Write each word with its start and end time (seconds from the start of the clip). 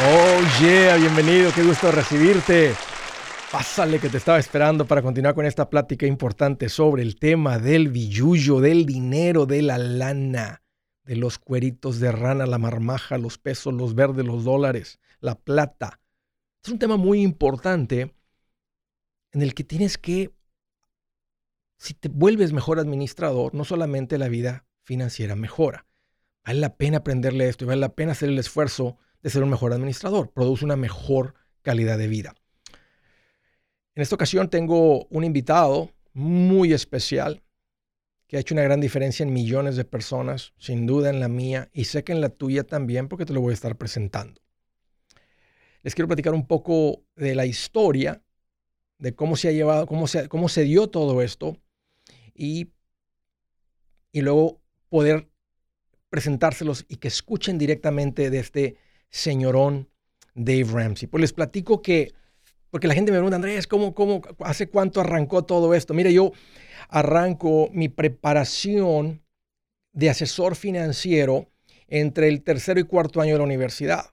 Oh 0.00 0.60
yeah, 0.60 0.96
bienvenido, 0.96 1.50
qué 1.52 1.64
gusto 1.64 1.90
recibirte. 1.90 2.72
Pásale 3.50 3.98
que 3.98 4.08
te 4.08 4.18
estaba 4.18 4.38
esperando 4.38 4.86
para 4.86 5.02
continuar 5.02 5.34
con 5.34 5.44
esta 5.44 5.68
plática 5.68 6.06
importante 6.06 6.68
sobre 6.68 7.02
el 7.02 7.18
tema 7.18 7.58
del 7.58 7.88
billullo, 7.88 8.60
del 8.60 8.86
dinero, 8.86 9.44
de 9.44 9.60
la 9.60 9.76
lana, 9.76 10.62
de 11.02 11.16
los 11.16 11.40
cueritos 11.40 11.98
de 11.98 12.12
rana, 12.12 12.46
la 12.46 12.58
marmaja, 12.58 13.18
los 13.18 13.38
pesos, 13.38 13.74
los 13.74 13.96
verdes, 13.96 14.24
los 14.24 14.44
dólares, 14.44 15.00
la 15.18 15.34
plata. 15.34 16.00
Es 16.62 16.70
un 16.70 16.78
tema 16.78 16.96
muy 16.96 17.20
importante 17.20 18.14
en 19.32 19.42
el 19.42 19.52
que 19.52 19.64
tienes 19.64 19.98
que, 19.98 20.30
si 21.76 21.94
te 21.94 22.08
vuelves 22.08 22.52
mejor 22.52 22.78
administrador, 22.78 23.52
no 23.52 23.64
solamente 23.64 24.16
la 24.16 24.28
vida 24.28 24.64
financiera 24.84 25.34
mejora. 25.34 25.88
Vale 26.44 26.60
la 26.60 26.76
pena 26.76 26.98
aprenderle 26.98 27.48
esto 27.48 27.64
y 27.64 27.66
vale 27.66 27.80
la 27.80 27.96
pena 27.96 28.12
hacer 28.12 28.28
el 28.28 28.38
esfuerzo 28.38 28.96
de 29.22 29.30
ser 29.30 29.42
un 29.42 29.50
mejor 29.50 29.72
administrador, 29.72 30.30
produce 30.30 30.64
una 30.64 30.76
mejor 30.76 31.34
calidad 31.62 31.98
de 31.98 32.08
vida. 32.08 32.34
En 33.94 34.02
esta 34.02 34.14
ocasión 34.14 34.48
tengo 34.48 35.06
un 35.06 35.24
invitado 35.24 35.90
muy 36.12 36.72
especial 36.72 37.42
que 38.28 38.36
ha 38.36 38.40
hecho 38.40 38.54
una 38.54 38.62
gran 38.62 38.80
diferencia 38.80 39.24
en 39.24 39.32
millones 39.32 39.76
de 39.76 39.84
personas, 39.84 40.52
sin 40.58 40.86
duda 40.86 41.10
en 41.10 41.18
la 41.18 41.28
mía 41.28 41.70
y 41.72 41.84
sé 41.84 42.04
que 42.04 42.12
en 42.12 42.20
la 42.20 42.28
tuya 42.28 42.62
también 42.64 43.08
porque 43.08 43.24
te 43.24 43.32
lo 43.32 43.40
voy 43.40 43.52
a 43.52 43.54
estar 43.54 43.76
presentando. 43.76 44.40
Les 45.82 45.94
quiero 45.94 46.08
platicar 46.08 46.34
un 46.34 46.46
poco 46.46 47.02
de 47.16 47.34
la 47.34 47.46
historia, 47.46 48.22
de 48.98 49.14
cómo 49.14 49.36
se 49.36 49.48
ha 49.48 49.52
llevado, 49.52 49.86
cómo 49.86 50.06
se, 50.06 50.28
cómo 50.28 50.48
se 50.48 50.64
dio 50.64 50.88
todo 50.88 51.22
esto 51.22 51.56
y, 52.34 52.72
y 54.12 54.20
luego 54.20 54.60
poder 54.90 55.30
presentárselos 56.10 56.84
y 56.88 56.96
que 56.96 57.08
escuchen 57.08 57.58
directamente 57.58 58.30
de 58.30 58.38
este 58.38 58.76
señorón 59.10 59.88
Dave 60.34 60.64
Ramsey. 60.64 61.08
Pues 61.08 61.20
les 61.20 61.32
platico 61.32 61.82
que, 61.82 62.12
porque 62.70 62.88
la 62.88 62.94
gente 62.94 63.12
me 63.12 63.18
pregunta, 63.18 63.36
Andrés, 63.36 63.66
¿cómo, 63.66 63.94
cómo, 63.94 64.22
hace 64.40 64.68
cuánto 64.68 65.00
arrancó 65.00 65.44
todo 65.44 65.74
esto? 65.74 65.94
Mira, 65.94 66.10
yo 66.10 66.32
arranco 66.88 67.68
mi 67.72 67.88
preparación 67.88 69.22
de 69.92 70.10
asesor 70.10 70.54
financiero 70.54 71.48
entre 71.88 72.28
el 72.28 72.42
tercero 72.42 72.78
y 72.78 72.84
cuarto 72.84 73.20
año 73.20 73.32
de 73.32 73.38
la 73.38 73.44
universidad. 73.44 74.12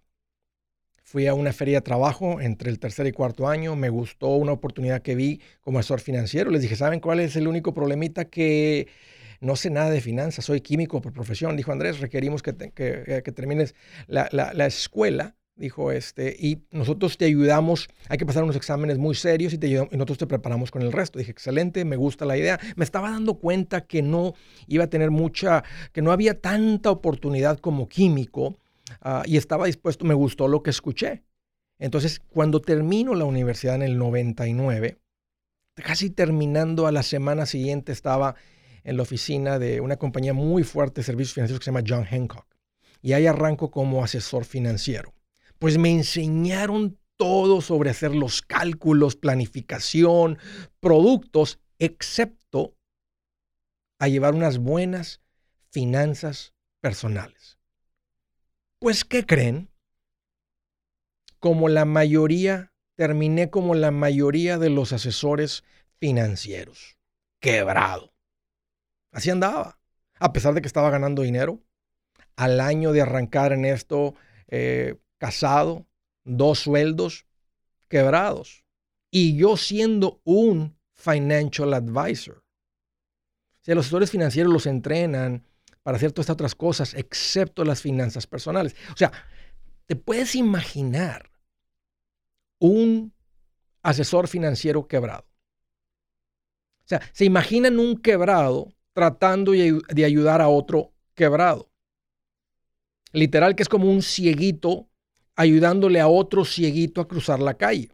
Fui 1.04 1.28
a 1.28 1.36
una 1.36 1.54
feria 1.54 1.78
de 1.78 1.82
trabajo 1.82 2.42
entre 2.42 2.72
el 2.72 2.80
tercer 2.80 3.06
y 3.06 3.12
cuarto 3.12 3.48
año, 3.48 3.76
me 3.76 3.90
gustó 3.90 4.30
una 4.30 4.54
oportunidad 4.54 5.04
que 5.04 5.14
vi 5.14 5.42
como 5.62 5.78
asesor 5.78 6.02
financiero. 6.02 6.50
Les 6.50 6.64
dije, 6.64 6.76
¿saben 6.76 7.00
cuál 7.00 7.20
es 7.20 7.36
el 7.36 7.48
único 7.48 7.74
problemita 7.74 8.26
que 8.26 8.88
no 9.46 9.56
sé 9.56 9.70
nada 9.70 9.90
de 9.90 10.02
finanzas, 10.02 10.44
soy 10.44 10.62
químico 10.62 11.02
por 11.02 11.14
profesión. 11.14 11.56
Dijo 11.56 11.72
Andrés, 11.72 12.00
requerimos 12.00 12.42
que, 12.42 12.56
eh, 12.76 13.22
termines 13.34 13.76
la, 14.08 14.66
escuela. 14.66 15.36
Dijo 15.58 15.94
este, 15.94 16.36
y 16.38 16.64
nosotros 16.72 17.18
te 17.18 17.24
ayudamos, 17.24 17.88
hay 18.10 18.18
que 18.18 18.26
pasar 18.26 18.44
unos 18.44 18.58
exámenes 18.58 18.98
muy 18.98 19.16
serios 19.16 19.54
y 19.54 19.58
nosotros 19.92 20.18
te 20.18 20.28
preparamos 20.28 20.70
con 20.70 20.82
el 20.82 20.92
resto. 20.92 21.18
Dije, 21.18 21.32
excelente, 21.32 21.86
me 21.86 21.96
gusta 21.96 22.26
la 22.26 22.38
idea. 22.38 22.60
Me 22.76 22.84
estaba 22.84 23.10
dando 23.10 23.36
cuenta 23.36 23.86
que 23.86 24.02
no 24.02 24.34
iba 24.68 24.84
a 24.84 24.90
tener 24.90 25.12
mucha, 25.12 25.64
que 25.94 26.02
no 26.02 26.12
había 26.12 26.42
tanta 26.42 26.92
oportunidad 26.92 27.60
como 27.60 27.88
químico 27.88 28.58
ah, 29.00 29.24
y 29.26 29.38
estaba 29.38 29.68
dispuesto, 29.68 30.04
me 30.04 30.14
gustó 30.14 30.50
lo 30.50 30.62
que 30.62 30.72
escuché. 30.72 31.24
Entonces, 31.80 32.20
cuando 32.20 32.60
termino 32.62 33.16
la 33.16 33.26
universidad 33.26 33.76
en 33.76 33.84
el 33.84 33.98
99, 33.98 34.98
casi 35.76 36.10
terminando 36.10 36.88
a 36.88 36.92
la 36.92 37.04
semana 37.04 37.46
siguiente 37.46 37.92
estaba 37.92 38.36
en 38.86 38.98
la 38.98 39.04
oficina 39.04 39.60
de 39.60 39.82
una 39.82 39.98
compañía 39.98 40.34
muy 40.34 40.64
fuerte 40.64 41.02
de 41.02 41.06
servicios 41.06 41.34
financieros 41.34 41.60
que 41.60 41.66
se 41.66 41.72
llama 41.72 41.84
John 41.86 42.06
Hancock. 42.06 42.46
Y 43.02 43.14
ahí 43.14 43.26
arranco 43.26 43.72
como 43.72 44.04
asesor 44.04 44.46
financiero. 44.46 45.14
Pues 45.60 45.78
me 45.78 45.92
enseñaron 45.92 46.98
todo 47.18 47.62
sobre 47.62 47.90
hacer 47.90 48.16
los 48.16 48.42
cálculos, 48.42 49.16
planificación, 49.16 50.38
productos, 50.80 51.60
excepto 51.80 52.76
a 54.00 54.08
llevar 54.08 54.36
unas 54.36 54.60
buenas 54.60 55.22
finanzas 55.72 56.54
personales. 56.80 57.58
Pues, 58.80 59.04
¿qué 59.04 59.26
creen? 59.26 59.70
Como 61.40 61.70
la 61.70 61.86
mayoría, 61.86 62.74
terminé 62.96 63.50
como 63.50 63.74
la 63.74 63.92
mayoría 63.92 64.58
de 64.58 64.70
los 64.70 64.94
asesores 64.94 65.64
financieros, 66.00 66.98
quebrado. 67.40 68.15
Así 69.16 69.30
andaba. 69.30 69.80
A 70.20 70.34
pesar 70.34 70.54
de 70.54 70.62
que 70.62 70.68
estaba 70.68 70.90
ganando 70.90 71.22
dinero, 71.22 71.64
al 72.36 72.60
año 72.60 72.92
de 72.92 73.02
arrancar 73.02 73.54
en 73.54 73.64
esto, 73.64 74.14
eh, 74.50 75.00
casado, 75.18 75.88
dos 76.26 76.60
sueldos, 76.60 77.26
quebrados. 77.88 78.66
Y 79.10 79.38
yo 79.38 79.56
siendo 79.56 80.20
un 80.26 80.78
financial 80.94 81.74
advisor. 81.74 82.40
O 82.40 83.64
sea, 83.64 83.76
los 83.76 83.86
asesores 83.86 84.12
financieros 84.12 84.52
los 84.52 84.66
entrenan 84.66 85.46
para 85.82 85.96
hacer 85.96 86.12
todas 86.12 86.26
estas 86.26 86.34
otras 86.34 86.56
cosas, 86.56 86.94
excepto 86.94 87.64
las 87.64 87.82
finanzas 87.82 88.28
personales. 88.28 88.76
O 88.92 88.98
sea, 88.98 89.14
te 89.86 89.96
puedes 89.96 90.36
imaginar 90.36 91.32
un 92.60 93.14
asesor 93.82 94.28
financiero 94.28 94.90
quebrado. 94.90 95.26
O 96.84 96.88
sea, 96.88 97.02
se 97.14 97.24
imaginan 97.24 97.80
un 97.80 97.98
quebrado 98.02 98.75
tratando 98.96 99.52
de 99.52 100.06
ayudar 100.06 100.42
a 100.42 100.48
otro 100.48 100.94
quebrado. 101.16 101.70
Literal 103.12 103.54
que 103.54 103.64
es 103.64 103.70
como 103.70 103.92
un 103.92 104.02
cieguito 104.02 104.90
ayudándole 105.36 106.00
a 106.00 106.08
otro 106.08 106.46
cieguito 106.46 107.02
a 107.02 107.08
cruzar 107.08 107.42
la 107.42 107.56
calle. 107.56 107.90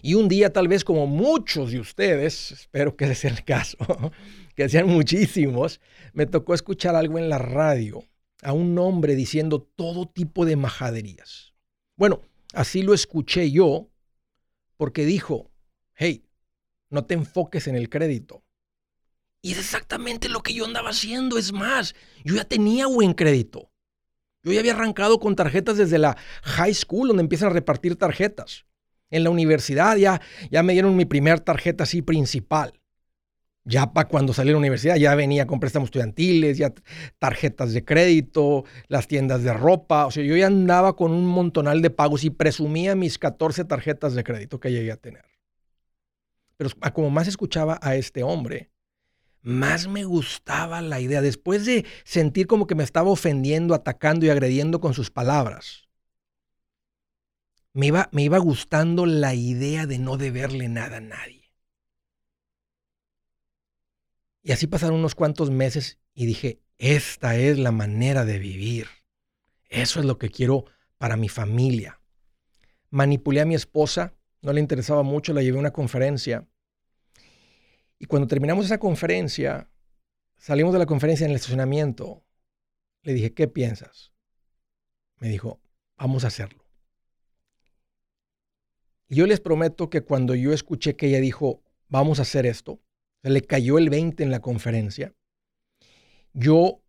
Y 0.00 0.14
un 0.14 0.26
día 0.26 0.54
tal 0.54 0.68
vez 0.68 0.84
como 0.84 1.06
muchos 1.06 1.70
de 1.70 1.80
ustedes, 1.80 2.50
espero 2.52 2.96
que 2.96 3.04
ese 3.04 3.14
sea 3.14 3.30
el 3.30 3.44
caso, 3.44 3.76
que 4.56 4.70
sean 4.70 4.88
muchísimos, 4.88 5.82
me 6.14 6.24
tocó 6.24 6.54
escuchar 6.54 6.96
algo 6.96 7.18
en 7.18 7.28
la 7.28 7.38
radio 7.38 8.02
a 8.42 8.54
un 8.54 8.78
hombre 8.78 9.14
diciendo 9.16 9.60
todo 9.76 10.06
tipo 10.06 10.46
de 10.46 10.56
majaderías. 10.56 11.52
Bueno, 11.94 12.22
así 12.54 12.80
lo 12.80 12.94
escuché 12.94 13.50
yo 13.50 13.90
porque 14.78 15.04
dijo, 15.04 15.50
hey, 15.94 16.24
no 16.88 17.04
te 17.04 17.12
enfoques 17.12 17.66
en 17.66 17.76
el 17.76 17.90
crédito, 17.90 18.44
y 19.42 19.52
es 19.52 19.58
exactamente 19.58 20.28
lo 20.28 20.42
que 20.42 20.54
yo 20.54 20.64
andaba 20.64 20.90
haciendo. 20.90 21.38
Es 21.38 21.52
más, 21.52 21.94
yo 22.24 22.34
ya 22.34 22.44
tenía 22.44 22.86
buen 22.86 23.14
crédito. 23.14 23.70
Yo 24.42 24.52
ya 24.52 24.60
había 24.60 24.74
arrancado 24.74 25.18
con 25.18 25.36
tarjetas 25.36 25.76
desde 25.76 25.98
la 25.98 26.16
high 26.42 26.74
school, 26.74 27.08
donde 27.08 27.22
empiezan 27.22 27.50
a 27.50 27.52
repartir 27.52 27.96
tarjetas. 27.96 28.66
En 29.10 29.24
la 29.24 29.30
universidad 29.30 29.96
ya, 29.96 30.20
ya 30.50 30.62
me 30.62 30.72
dieron 30.74 30.96
mi 30.96 31.04
primer 31.04 31.40
tarjeta 31.40 31.84
así 31.84 32.02
principal. 32.02 32.72
Ya 33.64 33.92
para 33.92 34.08
cuando 34.08 34.32
salí 34.32 34.48
de 34.48 34.52
la 34.52 34.58
universidad 34.58 34.96
ya 34.96 35.14
venía 35.14 35.46
con 35.46 35.60
préstamos 35.60 35.88
estudiantiles, 35.88 36.56
ya 36.56 36.72
tarjetas 37.18 37.74
de 37.74 37.84
crédito, 37.84 38.64
las 38.88 39.06
tiendas 39.08 39.42
de 39.42 39.52
ropa. 39.52 40.06
O 40.06 40.10
sea, 40.10 40.24
yo 40.24 40.36
ya 40.36 40.46
andaba 40.46 40.96
con 40.96 41.12
un 41.12 41.26
montonal 41.26 41.82
de 41.82 41.90
pagos 41.90 42.24
y 42.24 42.30
presumía 42.30 42.94
mis 42.94 43.18
14 43.18 43.64
tarjetas 43.66 44.14
de 44.14 44.24
crédito 44.24 44.58
que 44.58 44.72
llegué 44.72 44.92
a 44.92 44.96
tener. 44.96 45.24
Pero 46.56 46.70
como 46.94 47.10
más 47.10 47.28
escuchaba 47.28 47.78
a 47.82 47.94
este 47.94 48.22
hombre, 48.22 48.70
más 49.42 49.88
me 49.88 50.04
gustaba 50.04 50.80
la 50.80 51.00
idea. 51.00 51.20
Después 51.20 51.64
de 51.64 51.86
sentir 52.04 52.46
como 52.46 52.66
que 52.66 52.74
me 52.74 52.84
estaba 52.84 53.10
ofendiendo, 53.10 53.74
atacando 53.74 54.26
y 54.26 54.30
agrediendo 54.30 54.80
con 54.80 54.94
sus 54.94 55.10
palabras, 55.10 55.88
me 57.72 57.86
iba, 57.86 58.08
me 58.12 58.22
iba 58.22 58.38
gustando 58.38 59.06
la 59.06 59.34
idea 59.34 59.86
de 59.86 59.98
no 59.98 60.16
deberle 60.16 60.68
nada 60.68 60.98
a 60.98 61.00
nadie. 61.00 61.50
Y 64.42 64.52
así 64.52 64.66
pasaron 64.66 64.98
unos 64.98 65.14
cuantos 65.14 65.50
meses 65.50 65.98
y 66.14 66.26
dije, 66.26 66.60
esta 66.78 67.36
es 67.36 67.58
la 67.58 67.72
manera 67.72 68.24
de 68.24 68.38
vivir. 68.38 68.88
Eso 69.68 70.00
es 70.00 70.06
lo 70.06 70.18
que 70.18 70.30
quiero 70.30 70.64
para 70.96 71.16
mi 71.16 71.28
familia. 71.28 72.00
Manipulé 72.90 73.42
a 73.42 73.44
mi 73.44 73.54
esposa, 73.54 74.14
no 74.40 74.52
le 74.52 74.60
interesaba 74.60 75.02
mucho, 75.02 75.32
la 75.32 75.42
llevé 75.42 75.58
a 75.58 75.60
una 75.60 75.72
conferencia 75.72 76.48
y 77.98 78.06
cuando 78.06 78.28
terminamos 78.28 78.66
esa 78.66 78.78
conferencia, 78.78 79.68
salimos 80.36 80.72
de 80.72 80.78
la 80.78 80.86
conferencia 80.86 81.24
en 81.24 81.30
el 81.30 81.36
estacionamiento, 81.36 82.24
le 83.02 83.12
dije, 83.12 83.34
¿qué 83.34 83.48
piensas? 83.48 84.12
Me 85.18 85.28
dijo, 85.28 85.60
vamos 85.96 86.24
a 86.24 86.28
hacerlo. 86.28 86.64
Yo 89.08 89.26
les 89.26 89.40
prometo 89.40 89.90
que 89.90 90.02
cuando 90.02 90.34
yo 90.34 90.52
escuché 90.52 90.94
que 90.94 91.08
ella 91.08 91.20
dijo, 91.20 91.62
vamos 91.88 92.18
a 92.18 92.22
hacer 92.22 92.46
esto, 92.46 92.80
se 93.22 93.30
le 93.30 93.42
cayó 93.42 93.78
el 93.78 93.90
20 93.90 94.22
en 94.22 94.30
la 94.30 94.40
conferencia, 94.40 95.14
yo 96.32 96.82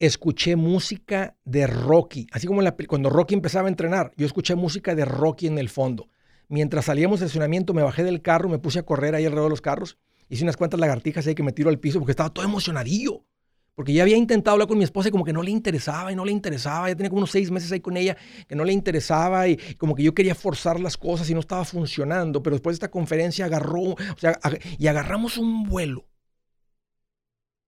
escuché 0.00 0.56
música 0.56 1.36
de 1.44 1.68
Rocky, 1.68 2.26
así 2.32 2.48
como 2.48 2.62
cuando 2.88 3.10
Rocky 3.10 3.34
empezaba 3.34 3.68
a 3.68 3.70
entrenar, 3.70 4.12
yo 4.16 4.26
escuché 4.26 4.56
música 4.56 4.96
de 4.96 5.04
Rocky 5.04 5.46
en 5.46 5.58
el 5.58 5.68
fondo. 5.68 6.08
Mientras 6.48 6.86
salíamos 6.86 7.20
del 7.20 7.26
estacionamiento, 7.26 7.74
me 7.74 7.82
bajé 7.82 8.02
del 8.02 8.22
carro, 8.22 8.48
me 8.48 8.58
puse 8.58 8.80
a 8.80 8.82
correr 8.82 9.14
ahí 9.14 9.24
alrededor 9.24 9.48
de 9.48 9.50
los 9.50 9.60
carros 9.60 9.98
Hice 10.32 10.44
unas 10.44 10.56
cuantas 10.56 10.80
lagartijas 10.80 11.26
ahí 11.26 11.34
que 11.34 11.42
me 11.42 11.52
tiro 11.52 11.68
al 11.68 11.78
piso 11.78 11.98
porque 11.98 12.12
estaba 12.12 12.30
todo 12.30 12.42
emocionadillo. 12.42 13.26
Porque 13.74 13.92
ya 13.92 14.00
había 14.00 14.16
intentado 14.16 14.54
hablar 14.54 14.66
con 14.66 14.78
mi 14.78 14.84
esposa 14.84 15.10
y 15.10 15.12
como 15.12 15.26
que 15.26 15.32
no 15.34 15.42
le 15.42 15.50
interesaba 15.50 16.10
y 16.10 16.16
no 16.16 16.24
le 16.24 16.32
interesaba. 16.32 16.88
Ya 16.88 16.96
tenía 16.96 17.10
como 17.10 17.18
unos 17.18 17.32
seis 17.32 17.50
meses 17.50 17.70
ahí 17.70 17.80
con 17.80 17.98
ella 17.98 18.16
que 18.48 18.54
no 18.54 18.64
le 18.64 18.72
interesaba 18.72 19.46
y 19.46 19.58
como 19.76 19.94
que 19.94 20.02
yo 20.02 20.14
quería 20.14 20.34
forzar 20.34 20.80
las 20.80 20.96
cosas 20.96 21.28
y 21.28 21.34
no 21.34 21.40
estaba 21.40 21.66
funcionando. 21.66 22.42
Pero 22.42 22.56
después 22.56 22.72
de 22.72 22.76
esta 22.76 22.90
conferencia 22.90 23.44
agarró, 23.44 23.82
o 23.82 23.96
sea, 24.16 24.38
y 24.78 24.86
agarramos 24.86 25.36
un 25.36 25.64
vuelo. 25.64 26.08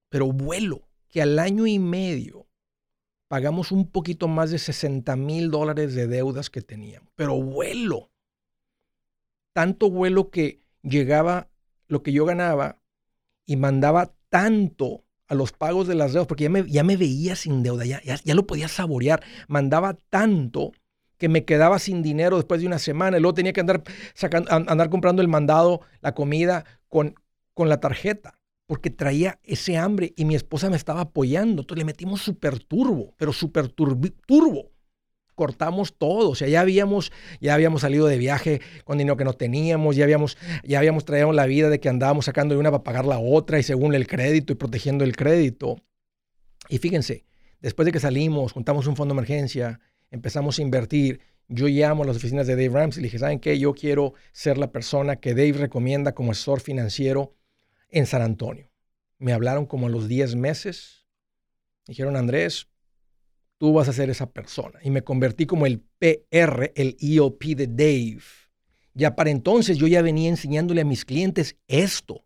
Pero 0.08 0.32
vuelo 0.32 0.88
que 1.10 1.20
al 1.20 1.38
año 1.38 1.66
y 1.66 1.78
medio 1.78 2.46
pagamos 3.28 3.72
un 3.72 3.90
poquito 3.90 4.26
más 4.26 4.50
de 4.50 4.58
60 4.58 5.16
mil 5.16 5.50
dólares 5.50 5.94
de 5.94 6.06
deudas 6.06 6.48
que 6.48 6.62
teníamos. 6.62 7.12
Pero 7.14 7.38
vuelo. 7.42 8.10
Tanto 9.52 9.90
vuelo 9.90 10.30
que 10.30 10.62
llegaba 10.82 11.50
lo 11.94 12.02
que 12.02 12.12
yo 12.12 12.26
ganaba 12.26 12.80
y 13.46 13.56
mandaba 13.56 14.12
tanto 14.28 15.04
a 15.28 15.34
los 15.34 15.52
pagos 15.52 15.86
de 15.86 15.94
las 15.94 16.12
deudas, 16.12 16.26
porque 16.26 16.44
ya 16.44 16.50
me, 16.50 16.68
ya 16.68 16.82
me 16.82 16.96
veía 16.96 17.36
sin 17.36 17.62
deuda, 17.62 17.86
ya, 17.86 18.02
ya, 18.02 18.34
lo 18.34 18.46
podía 18.46 18.68
saborear. 18.68 19.22
Mandaba 19.48 19.96
tanto 20.10 20.72
que 21.16 21.28
me 21.28 21.44
quedaba 21.44 21.78
sin 21.78 22.02
dinero 22.02 22.36
después 22.36 22.60
de 22.60 22.66
una 22.66 22.78
semana 22.78 23.16
y 23.16 23.20
luego 23.20 23.34
tenía 23.34 23.52
que 23.52 23.60
andar, 23.60 23.84
andar 24.48 24.90
comprando 24.90 25.22
el 25.22 25.28
mandado, 25.28 25.80
la 26.00 26.14
comida 26.14 26.64
con, 26.88 27.14
con 27.54 27.68
la 27.68 27.78
tarjeta, 27.78 28.40
porque 28.66 28.90
traía 28.90 29.38
ese 29.44 29.76
hambre 29.76 30.12
y 30.16 30.24
mi 30.24 30.34
esposa 30.34 30.68
me 30.68 30.76
estaba 30.76 31.02
apoyando. 31.02 31.62
Entonces 31.62 31.78
le 31.78 31.84
metimos 31.86 32.20
súper 32.20 32.58
turbo, 32.58 33.14
pero 33.16 33.32
súper 33.32 33.68
turbo 33.68 34.73
cortamos 35.34 35.96
todo. 35.96 36.30
O 36.30 36.34
sea, 36.34 36.48
ya 36.48 36.60
habíamos, 36.60 37.12
ya 37.40 37.54
habíamos 37.54 37.82
salido 37.82 38.06
de 38.06 38.18
viaje 38.18 38.60
con 38.84 38.98
dinero 38.98 39.16
que 39.16 39.24
no 39.24 39.34
teníamos, 39.34 39.96
ya 39.96 40.04
habíamos, 40.04 40.38
ya 40.62 40.78
habíamos 40.78 41.04
traído 41.04 41.32
la 41.32 41.46
vida 41.46 41.68
de 41.68 41.80
que 41.80 41.88
andábamos 41.88 42.26
sacando 42.26 42.54
de 42.54 42.60
una 42.60 42.70
para 42.70 42.84
pagar 42.84 43.04
la 43.04 43.18
otra 43.18 43.58
y 43.58 43.62
según 43.62 43.94
el 43.94 44.06
crédito 44.06 44.52
y 44.52 44.56
protegiendo 44.56 45.04
el 45.04 45.16
crédito. 45.16 45.82
Y 46.68 46.78
fíjense, 46.78 47.24
después 47.60 47.86
de 47.86 47.92
que 47.92 48.00
salimos, 48.00 48.52
juntamos 48.52 48.86
un 48.86 48.96
fondo 48.96 49.14
de 49.14 49.18
emergencia, 49.18 49.80
empezamos 50.10 50.58
a 50.58 50.62
invertir. 50.62 51.20
Yo 51.48 51.68
llamo 51.68 52.04
a 52.04 52.06
las 52.06 52.16
oficinas 52.16 52.46
de 52.46 52.56
Dave 52.56 52.70
Ramsey 52.70 53.00
y 53.00 53.02
le 53.02 53.06
dije, 53.06 53.18
¿saben 53.18 53.38
qué? 53.38 53.58
Yo 53.58 53.74
quiero 53.74 54.14
ser 54.32 54.56
la 54.56 54.72
persona 54.72 55.16
que 55.16 55.34
Dave 55.34 55.52
recomienda 55.52 56.14
como 56.14 56.32
asesor 56.32 56.60
financiero 56.60 57.34
en 57.90 58.06
San 58.06 58.22
Antonio. 58.22 58.70
Me 59.18 59.32
hablaron 59.32 59.66
como 59.66 59.86
a 59.86 59.90
los 59.90 60.08
10 60.08 60.36
meses. 60.36 61.06
Dijeron, 61.86 62.16
Andrés, 62.16 62.68
tú 63.58 63.72
vas 63.72 63.88
a 63.88 63.92
ser 63.92 64.10
esa 64.10 64.30
persona. 64.30 64.78
Y 64.82 64.90
me 64.90 65.02
convertí 65.02 65.46
como 65.46 65.66
el 65.66 65.80
PR, 65.80 66.72
el 66.74 66.96
EOP 67.00 67.44
de 67.56 67.66
Dave. 67.66 68.22
Ya 68.94 69.16
para 69.16 69.30
entonces 69.30 69.76
yo 69.76 69.86
ya 69.86 70.02
venía 70.02 70.28
enseñándole 70.28 70.82
a 70.82 70.84
mis 70.84 71.04
clientes 71.04 71.56
esto. 71.66 72.24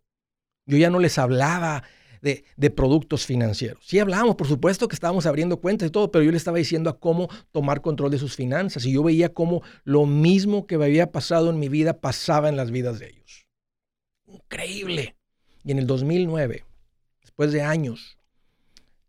Yo 0.65 0.77
ya 0.77 0.89
no 0.89 0.99
les 0.99 1.17
hablaba 1.17 1.83
de, 2.21 2.43
de, 2.57 2.69
productos 2.69 3.25
financieros. 3.25 3.83
Sí 3.87 3.97
hablábamos, 3.97 4.35
por 4.35 4.47
supuesto 4.47 4.87
que 4.87 4.93
estábamos 4.93 5.25
abriendo 5.25 5.59
cuentas 5.61 5.87
y 5.87 5.91
todo, 5.91 6.11
pero 6.11 6.23
yo 6.23 6.31
le 6.31 6.37
estaba 6.37 6.57
diciendo 6.57 6.89
a 6.89 6.99
cómo 6.99 7.29
tomar 7.51 7.81
control 7.81 8.11
de 8.11 8.19
sus 8.19 8.35
finanzas. 8.35 8.85
Y 8.85 8.93
yo 8.93 9.01
veía 9.01 9.33
cómo 9.33 9.63
lo 9.83 10.05
mismo 10.05 10.67
que 10.67 10.77
me 10.77 10.85
había 10.85 11.11
pasado 11.11 11.49
en 11.49 11.59
mi 11.59 11.69
vida 11.69 12.01
pasaba 12.01 12.49
en 12.49 12.57
las 12.57 12.71
vidas 12.71 12.99
de 12.99 13.07
ellos. 13.07 13.47
Increíble. 14.27 15.15
Y 15.63 15.71
en 15.71 15.79
el 15.79 15.87
2009, 15.87 16.65
después 17.21 17.51
de 17.51 17.61
años, 17.61 18.17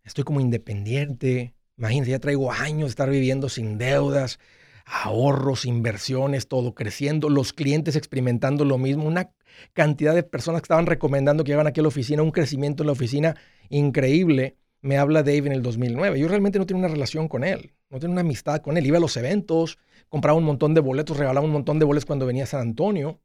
estoy 0.05 0.25
como 0.25 0.41
independiente, 0.41 1.55
Imagínense, 1.81 2.11
ya 2.11 2.19
traigo 2.19 2.53
años 2.53 2.89
de 2.89 2.91
estar 2.91 3.09
viviendo 3.09 3.49
sin 3.49 3.79
deudas, 3.79 4.39
ahorros, 4.85 5.65
inversiones, 5.65 6.47
todo 6.47 6.75
creciendo, 6.75 7.31
los 7.31 7.55
clientes 7.55 7.97
experimentando 7.97 8.67
lo 8.67 8.77
mismo, 8.77 9.07
una 9.07 9.31
cantidad 9.73 10.15
de 10.15 10.23
personas 10.23 10.61
que 10.61 10.67
estaban 10.67 10.85
recomendando 10.85 11.43
que 11.43 11.53
llegan 11.53 11.67
aquí 11.67 11.81
a 11.81 11.83
la 11.83 11.89
oficina, 11.89 12.23
un 12.23 12.33
crecimiento 12.33 12.83
en 12.83 12.89
la 12.89 12.93
oficina 12.93 13.35
increíble. 13.71 14.59
Me 14.83 14.99
habla 14.99 15.23
Dave 15.23 15.39
en 15.39 15.53
el 15.53 15.63
2009. 15.63 16.21
Yo 16.21 16.29
realmente 16.29 16.59
no 16.59 16.67
tengo 16.67 16.81
una 16.81 16.89
relación 16.89 17.29
con 17.29 17.45
él, 17.45 17.73
no 17.89 17.99
tengo 17.99 18.13
una 18.13 18.21
amistad 18.21 18.61
con 18.61 18.77
él. 18.77 18.87
Iba 18.87 18.99
a 18.99 19.01
los 19.01 19.17
eventos, 19.17 19.79
compraba 20.11 20.37
un 20.37 20.45
montón 20.45 20.75
de 20.75 20.83
boletos, 20.83 21.17
regalaba 21.17 21.47
un 21.47 21.53
montón 21.53 21.79
de 21.79 21.87
boletos 21.87 22.05
cuando 22.05 22.27
venía 22.27 22.45
a 22.45 22.47
San 22.47 22.61
Antonio. 22.61 23.23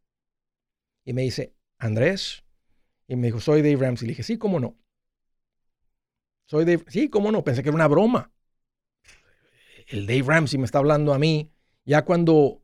Y 1.04 1.12
me 1.12 1.24
dice, 1.24 1.54
Andrés, 1.78 2.46
y 3.06 3.18
me 3.18 3.28
dijo, 3.28 3.42
soy 3.42 3.62
Dave 3.62 3.76
Ramsey. 3.76 4.08
Le 4.08 4.12
dije, 4.12 4.24
sí, 4.24 4.38
cómo 4.38 4.62
no. 4.62 4.78
Soy 6.46 6.64
Dave, 6.64 6.86
sí, 6.88 7.10
cómo 7.10 7.34
no. 7.34 7.44
Pensé 7.44 7.62
que 7.62 7.68
era 7.68 7.76
una 7.76 7.90
broma 7.90 8.32
el 9.88 10.08
Dave 10.08 10.24
Ramsey 10.24 10.60
me 10.60 10.66
está 10.66 10.80
hablando 10.80 11.14
a 11.14 11.20
mí. 11.20 11.52
Ya 11.86 12.04
cuando 12.04 12.62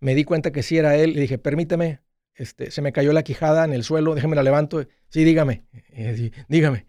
me 0.00 0.14
di 0.14 0.24
cuenta 0.24 0.52
que 0.52 0.62
sí 0.62 0.76
era 0.78 0.96
él, 0.96 1.14
le 1.14 1.22
dije, 1.22 1.38
permíteme, 1.38 2.00
este, 2.34 2.70
se 2.70 2.82
me 2.82 2.92
cayó 2.92 3.12
la 3.12 3.22
quijada 3.22 3.64
en 3.64 3.72
el 3.72 3.84
suelo, 3.84 4.14
déjeme 4.14 4.36
la 4.36 4.42
levanto. 4.42 4.86
Sí, 5.08 5.24
dígame, 5.24 5.64
eh, 5.90 6.30
dígame. 6.48 6.86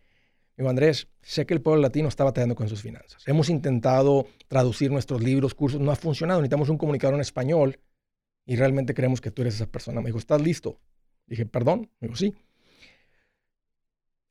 Digo, 0.58 0.70
Andrés, 0.70 1.10
sé 1.22 1.46
que 1.46 1.54
el 1.54 1.62
pueblo 1.62 1.82
latino 1.82 2.08
está 2.08 2.24
batallando 2.24 2.56
con 2.56 2.70
sus 2.70 2.82
finanzas. 2.82 3.22
Hemos 3.28 3.50
intentado 3.50 4.28
traducir 4.48 4.90
nuestros 4.90 5.22
libros, 5.22 5.54
cursos, 5.54 5.82
no 5.82 5.92
ha 5.92 5.96
funcionado. 5.98 6.40
Necesitamos 6.40 6.70
un 6.70 6.78
comunicador 6.78 7.16
en 7.16 7.22
español 7.22 7.80
y 8.46 8.56
realmente 8.56 8.94
creemos 8.94 9.20
que 9.20 9.32
tú 9.32 9.42
eres 9.42 9.56
esa 9.56 9.66
persona. 9.66 10.00
Me 10.00 10.08
dijo, 10.08 10.18
¿estás 10.18 10.42
listo? 10.42 10.80
Dije, 11.28 11.46
perdón. 11.46 11.90
Me 12.00 12.08
dijo, 12.08 12.16
sí. 12.16 12.34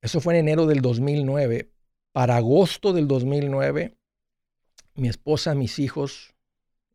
Eso 0.01 0.21
fue 0.21 0.35
en 0.35 0.41
enero 0.41 0.65
del 0.65 0.81
2009. 0.81 1.71
Para 2.13 2.37
agosto 2.37 2.95
del 2.95 3.07
2009 3.07 3.95
mi 4.95 5.09
esposa, 5.09 5.55
mis 5.55 5.79
hijos 5.79 6.35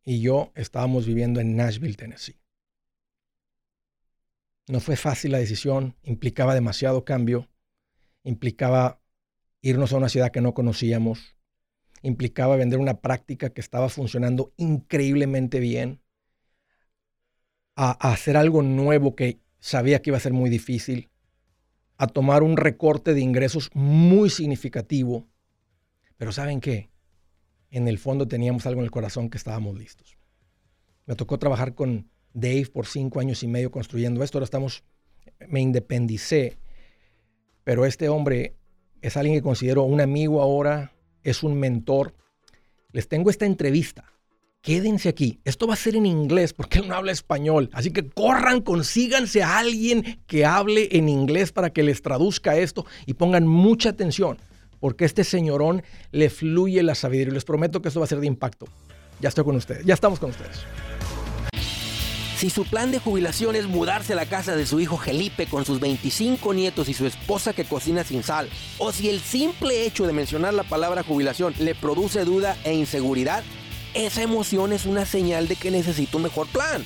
y 0.03 0.21
yo 0.21 0.51
estábamos 0.55 1.05
viviendo 1.05 1.39
en 1.39 1.55
Nashville, 1.55 1.95
Tennessee. 1.95 2.39
No 4.67 4.79
fue 4.79 4.95
fácil 4.95 5.31
la 5.31 5.39
decisión, 5.39 5.95
implicaba 6.03 6.53
demasiado 6.53 7.03
cambio, 7.03 7.49
implicaba 8.23 9.01
irnos 9.61 9.93
a 9.93 9.97
una 9.97 10.09
ciudad 10.09 10.31
que 10.31 10.41
no 10.41 10.53
conocíamos, 10.53 11.35
implicaba 12.01 12.55
vender 12.55 12.79
una 12.79 13.01
práctica 13.01 13.49
que 13.49 13.61
estaba 13.61 13.89
funcionando 13.89 14.53
increíblemente 14.57 15.59
bien, 15.59 16.01
a, 17.75 17.91
hacer 18.11 18.37
algo 18.37 18.61
nuevo 18.61 19.15
que 19.15 19.39
sabía 19.59 20.01
que 20.01 20.09
iba 20.09 20.17
a 20.17 20.21
ser 20.21 20.33
muy 20.33 20.49
difícil, 20.49 21.09
a 21.97 22.07
tomar 22.07 22.43
un 22.43 22.57
recorte 22.57 23.13
de 23.13 23.21
ingresos 23.21 23.69
muy 23.73 24.29
significativo. 24.29 25.27
Pero 26.17 26.31
¿saben 26.31 26.61
qué? 26.61 26.89
En 27.71 27.87
el 27.87 27.97
fondo 27.97 28.27
teníamos 28.27 28.65
algo 28.65 28.81
en 28.81 28.85
el 28.85 28.91
corazón 28.91 29.29
que 29.29 29.37
estábamos 29.37 29.77
listos. 29.77 30.17
Me 31.05 31.15
tocó 31.15 31.39
trabajar 31.39 31.73
con 31.75 32.09
Dave 32.33 32.67
por 32.67 32.85
cinco 32.85 33.19
años 33.19 33.43
y 33.43 33.47
medio 33.47 33.71
construyendo 33.71 34.23
esto. 34.23 34.37
Ahora 34.37 34.45
estamos, 34.45 34.83
me 35.47 35.61
independicé, 35.61 36.57
pero 37.63 37.85
este 37.85 38.09
hombre 38.09 38.55
es 39.01 39.17
alguien 39.17 39.35
que 39.35 39.41
considero 39.41 39.83
un 39.83 40.01
amigo 40.01 40.41
ahora, 40.41 40.93
es 41.23 41.43
un 41.43 41.59
mentor. 41.59 42.15
Les 42.91 43.07
tengo 43.07 43.29
esta 43.29 43.45
entrevista. 43.45 44.05
Quédense 44.61 45.07
aquí. 45.07 45.39
Esto 45.45 45.67
va 45.67 45.73
a 45.73 45.77
ser 45.77 45.95
en 45.95 46.05
inglés 46.05 46.53
porque 46.53 46.79
él 46.79 46.87
no 46.87 46.95
habla 46.95 47.11
español. 47.11 47.69
Así 47.71 47.91
que 47.91 48.09
corran, 48.09 48.61
consíganse 48.61 49.41
a 49.41 49.57
alguien 49.57 50.21
que 50.27 50.45
hable 50.45 50.89
en 50.91 51.07
inglés 51.07 51.51
para 51.51 51.69
que 51.69 51.81
les 51.81 52.01
traduzca 52.01 52.57
esto 52.57 52.85
y 53.05 53.13
pongan 53.13 53.47
mucha 53.47 53.89
atención 53.89 54.37
porque 54.79 55.05
este 55.05 55.23
señorón 55.23 55.83
le 56.11 56.29
fluye 56.29 56.83
la 56.83 56.95
sabiduría. 56.95 57.33
Les 57.33 57.45
prometo 57.45 57.81
que 57.81 57.87
esto 57.87 57.99
va 57.99 58.05
a 58.05 58.09
ser 58.09 58.19
de 58.19 58.27
impacto. 58.27 58.67
Ya 59.19 59.29
estoy 59.29 59.43
con 59.43 59.55
ustedes, 59.55 59.85
ya 59.85 59.93
estamos 59.93 60.19
con 60.19 60.29
ustedes. 60.29 60.65
Si 62.37 62.49
su 62.49 62.63
plan 62.63 62.89
de 62.89 62.99
jubilación 62.99 63.57
es 63.57 63.67
mudarse 63.67 64.13
a 64.13 64.15
la 64.15 64.25
casa 64.25 64.55
de 64.55 64.65
su 64.65 64.79
hijo 64.79 64.97
Felipe 64.97 65.45
con 65.45 65.65
sus 65.65 65.81
25 65.81 66.53
nietos 66.53 66.87
y 66.87 66.93
su 66.93 67.05
esposa 67.05 67.51
que 67.51 67.65
cocina 67.65 68.05
sin 68.05 68.23
sal, 68.23 68.47
o 68.77 68.93
si 68.93 69.09
el 69.09 69.19
simple 69.19 69.85
hecho 69.85 70.07
de 70.07 70.13
mencionar 70.13 70.53
la 70.53 70.63
palabra 70.63 71.03
jubilación 71.03 71.53
le 71.59 71.75
produce 71.75 72.23
duda 72.23 72.57
e 72.63 72.73
inseguridad, 72.73 73.43
esa 73.93 74.21
emoción 74.21 74.71
es 74.71 74.85
una 74.85 75.05
señal 75.05 75.49
de 75.49 75.57
que 75.57 75.69
necesita 75.69 76.15
un 76.15 76.23
mejor 76.23 76.47
plan. 76.47 76.85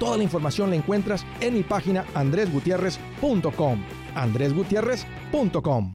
Toda 0.00 0.16
la 0.16 0.22
información 0.22 0.70
la 0.70 0.76
encuentras 0.76 1.26
en 1.42 1.52
mi 1.52 1.62
página 1.62 2.06
andresgutierrez.com. 2.14 3.84
andresgutierrez.com. 4.14 5.92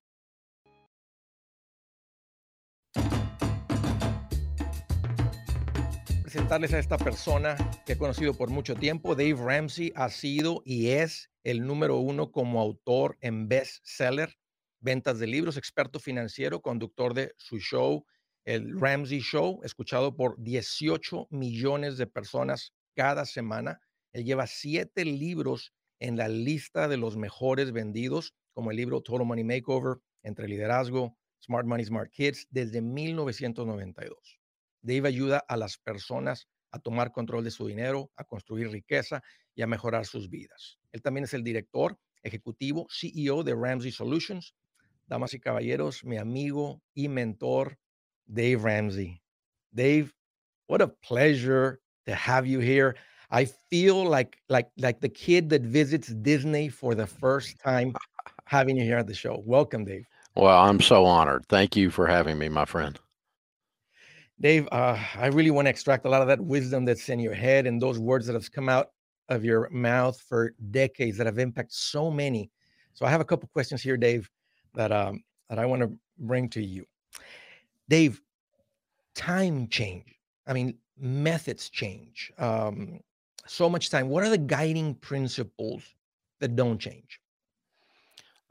Presentarles 6.22 6.74
a 6.74 6.80
esta 6.80 7.00
persona 7.00 7.58
que 7.88 7.94
he 7.94 7.98
conocido 7.98 8.36
por 8.36 8.52
mucho 8.52 8.76
tiempo. 8.76 9.16
Dave 9.16 9.38
Ramsey 9.44 9.92
ha 9.96 10.10
sido 10.10 10.62
y 10.66 10.90
es 10.90 11.32
el 11.44 11.66
número 11.66 11.98
uno 11.98 12.32
como 12.32 12.62
autor 12.62 13.18
en 13.22 13.48
bestseller, 13.48 14.38
ventas 14.82 15.18
de 15.18 15.26
libros, 15.26 15.58
experto 15.58 16.00
financiero, 16.00 16.62
conductor 16.62 17.16
de 17.16 17.34
su 17.38 17.58
show, 17.58 18.06
el 18.44 18.80
Ramsey 18.80 19.22
Show, 19.22 19.62
escuchado 19.64 20.16
por 20.16 20.36
18 20.38 21.30
millones 21.32 21.98
de 21.98 22.06
personas 22.06 22.72
cada 22.94 23.26
semana 23.26 23.82
él 24.16 24.24
lleva 24.24 24.48
siete 24.48 25.04
libros 25.04 25.74
en 26.00 26.16
la 26.16 26.30
lista 26.30 26.88
de 26.88 26.96
los 26.96 27.18
mejores 27.18 27.74
vendidos, 27.74 28.34
como 28.54 28.72
el 28.72 28.78
libro 28.78 29.02
Total 29.02 29.26
Money 29.26 29.44
Makeover, 29.44 29.98
Entre 30.24 30.48
Liderazgo, 30.48 31.18
Smart 31.44 31.68
Money, 31.68 31.84
Smart 31.84 32.10
Kids, 32.12 32.48
desde 32.50 32.82
1992. 32.82 34.40
Dave 34.82 35.10
ayuda 35.10 35.40
a 35.40 35.58
las 35.58 35.78
personas 35.78 36.48
a 36.72 36.80
tomar 36.80 37.12
control 37.12 37.44
de 37.44 37.52
su 37.52 37.68
dinero, 37.68 38.10
a 38.16 38.24
construir 38.24 38.70
riqueza 38.70 39.22
y 39.54 39.64
a 39.64 39.68
mejorar 39.68 40.06
sus 40.06 40.30
vidas. 40.30 40.80
Él 40.94 41.02
también 41.02 41.26
es 41.26 41.34
el 41.34 41.44
director 41.44 42.00
ejecutivo, 42.24 42.88
CEO 42.90 43.44
de 43.44 43.54
Ramsey 43.54 43.92
Solutions. 43.92 44.56
Damas 45.08 45.34
y 45.34 45.42
caballeros, 45.42 46.06
mi 46.06 46.16
amigo 46.16 46.82
y 46.94 47.10
mentor, 47.10 47.78
Dave 48.26 48.60
Ramsey. 48.64 49.22
Dave, 49.72 50.14
what 50.68 50.82
a 50.82 50.88
pleasure 50.88 51.82
to 52.06 52.14
have 52.14 52.48
you 52.48 52.62
here. 52.62 52.96
I 53.36 53.44
feel 53.70 54.06
like 54.06 54.38
like 54.48 54.70
like 54.78 55.02
the 55.02 55.10
kid 55.10 55.50
that 55.50 55.62
visits 55.62 56.08
Disney 56.08 56.70
for 56.70 56.96
the 56.96 57.06
first 57.06 57.60
time 57.60 57.94
having 58.46 58.78
you 58.78 58.84
here 58.86 58.98
at 58.98 59.08
the 59.08 59.14
show. 59.14 59.44
Welcome, 59.46 59.84
Dave. 59.84 60.06
Well, 60.36 60.58
I'm 60.58 60.80
so 60.80 61.04
honored. 61.04 61.46
Thank 61.50 61.76
you 61.76 61.92
for 61.92 62.08
having 62.08 62.38
me, 62.38 62.48
my 62.48 62.64
friend. 62.64 62.98
Dave, 64.40 64.70
uh, 64.72 64.98
I 65.16 65.28
really 65.28 65.52
want 65.52 65.66
to 65.66 65.70
extract 65.70 66.06
a 66.06 66.10
lot 66.10 66.22
of 66.22 66.30
that 66.30 66.40
wisdom 66.40 66.86
that's 66.86 67.10
in 67.10 67.20
your 67.20 67.34
head 67.34 67.68
and 67.68 67.82
those 67.82 68.00
words 68.00 68.26
that 68.28 68.36
have 68.36 68.50
come 68.54 68.70
out 68.70 68.92
of 69.28 69.44
your 69.44 69.70
mouth 69.70 70.18
for 70.30 70.54
decades 70.72 71.18
that 71.18 71.26
have 71.26 71.38
impacted 71.38 71.74
so 71.74 72.10
many. 72.10 72.50
So 72.94 73.06
I 73.06 73.10
have 73.10 73.20
a 73.20 73.26
couple 73.26 73.50
questions 73.52 73.82
here, 73.82 73.98
Dave, 73.98 74.30
that 74.76 74.94
um, 74.94 75.22
that 75.50 75.60
I 75.60 75.66
want 75.66 75.82
to 75.82 75.92
bring 76.20 76.48
to 76.52 76.64
you. 76.64 76.86
Dave, 77.90 78.22
time 79.14 79.68
change. 79.68 80.06
I 80.48 80.54
mean, 80.54 80.78
methods 80.98 81.70
change. 81.70 82.32
Um, 82.38 83.02
so 83.48 83.70
much 83.70 83.90
time. 83.90 84.10
What 84.10 84.24
are 84.24 84.30
the 84.30 84.38
guiding 84.38 84.96
principles 84.96 85.84
that 86.40 86.56
don't 86.56 86.80
change? 86.80 87.20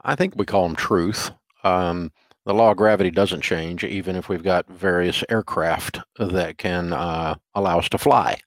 I 0.03 0.15
think 0.15 0.35
we 0.35 0.45
call 0.45 0.67
them 0.67 0.75
truth. 0.75 1.31
Um, 1.63 2.11
the 2.45 2.53
law 2.53 2.71
of 2.71 2.77
gravity 2.77 3.09
doesn't 3.09 3.41
change, 3.41 3.83
even 3.83 4.15
if 4.15 4.29
we've 4.29 4.43
got 4.43 4.69
various 4.69 5.23
aircraft 5.29 5.99
that 6.19 6.57
can 6.59 6.93
uh, 6.93 7.35
allow 7.55 7.79
us 7.79 7.89
to 7.89 7.97
fly. 7.97 8.37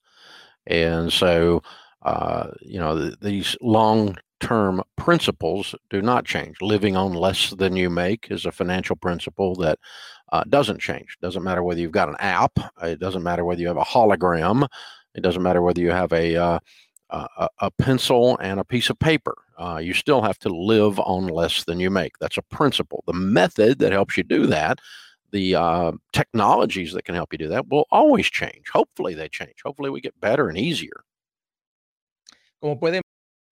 And 0.66 1.12
so, 1.12 1.62
uh, 2.02 2.50
you 2.60 2.78
know, 2.78 2.96
th- 2.96 3.18
these 3.20 3.56
long 3.60 4.16
term 4.40 4.82
principles 4.96 5.74
do 5.90 6.00
not 6.00 6.24
change. 6.24 6.56
Living 6.60 6.96
on 6.96 7.12
less 7.12 7.50
than 7.50 7.74
you 7.74 7.90
make 7.90 8.28
is 8.30 8.46
a 8.46 8.52
financial 8.52 8.94
principle 8.94 9.56
that 9.56 9.80
uh, 10.30 10.44
doesn't 10.48 10.80
change. 10.80 11.16
Doesn't 11.20 11.42
matter 11.42 11.64
whether 11.64 11.80
you've 11.80 11.90
got 11.90 12.08
an 12.08 12.16
app, 12.20 12.52
it 12.82 13.00
doesn't 13.00 13.22
matter 13.24 13.44
whether 13.44 13.60
you 13.60 13.68
have 13.68 13.76
a 13.76 13.82
hologram, 13.82 14.68
it 15.18 15.22
doesn't 15.22 15.42
matter 15.42 15.62
whether 15.62 15.80
you 15.80 15.90
have 15.90 16.12
a 16.12 16.36
uh, 16.36 16.58
a, 17.10 17.48
a, 17.60 17.70
pencil 17.70 18.36
and 18.38 18.60
a 18.60 18.64
piece 18.64 18.90
of 18.90 18.98
paper. 18.98 19.34
Uh, 19.58 19.80
you 19.82 19.94
still 19.94 20.22
have 20.22 20.38
to 20.38 20.48
live 20.48 21.00
on 21.00 21.26
less 21.26 21.64
than 21.64 21.80
you 21.80 21.90
make. 21.90 22.18
That's 22.18 22.36
a 22.36 22.42
principle. 22.42 23.02
The 23.06 23.14
method 23.14 23.78
that 23.78 23.92
helps 23.92 24.16
you 24.16 24.22
do 24.22 24.46
that, 24.46 24.78
the 25.32 25.54
uh, 25.54 25.92
technologies 26.12 26.92
that 26.92 27.04
can 27.04 27.14
help 27.14 27.32
you 27.32 27.38
do 27.38 27.48
that, 27.48 27.68
will 27.68 27.86
always 27.90 28.26
change. 28.26 28.68
Hopefully, 28.72 29.14
they 29.14 29.28
change. 29.28 29.56
Hopefully, 29.64 29.90
we 29.90 30.00
get 30.00 30.20
better 30.20 30.48
and 30.48 30.58
easier. 30.58 31.02
Como 32.60 32.76
pueden 32.76 33.00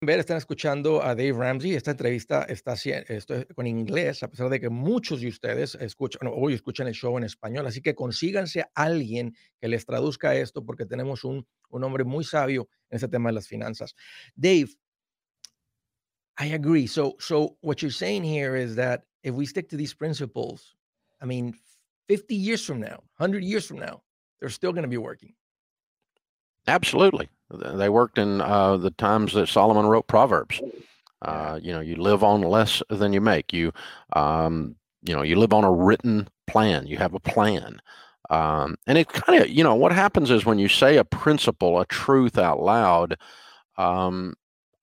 ver, 0.01 0.21
están 0.21 0.37
escuchando 0.37 1.03
a 1.03 1.15
Dave 1.15 1.33
Ramsey. 1.33 1.75
Esta 1.75 1.93
entrevista 1.93 2.43
está 2.45 2.75
esto 2.75 3.47
con 3.55 3.67
inglés, 3.67 4.23
a 4.23 4.29
pesar 4.29 4.51
de 4.51 4.61
que 4.61 4.69
muchos 4.69 5.21
de 5.21 5.29
ustedes 5.29 5.75
escuchan, 5.77 6.31
hoy 6.33 6.55
escuchan 6.55 6.87
el 6.87 6.95
show 6.95 7.17
en 7.17 7.25
español. 7.25 7.67
Así 7.67 7.81
que 7.81 7.95
consíganse 7.95 8.61
a 8.61 8.71
alguien 8.75 9.35
que 9.59 9.69
les 9.69 9.87
traduzca 9.87 10.35
esto, 10.35 10.65
porque 10.65 10.85
tenemos 10.85 11.25
un, 11.25 11.47
un 11.71 11.85
hombre 11.85 12.05
muy 12.05 12.25
sabio 12.25 12.69
en 12.91 12.97
este 12.97 13.09
tema 13.09 13.31
de 13.31 13.35
las 13.35 13.49
finanzas. 13.49 13.95
Dave, 14.35 14.69
I 16.39 16.53
agree. 16.53 16.87
So, 16.87 17.17
so 17.19 17.57
what 17.63 17.81
you're 17.81 17.91
saying 17.91 18.25
here 18.25 18.55
is 18.55 18.77
that 18.77 19.05
if 19.23 19.35
we 19.35 19.47
stick 19.47 19.69
to 19.71 19.77
these 19.77 19.95
principles, 19.95 20.77
I 21.23 21.25
mean, 21.25 21.55
50 22.09 22.35
years 22.35 22.65
from 22.65 22.81
now, 22.81 23.03
100 23.17 23.43
years 23.43 23.67
from 23.67 23.79
now, 23.79 24.03
they're 24.39 24.51
still 24.51 24.73
going 24.73 24.83
to 24.83 24.89
be 24.89 24.99
working. 24.99 25.35
Absolutely. 26.67 27.29
They 27.51 27.89
worked 27.89 28.19
in 28.19 28.41
uh, 28.41 28.77
the 28.77 28.91
times 28.91 29.33
that 29.35 29.49
Solomon 29.49 29.87
wrote 29.87 30.09
Proverbs. 30.09 30.61
Uh, 31.23 31.59
you 31.63 31.73
know, 31.73 31.81
you 31.81 31.97
live 31.97 32.25
on 32.25 32.43
less 32.43 32.83
than 32.91 33.13
you 33.13 33.21
make. 33.21 33.53
You, 33.53 33.73
um, 34.15 34.77
you 35.03 35.15
know, 35.15 35.23
you 35.23 35.37
live 35.37 35.53
on 35.53 35.65
a 35.65 35.73
written 35.73 36.29
plan. 36.47 36.87
You 36.87 36.99
have 36.99 37.15
a 37.15 37.21
plan. 37.21 37.81
Um, 38.31 38.77
and 38.87 38.99
it 38.99 39.09
kind 39.09 39.43
of, 39.43 39.49
you 39.49 39.63
know, 39.63 39.75
what 39.77 39.93
happens 39.93 40.31
is 40.31 40.45
when 40.45 40.59
you 40.59 40.69
say 40.69 40.97
a 40.97 41.05
principle, 41.05 41.81
a 41.81 41.87
truth 41.87 42.39
out 42.39 42.61
loud, 42.61 43.17
um, 43.79 44.35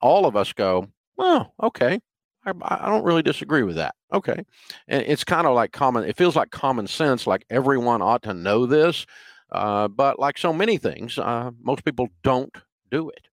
all 0.02 0.26
of 0.26 0.36
us 0.36 0.54
go, 0.54 0.88
well, 1.18 1.54
okay. 1.62 2.00
I, 2.46 2.54
I 2.62 2.90
don't 2.90 3.04
really 3.04 3.24
disagree 3.24 3.64
with 3.64 3.76
that. 3.76 3.96
Okay. 4.14 4.44
And 4.88 5.04
it's 5.06 5.24
kind 5.24 5.48
of 5.48 5.56
like 5.56 5.74
common, 5.74 6.06
it 6.06 6.18
feels 6.18 6.36
like 6.36 6.52
common 6.52 6.88
sense, 6.88 7.28
like 7.28 7.46
everyone 7.50 8.02
ought 8.02 8.24
to 8.24 8.34
know 8.34 8.66
this. 8.66 9.06
Uh, 9.54 9.88
but 9.88 10.20
like 10.20 10.38
so 10.38 10.52
many 10.54 10.78
things, 10.78 11.18
uh, 11.18 11.52
most 11.62 11.86
people 11.86 12.10
don't 12.24 12.56
do 12.92 13.10
it. 13.10 13.28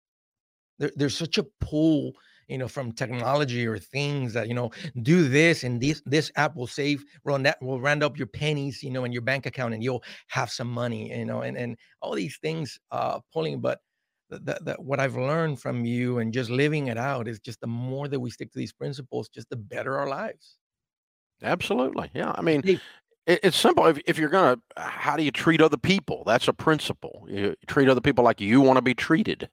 There, 0.78 0.92
there's 0.96 1.16
such 1.16 1.38
a 1.38 1.44
pull, 1.60 2.12
you 2.48 2.58
know, 2.58 2.68
from 2.68 2.92
technology 2.92 3.66
or 3.66 3.78
things 3.78 4.32
that 4.34 4.48
you 4.48 4.54
know, 4.54 4.70
do 5.02 5.28
this 5.28 5.64
and 5.64 5.80
this 5.80 6.02
this 6.06 6.30
app 6.36 6.56
will 6.56 6.66
save, 6.66 7.04
run 7.24 7.42
that 7.44 7.60
will 7.62 7.80
round 7.80 8.02
up 8.02 8.18
your 8.18 8.26
pennies, 8.26 8.82
you 8.82 8.90
know, 8.90 9.04
in 9.04 9.12
your 9.12 9.22
bank 9.22 9.46
account, 9.46 9.74
and 9.74 9.82
you'll 9.82 10.04
have 10.28 10.50
some 10.50 10.68
money, 10.68 11.16
you 11.16 11.24
know, 11.24 11.42
and 11.42 11.56
and 11.56 11.76
all 12.02 12.14
these 12.14 12.38
things 12.38 12.78
uh 12.90 13.20
pulling. 13.32 13.60
But 13.60 13.80
that, 14.30 14.64
that 14.64 14.82
what 14.82 15.00
I've 15.00 15.16
learned 15.16 15.60
from 15.60 15.84
you 15.84 16.18
and 16.18 16.32
just 16.32 16.50
living 16.50 16.86
it 16.88 16.98
out 16.98 17.28
is 17.28 17.40
just 17.40 17.60
the 17.60 17.66
more 17.66 18.08
that 18.08 18.20
we 18.20 18.30
stick 18.30 18.52
to 18.52 18.58
these 18.58 18.72
principles, 18.72 19.28
just 19.28 19.50
the 19.50 19.56
better 19.56 19.98
our 19.98 20.08
lives. 20.08 20.56
Absolutely. 21.42 22.10
Yeah. 22.14 22.32
I 22.34 22.42
mean, 22.42 22.62
it's 23.26 23.56
simple. 23.56 23.86
If, 23.86 24.00
if 24.06 24.18
you're 24.18 24.28
going 24.28 24.56
to, 24.56 24.80
how 24.80 25.16
do 25.16 25.22
you 25.22 25.30
treat 25.30 25.60
other 25.60 25.76
people? 25.76 26.24
That's 26.26 26.48
a 26.48 26.52
principle. 26.52 27.26
You 27.28 27.54
treat 27.66 27.88
other 27.88 28.00
people 28.00 28.24
like 28.24 28.40
you 28.40 28.60
want 28.60 28.76
to 28.78 28.82
be 28.82 28.94
treated. 28.94 29.48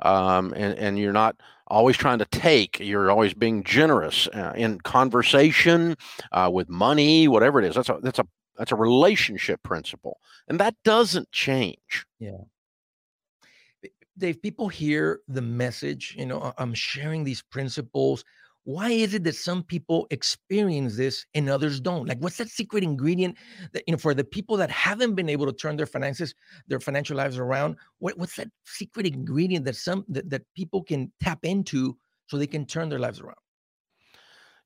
Um, 0.00 0.52
and, 0.54 0.78
and 0.78 0.98
you're 0.98 1.12
not 1.12 1.36
always 1.66 1.96
trying 1.96 2.18
to 2.18 2.26
take, 2.26 2.78
you're 2.78 3.10
always 3.10 3.34
being 3.34 3.64
generous 3.64 4.28
uh, 4.28 4.52
in 4.54 4.78
conversation, 4.80 5.96
uh, 6.32 6.50
with 6.52 6.68
money, 6.68 7.26
whatever 7.28 7.58
it 7.58 7.64
is. 7.64 7.74
That's 7.74 7.88
a, 7.88 7.98
that's 8.02 8.18
a, 8.18 8.26
that's 8.56 8.72
a 8.72 8.76
relationship 8.76 9.62
principle. 9.62 10.18
And 10.48 10.60
that 10.60 10.74
doesn't 10.84 11.32
change. 11.32 12.06
Yeah. 12.18 12.44
Dave, 14.18 14.40
people 14.40 14.68
hear 14.68 15.20
the 15.28 15.42
message, 15.42 16.14
you 16.18 16.26
know, 16.26 16.52
I'm 16.56 16.74
sharing 16.74 17.24
these 17.24 17.42
principles 17.42 18.24
why 18.66 18.90
is 18.90 19.14
it 19.14 19.22
that 19.22 19.36
some 19.36 19.62
people 19.62 20.08
experience 20.10 20.96
this 20.96 21.24
and 21.34 21.48
others 21.48 21.80
don't? 21.80 22.08
Like 22.08 22.18
what's 22.18 22.36
that 22.38 22.48
secret 22.48 22.82
ingredient 22.82 23.36
that 23.72 23.84
you 23.86 23.92
know 23.92 23.98
for 23.98 24.12
the 24.12 24.24
people 24.24 24.56
that 24.56 24.70
haven't 24.72 25.14
been 25.14 25.28
able 25.28 25.46
to 25.46 25.52
turn 25.52 25.76
their 25.76 25.86
finances 25.86 26.34
their 26.66 26.80
financial 26.80 27.16
lives 27.16 27.38
around 27.38 27.76
what, 28.00 28.18
what's 28.18 28.34
that 28.36 28.48
secret 28.64 29.06
ingredient 29.06 29.64
that 29.66 29.76
some 29.76 30.04
that, 30.08 30.28
that 30.30 30.42
people 30.56 30.82
can 30.82 31.12
tap 31.22 31.38
into 31.44 31.96
so 32.26 32.36
they 32.36 32.46
can 32.46 32.66
turn 32.66 32.88
their 32.88 32.98
lives 32.98 33.20
around? 33.20 33.36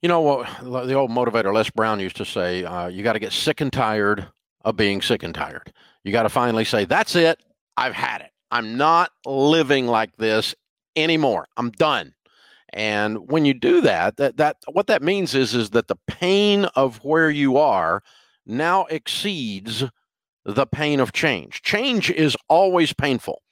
You 0.00 0.08
know 0.08 0.22
what 0.22 0.48
the 0.86 0.94
old 0.94 1.10
motivator 1.10 1.52
les 1.52 1.68
brown 1.68 2.00
used 2.00 2.16
to 2.16 2.24
say 2.24 2.64
uh, 2.64 2.86
you 2.86 3.02
got 3.02 3.12
to 3.12 3.18
get 3.18 3.34
sick 3.34 3.60
and 3.60 3.70
tired 3.70 4.26
of 4.64 4.76
being 4.76 5.02
sick 5.02 5.22
and 5.22 5.34
tired. 5.34 5.74
You 6.04 6.12
got 6.12 6.22
to 6.22 6.30
finally 6.30 6.64
say 6.64 6.86
that's 6.86 7.14
it. 7.16 7.38
I've 7.76 7.94
had 7.94 8.22
it. 8.22 8.30
I'm 8.50 8.78
not 8.78 9.10
living 9.26 9.86
like 9.86 10.16
this 10.16 10.54
anymore. 10.96 11.48
I'm 11.58 11.70
done 11.72 12.14
and 12.72 13.30
when 13.30 13.44
you 13.44 13.54
do 13.54 13.80
that, 13.82 14.16
that 14.16 14.36
that 14.36 14.56
what 14.70 14.86
that 14.86 15.02
means 15.02 15.34
is 15.34 15.54
is 15.54 15.70
that 15.70 15.88
the 15.88 15.98
pain 16.06 16.66
of 16.76 16.98
where 17.04 17.30
you 17.30 17.56
are 17.56 18.02
now 18.46 18.84
exceeds 18.86 19.84
the 20.44 20.66
pain 20.66 21.00
of 21.00 21.12
change. 21.12 21.62
Change 21.62 22.10
is 22.10 22.36
always 22.48 22.92
painful. 22.92 23.42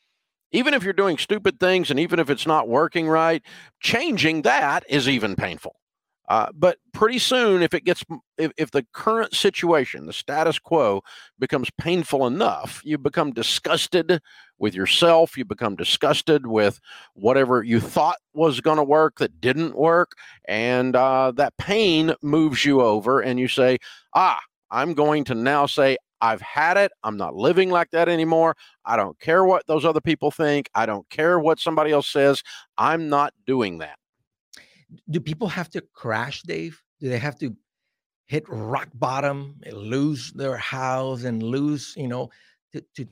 Even 0.51 0.73
if 0.73 0.83
you're 0.83 0.93
doing 0.95 1.19
stupid 1.19 1.61
things 1.61 1.91
and 1.91 2.01
even 2.01 2.19
if 2.19 2.31
it's 2.31 2.47
not 2.47 2.69
working 2.69 3.09
right, 3.09 3.43
changing 3.81 4.43
that 4.43 4.85
is 4.89 5.09
even 5.09 5.37
painful. 5.37 5.77
Uh, 6.29 6.49
but 6.55 6.77
pretty 6.93 7.19
soon, 7.19 7.63
if 7.63 7.73
it 7.73 7.85
gets, 7.85 8.05
if, 8.37 8.53
if 8.59 8.71
the 8.71 8.87
current 8.93 9.35
situation, 9.35 10.07
the 10.07 10.13
status 10.13 10.59
quo 10.59 11.03
becomes 11.39 11.71
painful 11.79 12.27
enough, 12.27 12.83
you 12.85 12.99
become 12.99 13.33
disgusted 13.33 14.21
with 14.59 14.75
yourself. 14.75 15.39
You 15.39 15.47
become 15.47 15.75
disgusted 15.75 16.47
with 16.47 16.81
whatever 17.15 17.63
you 17.63 17.81
thought 17.81 18.19
was 18.35 18.61
going 18.61 18.77
to 18.77 18.85
work 18.85 19.17
that 19.19 19.41
didn't 19.41 19.75
work. 19.75 20.13
And 20.47 20.95
uh, 20.95 21.33
that 21.37 21.57
pain 21.57 22.15
moves 22.23 22.65
you 22.65 22.83
over, 22.83 23.21
and 23.21 23.41
you 23.41 23.49
say, 23.49 23.79
ah, 24.15 24.39
I'm 24.71 24.93
going 24.93 25.25
to 25.25 25.35
now 25.35 25.65
say, 25.67 25.97
I've 26.21 26.43
had 26.43 26.77
it. 26.77 26.91
I'm 27.05 27.17
not 27.17 27.37
living 27.37 27.71
like 27.71 27.91
that 27.93 28.09
anymore. 28.09 28.57
I 28.85 28.97
don't 28.97 29.19
care 29.21 29.45
what 29.45 29.67
those 29.67 29.85
other 29.85 30.01
people 30.01 30.31
think. 30.31 30.69
I 30.75 30.85
don't 30.85 31.09
care 31.11 31.39
what 31.39 31.61
somebody 31.61 31.93
else 31.93 32.09
says. 32.09 32.43
I'm 32.77 33.09
not 33.09 33.33
doing 33.47 33.79
that 33.79 33.98
do 35.11 35.21
people 35.21 35.49
have 35.49 35.71
to 35.71 35.83
crash, 35.93 36.43
Dave? 36.43 36.83
Do 37.01 37.09
they 37.09 37.19
have 37.19 37.39
to 37.39 37.57
hit 38.27 38.45
rock 38.49 38.89
bottom, 38.95 39.61
lose 39.73 40.33
their 40.33 40.57
house, 40.57 41.25
and 41.25 41.43
lose, 41.43 41.95
you 41.97 42.09
know, 42.09 42.31
to 42.73 42.85
to 42.97 43.07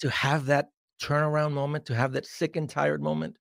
to 0.00 0.10
have 0.10 0.46
that 0.46 0.70
turnaround 1.02 1.52
moment, 1.52 1.86
to 1.86 1.94
have 1.94 2.12
that 2.12 2.26
sick 2.26 2.56
and 2.56 2.68
tired 2.68 3.02
moment? 3.02 3.36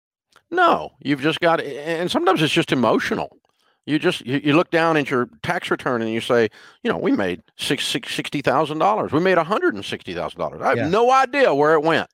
No, 0.51 0.91
you've 0.99 1.21
just 1.21 1.39
got, 1.39 1.59
and 1.61 2.09
sometimes 2.09 2.41
it's 2.41 2.53
just 2.53 2.71
emotional. 2.71 3.37
You 3.85 3.99
just 3.99 4.25
you, 4.25 4.41
you 4.43 4.55
look 4.55 4.71
down 4.71 4.97
at 4.97 5.09
your 5.09 5.29
tax 5.43 5.69
return 5.69 6.01
and 6.01 6.11
you 6.11 6.21
say, 6.21 6.49
you 6.83 6.91
know, 6.91 6.97
we 6.97 7.11
made 7.11 7.41
six, 7.57 7.85
six 7.85 8.13
sixty 8.13 8.41
thousand 8.41 8.79
dollars. 8.79 9.11
We 9.11 9.19
made 9.19 9.37
one 9.37 9.45
hundred 9.45 9.75
and 9.75 9.85
sixty 9.85 10.13
thousand 10.13 10.39
dollars. 10.39 10.61
I 10.61 10.69
have 10.69 10.77
yeah. 10.77 10.89
no 10.89 11.11
idea 11.11 11.53
where 11.53 11.73
it 11.73 11.83
went, 11.83 12.09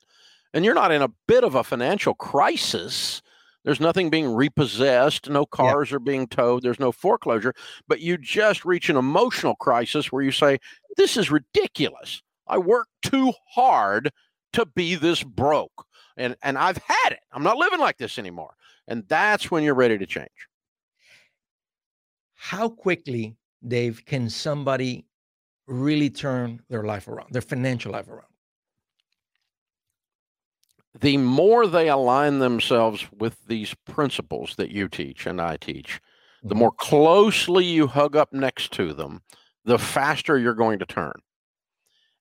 and 0.53 0.65
you're 0.65 0.75
not 0.75 0.91
in 0.91 1.01
a 1.01 1.09
bit 1.27 1.43
of 1.43 1.55
a 1.55 1.63
financial 1.63 2.13
crisis 2.13 3.21
there's 3.63 3.79
nothing 3.79 4.09
being 4.09 4.33
repossessed. 4.33 5.29
No 5.29 5.45
cars 5.45 5.91
yeah. 5.91 5.97
are 5.97 5.99
being 5.99 6.27
towed. 6.27 6.63
There's 6.63 6.79
no 6.79 6.91
foreclosure. 6.91 7.53
But 7.87 8.01
you 8.01 8.17
just 8.17 8.65
reach 8.65 8.89
an 8.89 8.97
emotional 8.97 9.55
crisis 9.55 10.11
where 10.11 10.23
you 10.23 10.31
say, 10.31 10.59
This 10.97 11.17
is 11.17 11.29
ridiculous. 11.29 12.21
I 12.47 12.57
work 12.57 12.87
too 13.01 13.33
hard 13.53 14.11
to 14.53 14.65
be 14.65 14.95
this 14.95 15.23
broke. 15.23 15.85
And, 16.17 16.35
and 16.43 16.57
I've 16.57 16.77
had 16.77 17.11
it. 17.13 17.21
I'm 17.31 17.43
not 17.43 17.57
living 17.57 17.79
like 17.79 17.97
this 17.97 18.19
anymore. 18.19 18.53
And 18.87 19.05
that's 19.07 19.49
when 19.49 19.63
you're 19.63 19.75
ready 19.75 19.97
to 19.97 20.05
change. 20.05 20.29
How 22.33 22.67
quickly, 22.67 23.37
Dave, 23.65 24.03
can 24.05 24.29
somebody 24.29 25.05
really 25.67 26.09
turn 26.09 26.61
their 26.69 26.83
life 26.83 27.07
around, 27.07 27.31
their 27.31 27.41
financial 27.41 27.91
life 27.91 28.09
around? 28.09 28.30
The 30.99 31.17
more 31.17 31.67
they 31.67 31.89
align 31.89 32.39
themselves 32.39 33.05
with 33.17 33.37
these 33.47 33.73
principles 33.85 34.55
that 34.57 34.71
you 34.71 34.87
teach 34.87 35.25
and 35.25 35.39
I 35.39 35.57
teach, 35.57 36.01
the 36.43 36.49
mm-hmm. 36.49 36.59
more 36.59 36.71
closely 36.71 37.65
you 37.65 37.87
hug 37.87 38.15
up 38.15 38.33
next 38.33 38.71
to 38.73 38.93
them, 38.93 39.21
the 39.63 39.77
faster 39.77 40.37
you're 40.37 40.53
going 40.53 40.79
to 40.79 40.85
turn. 40.85 41.13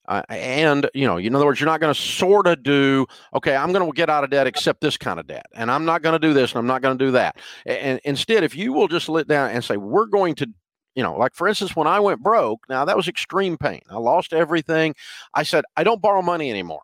Uh, 0.08 0.22
and 0.28 0.90
you 0.92 1.06
know, 1.06 1.18
in 1.18 1.34
other 1.34 1.46
words, 1.46 1.60
you're 1.60 1.68
not 1.68 1.80
going 1.80 1.94
to 1.94 2.00
sort 2.00 2.46
of 2.46 2.62
do 2.62 3.06
okay. 3.32 3.54
I'm 3.54 3.72
going 3.72 3.86
to 3.86 3.94
get 3.94 4.10
out 4.10 4.24
of 4.24 4.30
debt, 4.30 4.46
except 4.46 4.80
this 4.80 4.96
kind 4.96 5.20
of 5.20 5.26
debt, 5.28 5.46
and 5.54 5.70
I'm 5.70 5.84
not 5.84 6.02
going 6.02 6.14
to 6.14 6.18
do 6.18 6.32
this, 6.32 6.50
and 6.50 6.58
I'm 6.58 6.66
not 6.66 6.82
going 6.82 6.98
to 6.98 7.04
do 7.04 7.12
that. 7.12 7.36
And 7.64 8.00
instead, 8.02 8.42
if 8.42 8.56
you 8.56 8.72
will 8.72 8.88
just 8.88 9.08
let 9.08 9.28
down 9.28 9.50
and 9.50 9.62
say, 9.62 9.76
we're 9.76 10.06
going 10.06 10.34
to 10.36 10.48
you 10.96 11.04
know, 11.04 11.16
like 11.16 11.34
for 11.34 11.46
instance, 11.46 11.76
when 11.76 11.86
I 11.86 12.00
went 12.00 12.22
broke, 12.22 12.64
now 12.68 12.84
that 12.84 12.96
was 12.96 13.06
extreme 13.06 13.56
pain. 13.56 13.82
I 13.88 13.98
lost 13.98 14.32
everything. 14.32 14.96
I 15.32 15.44
said, 15.44 15.64
I 15.76 15.84
don't 15.84 16.02
borrow 16.02 16.22
money 16.22 16.50
anymore. 16.50 16.82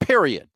Period. 0.00 0.49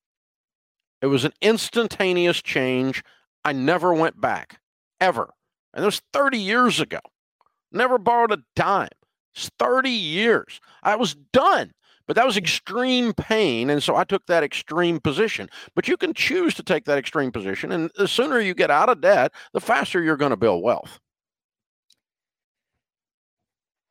It 1.05 1.09
was 1.09 1.27
an 1.27 1.35
instantaneous 1.43 2.41
change. 2.41 3.05
I 3.45 3.53
never 3.53 3.93
went 3.93 4.23
back, 4.23 4.59
ever. 4.99 5.35
And 5.75 5.83
it 5.83 5.87
was 5.87 6.01
30 6.15 6.39
years 6.39 6.81
ago. 6.81 7.01
Never 7.71 7.99
borrowed 7.99 8.33
a 8.33 8.39
dime. 8.57 8.89
It's 9.35 9.51
30 9.59 9.91
years. 9.91 10.63
I 10.83 10.97
was 10.97 11.15
done. 11.15 11.73
But 12.07 12.17
that 12.17 12.25
was 12.25 12.39
extreme 12.39 13.13
pain. 13.13 13.69
And 13.69 13.83
so 13.83 13.97
I 13.97 14.05
took 14.05 14.25
that 14.29 14.43
extreme 14.43 14.99
position. 14.99 15.51
But 15.75 15.89
you 15.89 15.99
can 15.99 16.15
choose 16.15 16.55
to 16.55 16.63
take 16.63 16.87
that 16.87 16.97
extreme 16.97 17.33
position. 17.33 17.71
And 17.71 17.91
the 17.99 18.09
sooner 18.09 18.41
you 18.41 18.55
get 18.55 18.71
out 18.71 18.89
of 18.89 19.03
debt, 19.03 19.31
the 19.53 19.61
faster 19.61 20.03
you're 20.03 20.17
going 20.17 20.31
to 20.31 20.39
build 20.39 20.63
wealth. 20.63 21.01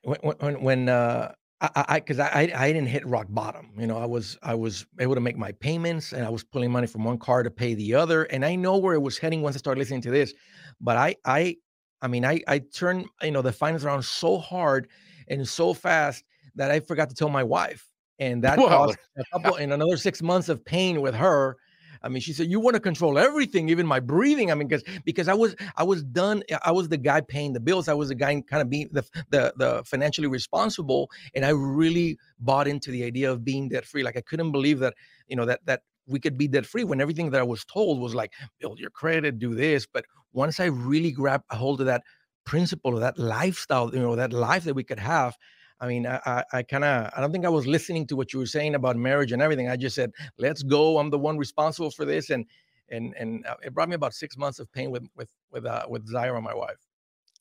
When, 0.01 0.17
when, 0.39 0.61
when 0.63 0.89
uh, 0.89 1.33
I 1.75 1.99
because 1.99 2.19
I, 2.19 2.27
I, 2.27 2.51
I 2.65 2.73
didn't 2.73 2.87
hit 2.87 3.05
rock 3.07 3.27
bottom. 3.29 3.71
You 3.77 3.87
know, 3.87 3.97
I 3.97 4.05
was 4.05 4.37
I 4.43 4.53
was 4.53 4.85
able 4.99 5.15
to 5.15 5.21
make 5.21 5.37
my 5.37 5.53
payments 5.53 6.11
and 6.11 6.25
I 6.25 6.29
was 6.29 6.43
pulling 6.43 6.71
money 6.71 6.87
from 6.87 7.03
one 7.05 7.17
car 7.17 7.41
to 7.41 7.49
pay 7.49 7.73
the 7.73 7.95
other. 7.95 8.23
And 8.23 8.43
I 8.43 8.55
know 8.55 8.77
where 8.77 8.93
it 8.93 9.01
was 9.01 9.17
heading 9.17 9.41
once 9.41 9.55
I 9.55 9.59
started 9.59 9.79
listening 9.79 10.01
to 10.01 10.11
this. 10.11 10.33
But 10.81 10.97
I 10.97 11.15
I 11.25 11.57
I 12.01 12.07
mean 12.07 12.25
I 12.25 12.41
I 12.47 12.59
turned 12.59 13.05
you 13.21 13.31
know 13.31 13.41
the 13.41 13.53
finance 13.53 13.85
around 13.85 14.03
so 14.03 14.37
hard 14.37 14.89
and 15.29 15.47
so 15.47 15.73
fast 15.73 16.25
that 16.55 16.69
I 16.69 16.81
forgot 16.81 17.09
to 17.09 17.15
tell 17.15 17.29
my 17.29 17.43
wife. 17.43 17.87
And 18.19 18.43
that 18.43 18.57
well, 18.57 18.67
caused 18.67 18.97
a 19.17 19.23
couple 19.31 19.55
and 19.55 19.71
another 19.71 19.97
six 19.97 20.21
months 20.21 20.49
of 20.49 20.65
pain 20.65 21.01
with 21.01 21.15
her 21.15 21.57
I 22.03 22.09
mean, 22.09 22.21
she 22.21 22.33
said, 22.33 22.51
"You 22.51 22.59
want 22.59 22.75
to 22.75 22.79
control 22.79 23.17
everything, 23.17 23.69
even 23.69 23.87
my 23.87 23.99
breathing." 23.99 24.51
I 24.51 24.55
mean, 24.55 24.67
because 24.67 24.83
because 25.05 25.27
I 25.27 25.33
was 25.33 25.55
I 25.77 25.83
was 25.83 26.03
done. 26.03 26.43
I 26.63 26.71
was 26.71 26.89
the 26.89 26.97
guy 26.97 27.21
paying 27.21 27.53
the 27.53 27.59
bills. 27.59 27.87
I 27.87 27.93
was 27.93 28.09
the 28.09 28.15
guy 28.15 28.41
kind 28.41 28.61
of 28.61 28.69
being 28.69 28.89
the 28.91 29.03
the 29.29 29.53
the 29.55 29.83
financially 29.85 30.27
responsible, 30.27 31.09
and 31.33 31.45
I 31.45 31.49
really 31.49 32.17
bought 32.39 32.67
into 32.67 32.91
the 32.91 33.03
idea 33.03 33.31
of 33.31 33.43
being 33.43 33.69
debt 33.69 33.85
free. 33.85 34.03
Like 34.03 34.17
I 34.17 34.21
couldn't 34.21 34.51
believe 34.51 34.79
that 34.79 34.95
you 35.27 35.35
know 35.35 35.45
that 35.45 35.61
that 35.65 35.81
we 36.05 36.19
could 36.19 36.37
be 36.37 36.47
debt 36.47 36.65
free 36.65 36.83
when 36.83 36.99
everything 36.99 37.31
that 37.31 37.39
I 37.39 37.45
was 37.45 37.63
told 37.65 37.99
was 38.01 38.13
like 38.13 38.33
build 38.59 38.79
your 38.79 38.89
credit, 38.89 39.39
do 39.39 39.55
this. 39.55 39.87
But 39.91 40.05
once 40.33 40.59
I 40.59 40.65
really 40.65 41.11
grabbed 41.11 41.45
a 41.49 41.55
hold 41.55 41.79
of 41.79 41.87
that 41.87 42.03
principle 42.45 42.93
of 42.93 42.99
that 42.99 43.17
lifestyle, 43.17 43.93
you 43.93 44.01
know, 44.01 44.15
that 44.17 44.33
life 44.33 44.65
that 44.65 44.73
we 44.73 44.83
could 44.83 44.99
have, 44.99 45.37
I 45.83 45.87
mean, 45.87 46.07
I, 46.07 46.21
I, 46.25 46.43
I 46.53 46.63
kind 46.63 46.85
of, 46.85 47.11
I 47.13 47.19
don't 47.19 47.33
think 47.33 47.45
I 47.45 47.49
was 47.49 47.67
listening 47.67 48.07
to 48.07 48.15
what 48.15 48.31
you 48.31 48.39
were 48.39 48.45
saying 48.45 48.73
about 48.73 48.95
marriage 48.95 49.33
and 49.33 49.41
everything. 49.41 49.67
I 49.67 49.75
just 49.75 49.97
said, 49.97 50.13
let's 50.37 50.63
go. 50.63 50.97
I'm 50.97 51.09
the 51.09 51.19
one 51.19 51.37
responsible 51.37 51.91
for 51.91 52.05
this. 52.05 52.29
And, 52.29 52.45
and, 52.87 53.13
and 53.19 53.45
uh, 53.45 53.55
it 53.61 53.73
brought 53.73 53.89
me 53.89 53.95
about 53.95 54.13
six 54.13 54.37
months 54.37 54.59
of 54.59 54.71
pain 54.71 54.91
with, 54.91 55.03
with, 55.17 55.27
with, 55.51 55.65
uh, 55.65 55.83
with 55.89 56.09
Zyra, 56.09 56.41
my 56.41 56.53
wife. 56.53 56.77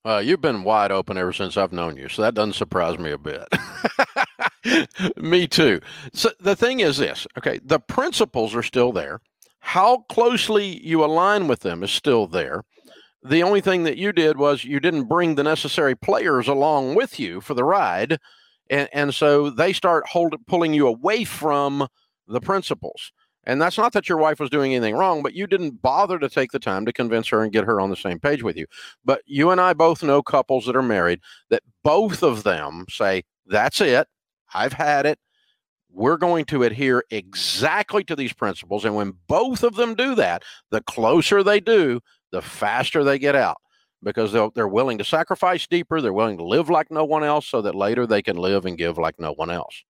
Uh, 0.05 0.21
you've 0.25 0.41
been 0.41 0.65
wide 0.65 0.91
open 0.91 1.17
ever 1.17 1.33
since 1.33 1.57
I've 1.57 1.71
known 1.73 1.97
you. 1.97 2.09
So 2.09 2.23
that 2.23 2.35
doesn't 2.35 2.55
surprise 2.55 2.99
me 2.99 3.13
a 3.13 3.19
bit. 3.19 3.47
me 5.17 5.47
too. 5.47 5.81
So 6.13 6.31
the 6.41 6.57
thing 6.57 6.81
is 6.81 6.97
this, 6.97 7.29
okay, 7.39 7.61
the 7.65 7.79
principles 7.79 8.57
are 8.57 8.65
still 8.65 8.91
there. 8.91 9.21
How 9.61 9.99
closely 10.09 10.85
you 10.85 11.05
align 11.05 11.47
with 11.47 11.61
them 11.61 11.85
is 11.85 11.93
still 11.93 12.27
there. 12.27 12.65
The 13.25 13.43
only 13.43 13.61
thing 13.61 13.85
that 13.85 13.99
you 13.99 14.13
did 14.13 14.37
was 14.37 14.65
you 14.65 14.81
didn't 14.81 15.05
bring 15.05 15.37
the 15.37 15.45
necessary 15.45 15.95
players 15.95 16.49
along 16.49 16.95
with 16.97 17.21
you 17.21 17.41
for 17.41 17.55
the 17.55 17.65
ride. 17.65 18.19
And, 18.69 18.89
and 18.93 19.15
so 19.15 19.51
they 19.51 19.73
start 19.73 20.09
hold, 20.09 20.35
pulling 20.47 20.75
you 20.75 20.87
away 20.87 21.25
from 21.25 21.87
the 22.27 22.41
principles. 22.41 23.13
And 23.45 23.61
that's 23.61 23.79
not 23.79 23.93
that 23.93 24.09
your 24.09 24.19
wife 24.19 24.39
was 24.39 24.51
doing 24.51 24.75
anything 24.75 24.95
wrong, 24.95 25.23
but 25.23 25.35
you 25.35 25.47
didn't 25.47 25.83
bother 25.83 26.19
to 26.19 26.29
take 26.29 26.53
the 26.53 26.61
time 26.61 26.87
to 26.87 26.93
convince 26.93 27.29
her 27.29 27.43
and 27.43 27.53
get 27.53 27.65
her 27.65 27.81
on 27.81 27.91
the 27.91 27.97
same 27.97 28.21
page 28.21 28.43
with 28.43 28.57
you. 28.57 28.67
But 29.05 29.23
you 29.27 29.51
and 29.51 29.61
I 29.61 29.73
both 29.73 30.03
know 30.03 30.23
couples 30.23 30.67
that 30.67 30.77
are 30.77 30.83
married 30.83 31.21
that 31.51 31.63
both 31.83 32.23
of 32.23 32.45
them 32.45 32.87
say, 32.89 33.25
That's 33.47 33.81
it. 33.81 34.07
I've 34.55 34.75
had 34.75 35.07
it. 35.07 35.19
We're 35.91 36.17
going 36.17 36.45
to 36.47 36.63
adhere 36.63 37.05
exactly 37.11 38.05
to 38.05 38.17
these 38.17 38.33
principles. 38.33 38.85
And 38.85 38.95
when 38.95 39.15
both 39.27 39.63
of 39.63 39.75
them 39.75 39.95
do 39.95 40.15
that, 40.15 40.43
the 40.71 40.81
closer 40.81 41.43
they 41.43 41.61
do, 41.61 42.01
the 42.33 42.43
faster 42.43 43.05
they 43.05 43.19
get 43.19 43.37
out 43.37 43.59
because 44.03 44.33
they're 44.33 44.69
willing 44.69 44.99
to 44.99 45.05
sacrifice 45.05 45.67
deeper. 45.67 46.01
They're 46.01 46.13
willing 46.13 46.39
to 46.39 46.45
live 46.45 46.69
like 46.69 46.91
no 46.91 47.05
one 47.05 47.23
else 47.23 47.47
so 47.47 47.63
that 47.63 47.75
later 47.75 48.07
they 48.07 48.23
can 48.23 48.37
live 48.37 48.67
and 48.67 48.77
give 48.77 48.99
like 48.99 49.21
no 49.21 49.33
one 49.33 49.51
else. 49.51 49.85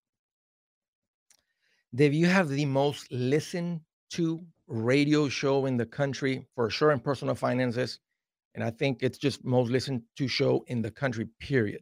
Dave, 1.95 2.13
you 2.15 2.27
have 2.27 2.49
the 2.49 2.67
most 2.67 3.11
listened 3.11 3.81
to 4.11 4.45
radio 4.67 5.29
show 5.29 5.67
in 5.67 5.77
the 5.77 5.87
country 5.87 6.47
for 6.55 6.71
sure 6.71 6.91
in 6.93 7.01
personal 7.01 7.35
finances. 7.35 7.99
and 8.55 8.63
I 8.63 8.71
think 8.71 9.03
it's 9.03 9.19
just 9.19 9.45
most 9.45 9.71
listened 9.71 10.03
to 10.17 10.29
show 10.29 10.65
in 10.67 10.83
the 10.83 10.91
country, 10.91 11.27
period. 11.41 11.81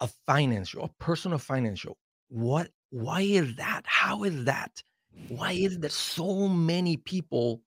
A 0.00 0.08
finance 0.26 0.68
show, 0.68 0.82
a 0.82 0.88
personal 0.98 1.38
finance 1.38 1.80
show. 1.80 1.96
What, 2.28 2.70
why 2.90 3.22
is 3.22 3.56
that? 3.56 3.82
How 3.84 4.22
is 4.24 4.44
that? 4.44 4.82
Why 5.28 5.52
is 5.52 5.78
that 5.80 5.92
so 5.92 6.48
many 6.48 6.96
people 6.96 7.62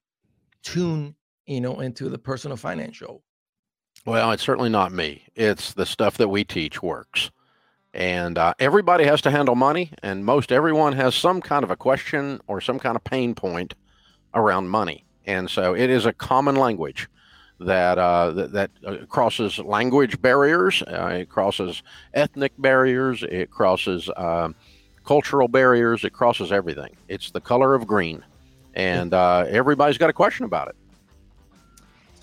tune, 0.64 1.16
you 1.45 1.62
know, 1.62 1.79
into 1.79 2.10
the 2.10 2.17
personal 2.17 2.58
finance 2.58 2.95
show? 2.95 3.21
Well, 4.06 4.32
it's 4.32 4.43
certainly 4.43 4.69
not 4.69 4.91
me. 4.91 5.23
It's 5.36 5.73
the 5.73 5.86
stuff 5.86 6.17
that 6.17 6.27
we 6.27 6.43
teach 6.43 6.82
works. 6.82 7.32
And 7.93 8.38
uh, 8.38 8.53
everybody 8.60 9.06
has 9.06 9.21
to 9.21 9.32
handle 9.32 9.56
money, 9.56 9.91
and 10.01 10.25
most 10.25 10.51
everyone 10.51 10.93
has 10.93 11.13
some 11.13 11.41
kind 11.41 11.63
of 11.63 11.69
a 11.69 11.75
question 11.75 12.41
or 12.47 12.60
some 12.60 12.79
kind 12.79 12.95
of 12.95 13.03
pain 13.03 13.36
point 13.36 13.75
around 14.34 14.69
money. 14.69 15.06
And 15.25 15.49
so 15.49 15.75
it 15.75 15.89
is 15.89 16.06
a 16.06 16.12
common 16.12 16.56
language 16.56 17.08
that 17.60 17.97
uh, 17.97 18.32
that, 18.32 18.51
that 18.53 18.71
uh, 18.86 19.06
crosses 19.08 19.60
language 19.60 20.21
barriers, 20.21 20.82
uh, 20.84 21.19
it 21.19 21.29
crosses 21.29 21.84
ethnic 22.13 22.51
barriers, 22.58 23.23
it 23.23 23.51
crosses 23.51 24.10
uh, 24.17 24.49
cultural 25.06 25.47
barriers, 25.47 26.03
it 26.03 26.13
crosses 26.13 26.51
everything. 26.51 26.95
It's 27.08 27.32
the 27.32 27.41
color 27.41 27.75
of 27.75 27.88
green, 27.88 28.23
and 28.73 29.13
uh, 29.13 29.45
everybody's 29.47 29.97
got 29.97 30.10
a 30.10 30.13
question 30.13 30.45
about 30.45 30.69
it. 30.69 30.75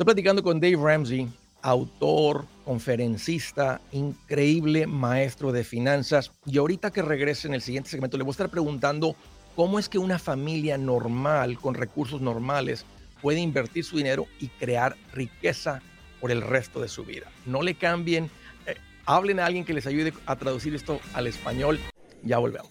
Estoy 0.00 0.14
platicando 0.14 0.42
con 0.42 0.60
Dave 0.60 0.78
Ramsey, 0.82 1.28
autor, 1.60 2.46
conferencista, 2.64 3.82
increíble 3.92 4.86
maestro 4.86 5.52
de 5.52 5.62
finanzas. 5.62 6.32
Y 6.46 6.56
ahorita 6.56 6.90
que 6.90 7.02
regrese 7.02 7.48
en 7.48 7.52
el 7.52 7.60
siguiente 7.60 7.90
segmento, 7.90 8.16
le 8.16 8.22
voy 8.22 8.30
a 8.30 8.32
estar 8.32 8.48
preguntando 8.48 9.14
cómo 9.54 9.78
es 9.78 9.90
que 9.90 9.98
una 9.98 10.18
familia 10.18 10.78
normal, 10.78 11.58
con 11.58 11.74
recursos 11.74 12.22
normales, 12.22 12.86
puede 13.20 13.40
invertir 13.40 13.84
su 13.84 13.98
dinero 13.98 14.26
y 14.38 14.48
crear 14.48 14.96
riqueza 15.12 15.82
por 16.18 16.30
el 16.30 16.40
resto 16.40 16.80
de 16.80 16.88
su 16.88 17.04
vida. 17.04 17.30
No 17.44 17.60
le 17.60 17.74
cambien, 17.74 18.30
eh, 18.66 18.76
hablen 19.04 19.38
a 19.38 19.44
alguien 19.44 19.66
que 19.66 19.74
les 19.74 19.86
ayude 19.86 20.14
a 20.24 20.34
traducir 20.36 20.74
esto 20.74 20.98
al 21.12 21.26
español. 21.26 21.78
Ya 22.22 22.38
volvemos. 22.38 22.70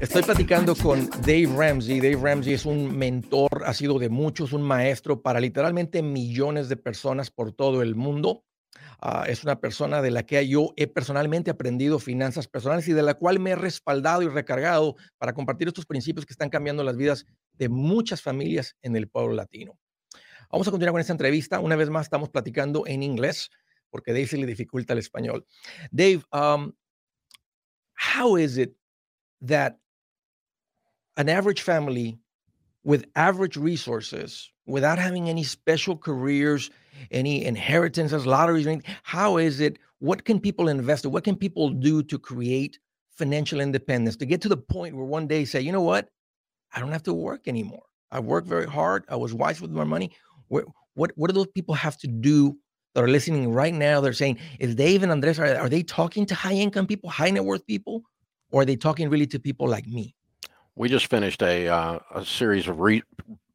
Estoy 0.00 0.22
platicando 0.22 0.74
con 0.76 1.08
Dave 1.22 1.48
Ramsey. 1.56 2.00
Dave 2.00 2.16
Ramsey 2.16 2.54
es 2.54 2.66
un 2.66 2.96
mentor, 2.96 3.62
ha 3.64 3.74
sido 3.74 3.98
de 3.98 4.08
muchos, 4.08 4.52
un 4.52 4.62
maestro 4.62 5.22
para 5.22 5.40
literalmente 5.40 6.02
millones 6.02 6.68
de 6.68 6.76
personas 6.76 7.30
por 7.30 7.52
todo 7.52 7.82
el 7.82 7.94
mundo. 7.94 8.44
Uh, 9.02 9.24
es 9.26 9.42
una 9.42 9.60
persona 9.60 10.00
de 10.00 10.10
la 10.10 10.24
que 10.24 10.46
yo 10.48 10.72
he 10.76 10.86
personalmente 10.86 11.50
aprendido 11.50 11.98
finanzas 11.98 12.48
personales 12.48 12.88
y 12.88 12.92
de 12.92 13.02
la 13.02 13.14
cual 13.14 13.40
me 13.40 13.50
he 13.50 13.56
respaldado 13.56 14.22
y 14.22 14.28
recargado 14.28 14.96
para 15.18 15.32
compartir 15.32 15.68
estos 15.68 15.86
principios 15.86 16.24
que 16.24 16.32
están 16.32 16.48
cambiando 16.48 16.82
las 16.82 16.96
vidas 16.96 17.26
de 17.54 17.68
muchas 17.68 18.22
familias 18.22 18.76
en 18.82 18.96
el 18.96 19.08
pueblo 19.08 19.34
latino. 19.34 19.78
Vamos 20.50 20.68
a 20.68 20.70
continuar 20.70 20.92
con 20.92 21.00
esta 21.00 21.12
entrevista. 21.12 21.60
Una 21.60 21.76
vez 21.76 21.90
más 21.90 22.06
estamos 22.06 22.30
platicando 22.30 22.86
en 22.86 23.02
inglés 23.02 23.50
porque 23.90 24.12
Dave 24.12 24.26
se 24.26 24.36
le 24.36 24.46
dificulta 24.46 24.92
el 24.92 24.98
español. 24.98 25.46
Dave, 25.90 26.22
um, 26.32 26.72
how 28.06 28.36
is 28.36 28.56
it 28.56 28.72
that 29.42 29.78
an 31.16 31.28
average 31.28 31.60
family 31.60 32.18
with 32.84 33.04
average 33.16 33.56
resources, 33.56 34.50
without 34.64 34.98
having 34.98 35.28
any 35.28 35.42
special 35.42 35.96
careers, 35.96 36.70
any 37.10 37.44
inheritance 37.44 38.12
inheritances, 38.12 38.26
lotteries, 38.26 38.82
how 39.02 39.38
is 39.38 39.58
it? 39.60 39.78
What 39.98 40.24
can 40.24 40.38
people 40.38 40.68
invest? 40.68 41.04
What 41.04 41.24
can 41.24 41.36
people 41.36 41.70
do 41.70 42.02
to 42.04 42.18
create 42.18 42.78
financial 43.10 43.60
independence 43.60 44.16
to 44.16 44.26
get 44.26 44.40
to 44.42 44.48
the 44.48 44.56
point 44.56 44.94
where 44.94 45.04
one 45.04 45.26
day 45.26 45.44
say, 45.44 45.60
you 45.60 45.72
know 45.72 45.82
what, 45.82 46.08
I 46.72 46.78
don't 46.78 46.92
have 46.92 47.02
to 47.04 47.14
work 47.14 47.48
anymore. 47.48 47.86
I 48.12 48.20
worked 48.20 48.46
very 48.46 48.66
hard. 48.66 49.04
I 49.08 49.16
was 49.16 49.34
wise 49.34 49.60
with 49.60 49.72
my 49.72 49.84
money. 49.84 50.12
What 50.48 50.66
what 50.94 51.10
what 51.16 51.28
do 51.28 51.34
those 51.34 51.48
people 51.48 51.74
have 51.74 51.98
to 51.98 52.06
do 52.06 52.56
that 52.96 53.04
are 53.04 53.08
listening 53.08 53.52
right 53.52 53.74
now? 53.74 54.00
They're 54.00 54.14
saying, 54.14 54.38
is 54.58 54.74
Dave 54.74 55.02
and 55.02 55.12
Andres 55.12 55.38
are, 55.38 55.54
are 55.56 55.68
they 55.68 55.82
talking 55.82 56.24
to 56.26 56.34
high 56.34 56.54
income 56.54 56.86
people, 56.86 57.10
high 57.10 57.30
net 57.30 57.44
worth 57.44 57.66
people, 57.66 58.02
or 58.50 58.62
are 58.62 58.64
they 58.64 58.76
talking 58.76 59.10
really 59.10 59.26
to 59.28 59.38
people 59.38 59.68
like 59.68 59.86
me? 59.86 60.14
We 60.76 60.88
just 60.88 61.06
finished 61.06 61.42
a 61.42 61.68
uh, 61.68 61.98
a 62.14 62.24
series 62.24 62.66
of 62.68 62.80
re- 62.80 63.02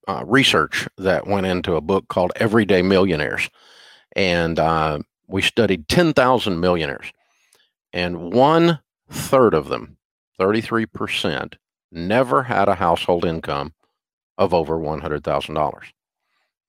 uh, 0.07 0.23
research 0.25 0.87
that 0.97 1.25
went 1.25 1.47
into 1.47 1.75
a 1.75 1.81
book 1.81 2.07
called 2.07 2.31
Everyday 2.35 2.83
Millionaires, 2.83 3.49
and 4.15 4.59
uh, 4.59 4.99
we 5.27 5.41
studied 5.41 5.87
ten 5.87 6.13
thousand 6.13 6.59
millionaires, 6.59 7.11
and 7.93 8.31
one 8.33 8.79
third 9.09 9.53
of 9.53 9.69
them, 9.69 9.97
thirty 10.37 10.61
three 10.61 10.85
percent, 10.85 11.57
never 11.91 12.43
had 12.43 12.67
a 12.67 12.75
household 12.75 13.25
income 13.25 13.73
of 14.37 14.53
over 14.53 14.77
one 14.79 15.01
hundred 15.01 15.23
thousand 15.23 15.55
dollars. 15.55 15.85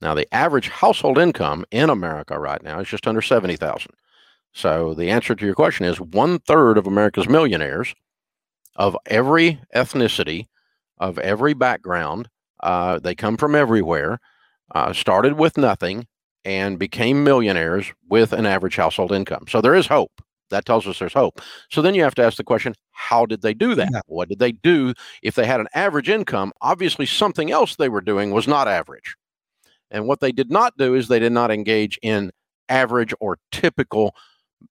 Now, 0.02 0.14
the 0.14 0.32
average 0.34 0.68
household 0.68 1.16
income 1.16 1.64
in 1.70 1.88
America 1.88 2.38
right 2.38 2.62
now 2.62 2.80
is 2.80 2.88
just 2.88 3.06
under 3.06 3.22
seventy 3.22 3.56
thousand. 3.56 3.92
So 4.52 4.94
the 4.94 5.10
answer 5.10 5.34
to 5.34 5.46
your 5.46 5.54
question 5.54 5.86
is 5.86 6.00
one 6.00 6.40
third 6.40 6.76
of 6.76 6.86
America's 6.86 7.28
millionaires 7.28 7.94
of 8.76 8.96
every 9.06 9.60
ethnicity, 9.74 10.46
of 10.98 11.18
every 11.20 11.54
background. 11.54 12.28
Uh, 12.60 12.98
they 12.98 13.14
come 13.14 13.36
from 13.36 13.54
everywhere, 13.54 14.18
uh, 14.74 14.92
started 14.92 15.34
with 15.34 15.56
nothing, 15.56 16.06
and 16.44 16.78
became 16.78 17.24
millionaires 17.24 17.92
with 18.08 18.32
an 18.32 18.44
average 18.44 18.76
household 18.76 19.12
income. 19.12 19.44
So 19.48 19.60
there 19.60 19.74
is 19.74 19.86
hope. 19.86 20.12
That 20.50 20.66
tells 20.66 20.86
us 20.86 20.98
there's 20.98 21.14
hope. 21.14 21.40
So 21.70 21.80
then 21.80 21.94
you 21.94 22.02
have 22.02 22.14
to 22.16 22.24
ask 22.24 22.36
the 22.36 22.44
question 22.44 22.74
how 22.90 23.24
did 23.24 23.42
they 23.42 23.54
do 23.54 23.74
that? 23.76 23.88
Yeah. 23.92 24.00
What 24.06 24.28
did 24.28 24.38
they 24.38 24.52
do? 24.52 24.94
If 25.22 25.34
they 25.34 25.46
had 25.46 25.60
an 25.60 25.68
average 25.74 26.08
income, 26.08 26.52
obviously 26.60 27.06
something 27.06 27.50
else 27.50 27.76
they 27.76 27.88
were 27.88 28.00
doing 28.00 28.32
was 28.32 28.46
not 28.46 28.68
average. 28.68 29.16
And 29.92 30.08
what 30.08 30.18
they 30.18 30.32
did 30.32 30.50
not 30.50 30.76
do 30.76 30.94
is 30.96 31.06
they 31.06 31.20
did 31.20 31.32
not 31.32 31.52
engage 31.52 31.98
in 32.02 32.32
average 32.68 33.14
or 33.20 33.38
typical 33.52 34.16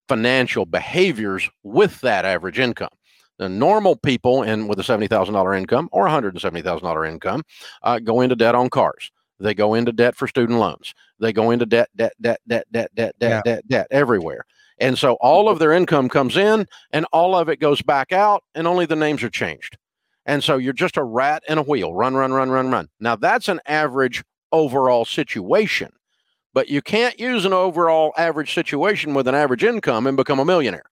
financial 0.10 0.66
behaviors 0.66 1.50
with 1.64 2.02
that 2.02 2.26
average 2.26 2.60
income. 2.60 2.90
The 3.38 3.48
normal 3.48 3.96
people 3.96 4.44
and 4.44 4.68
with 4.68 4.80
a 4.80 4.84
seventy 4.84 5.08
thousand 5.08 5.34
dollar 5.34 5.54
income 5.54 5.88
or 5.92 6.04
one 6.04 6.12
hundred 6.12 6.34
and 6.34 6.42
seventy 6.42 6.62
thousand 6.62 6.86
dollar 6.86 7.06
income 7.06 7.44
uh, 7.84 8.00
go 8.00 8.22
into 8.22 8.36
debt 8.36 8.56
on 8.56 8.70
cars. 8.70 9.12
They 9.40 9.54
go 9.54 9.74
into 9.74 9.92
debt 9.92 10.16
for 10.16 10.28
student 10.28 10.60
loans. 10.60 10.94
They 11.20 11.34
go 11.34 11.50
into 11.50 11.66
debt, 11.66 11.90
debt, 11.96 12.14
debt, 12.22 12.40
debt, 12.48 12.66
debt, 12.72 12.92
debt, 12.96 13.16
debt, 13.20 13.32
yeah. 13.32 13.42
debt, 13.44 13.68
debt 13.68 13.88
everywhere. 13.90 14.46
And 14.78 14.98
so 14.98 15.14
all 15.22 15.50
of 15.50 15.60
their 15.60 15.72
income 15.72 16.10
comes 16.10 16.38
in, 16.38 16.68
and 16.92 17.06
all 17.12 17.36
of 17.36 17.50
it 17.50 17.60
goes 17.60 17.82
back 17.82 18.12
out, 18.12 18.44
and 18.56 18.68
only 18.68 18.86
the 18.86 18.96
names 18.96 19.24
are 19.24 19.30
changed. 19.30 19.78
And 20.26 20.44
so 20.44 20.58
you're 20.58 20.74
just 20.74 20.98
a 20.98 21.04
rat 21.04 21.44
in 21.48 21.58
a 21.58 21.64
wheel. 21.64 21.94
Run, 21.94 22.16
run, 22.16 22.34
run, 22.34 22.50
run, 22.52 22.70
run. 22.70 22.88
Now 23.00 23.16
that's 23.16 23.48
an 23.48 23.60
average 23.66 24.24
overall 24.52 25.06
situation. 25.06 25.92
But 26.54 26.70
you 26.70 26.82
can't 26.82 27.20
use 27.20 27.46
an 27.46 27.54
overall 27.54 28.14
average 28.18 28.54
situation 28.54 29.14
with 29.14 29.28
an 29.28 29.36
average 29.36 29.64
income 29.64 30.06
and 30.06 30.18
become 30.18 30.40
a 30.40 30.46
millionaire. 30.46 30.90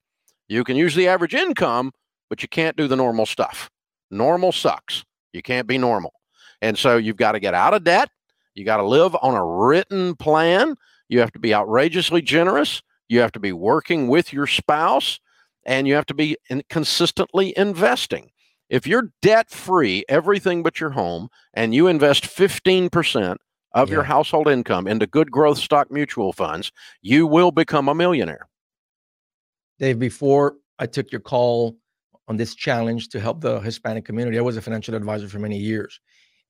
You 0.47 0.63
can 0.63 0.77
use 0.77 0.95
the 0.95 1.07
average 1.07 1.35
income 1.35 1.91
but 2.29 2.43
you 2.43 2.47
can't 2.47 2.77
do 2.77 2.87
the 2.87 2.95
normal 2.95 3.25
stuff. 3.25 3.69
Normal 4.11 4.51
sucks. 4.51 5.03
You 5.33 5.41
can't 5.41 5.67
be 5.67 5.77
normal. 5.77 6.13
And 6.61 6.77
so 6.77 6.97
you've 6.97 7.17
got 7.17 7.33
to 7.33 7.39
get 7.39 7.53
out 7.53 7.73
of 7.73 7.83
debt. 7.83 8.09
You 8.53 8.65
got 8.65 8.77
to 8.77 8.87
live 8.87 9.15
on 9.21 9.35
a 9.35 9.45
written 9.45 10.15
plan. 10.15 10.75
You 11.07 11.19
have 11.19 11.31
to 11.33 11.39
be 11.39 11.53
outrageously 11.53 12.21
generous. 12.21 12.81
You 13.07 13.19
have 13.21 13.31
to 13.33 13.39
be 13.39 13.51
working 13.51 14.07
with 14.07 14.31
your 14.31 14.47
spouse 14.47 15.19
and 15.65 15.87
you 15.87 15.95
have 15.95 16.05
to 16.07 16.13
be 16.13 16.37
in 16.49 16.63
consistently 16.69 17.53
investing. 17.57 18.31
If 18.69 18.85
you're 18.85 19.11
debt 19.21 19.49
free, 19.49 20.05
everything 20.07 20.61
but 20.61 20.79
your 20.79 20.91
home, 20.91 21.29
and 21.53 21.73
you 21.73 21.87
invest 21.87 22.23
15% 22.23 23.37
of 23.73 23.89
Yeah. 23.89 23.95
your 23.95 24.03
household 24.03 24.47
income 24.47 24.87
into 24.87 25.07
good 25.07 25.31
growth 25.31 25.57
stock 25.57 25.91
mutual 25.91 26.33
funds, 26.33 26.71
you 27.01 27.27
will 27.27 27.51
become 27.51 27.87
a 27.87 27.95
millionaire. 27.95 28.47
Dave, 29.79 29.99
before 29.99 30.55
I 30.77 30.85
took 30.87 31.11
your 31.11 31.21
call 31.21 31.77
on 32.27 32.37
this 32.37 32.55
challenge 32.55 33.09
to 33.09 33.19
help 33.19 33.41
the 33.41 33.59
Hispanic 33.59 34.05
community, 34.05 34.37
I 34.37 34.41
was 34.41 34.57
a 34.57 34.61
financial 34.61 34.95
advisor 34.95 35.27
for 35.27 35.39
many 35.39 35.57
years. 35.57 35.99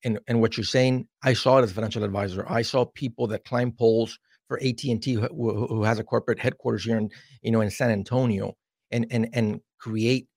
And, 0.03 0.19
and 0.27 0.39
what 0.41 0.57
you're 0.57 0.63
saying, 0.63 1.07
I 1.23 1.33
saw 1.33 1.59
it 1.59 1.63
as 1.63 1.71
a 1.71 1.73
financial 1.73 2.03
advisor. 2.03 2.45
I 2.49 2.61
saw 2.61 2.85
people 2.85 3.27
that 3.27 3.43
climb 3.45 3.71
poles 3.71 4.17
for 4.47 4.57
AT&T 4.59 5.13
who, 5.13 5.27
who 5.67 5.83
has 5.83 5.99
a 5.99 6.03
corporate 6.03 6.39
headquarters 6.39 6.85
here 6.85 6.97
in, 6.97 7.09
you 7.41 7.51
know, 7.51 7.61
in 7.61 7.69
San 7.69 7.91
Antonio 7.91 8.55
and, 8.91 9.05
and, 9.11 9.29
and 9.33 9.61
create 9.77 10.27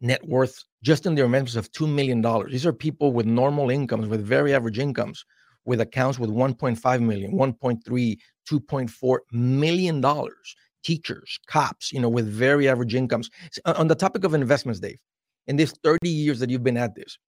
net 0.00 0.26
worth 0.26 0.64
just 0.82 1.06
in 1.06 1.14
their 1.14 1.26
investments 1.26 1.54
of 1.56 1.70
$2 1.72 1.88
million. 1.92 2.22
These 2.50 2.66
are 2.66 2.72
people 2.72 3.12
with 3.12 3.26
normal 3.26 3.70
incomes, 3.70 4.08
with 4.08 4.24
very 4.24 4.54
average 4.54 4.78
incomes, 4.78 5.24
with 5.64 5.80
accounts 5.80 6.18
with 6.18 6.30
1.5 6.30 7.00
million, 7.02 7.32
1.3, 7.32 8.18
2.4 8.50 9.18
million 9.32 10.00
dollars 10.00 10.56
teachers, 10.82 11.38
cops, 11.46 11.92
you 11.92 12.00
know, 12.00 12.08
with 12.08 12.26
very 12.26 12.68
average 12.68 12.94
incomes. 12.94 13.30
On- 13.64 13.88
the 13.88 13.94
topic 13.94 14.24
of 14.24 14.34
investments, 14.34 14.80
Dave, 14.80 14.98
in 15.46 15.56
this 15.56 15.74
30 15.84 16.08
years 16.08 16.38
that 16.40 16.50
you've 16.50 16.62
been 16.62 16.76
at 16.76 16.94
this, 16.94 17.18